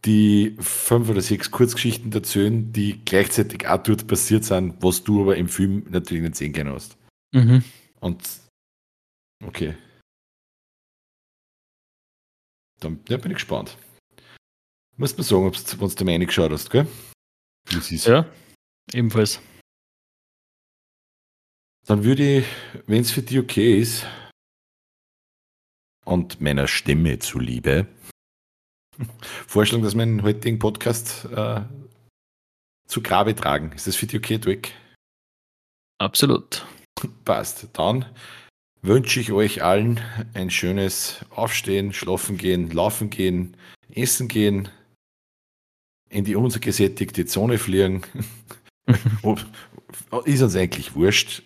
[0.04, 5.36] die fünf oder sechs Kurzgeschichten erzählen, die gleichzeitig auch dort passiert sind, was du aber
[5.36, 6.96] im Film natürlich nicht sehen können hast.
[7.32, 7.62] Mhm.
[8.00, 8.22] Und
[9.44, 9.76] okay.
[12.80, 13.76] Dann ja, bin ich gespannt.
[14.96, 16.86] Musst du sagen, ob du mal reingeschaut hast, gell?
[17.68, 18.26] Ja,
[18.92, 19.40] ebenfalls.
[21.86, 22.46] Dann würde ich,
[22.86, 24.06] wenn es für dich okay ist,
[26.04, 27.86] und meiner Stimme zuliebe,
[29.46, 31.62] vorschlagen, dass wir den heutigen Podcast äh,
[32.86, 33.72] zu Grabe tragen.
[33.72, 34.74] Ist das für dich okay, Dweck?
[35.98, 36.66] Absolut.
[37.24, 37.68] Passt.
[37.74, 38.06] Dann
[38.82, 40.00] wünsche ich euch allen
[40.34, 43.56] ein schönes Aufstehen, Schlafen gehen, Laufen gehen,
[43.94, 44.68] Essen gehen,
[46.08, 48.02] in die ungesättigte Zone fliegen.
[50.24, 51.42] ist uns eigentlich wurscht.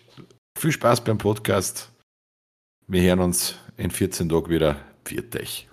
[0.57, 1.91] Viel Spaß beim Podcast.
[2.87, 4.79] Wir hören uns in 14 Tagen wieder.
[5.05, 5.67] Viert euch.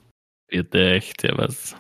[0.49, 1.75] Viert euch, servus.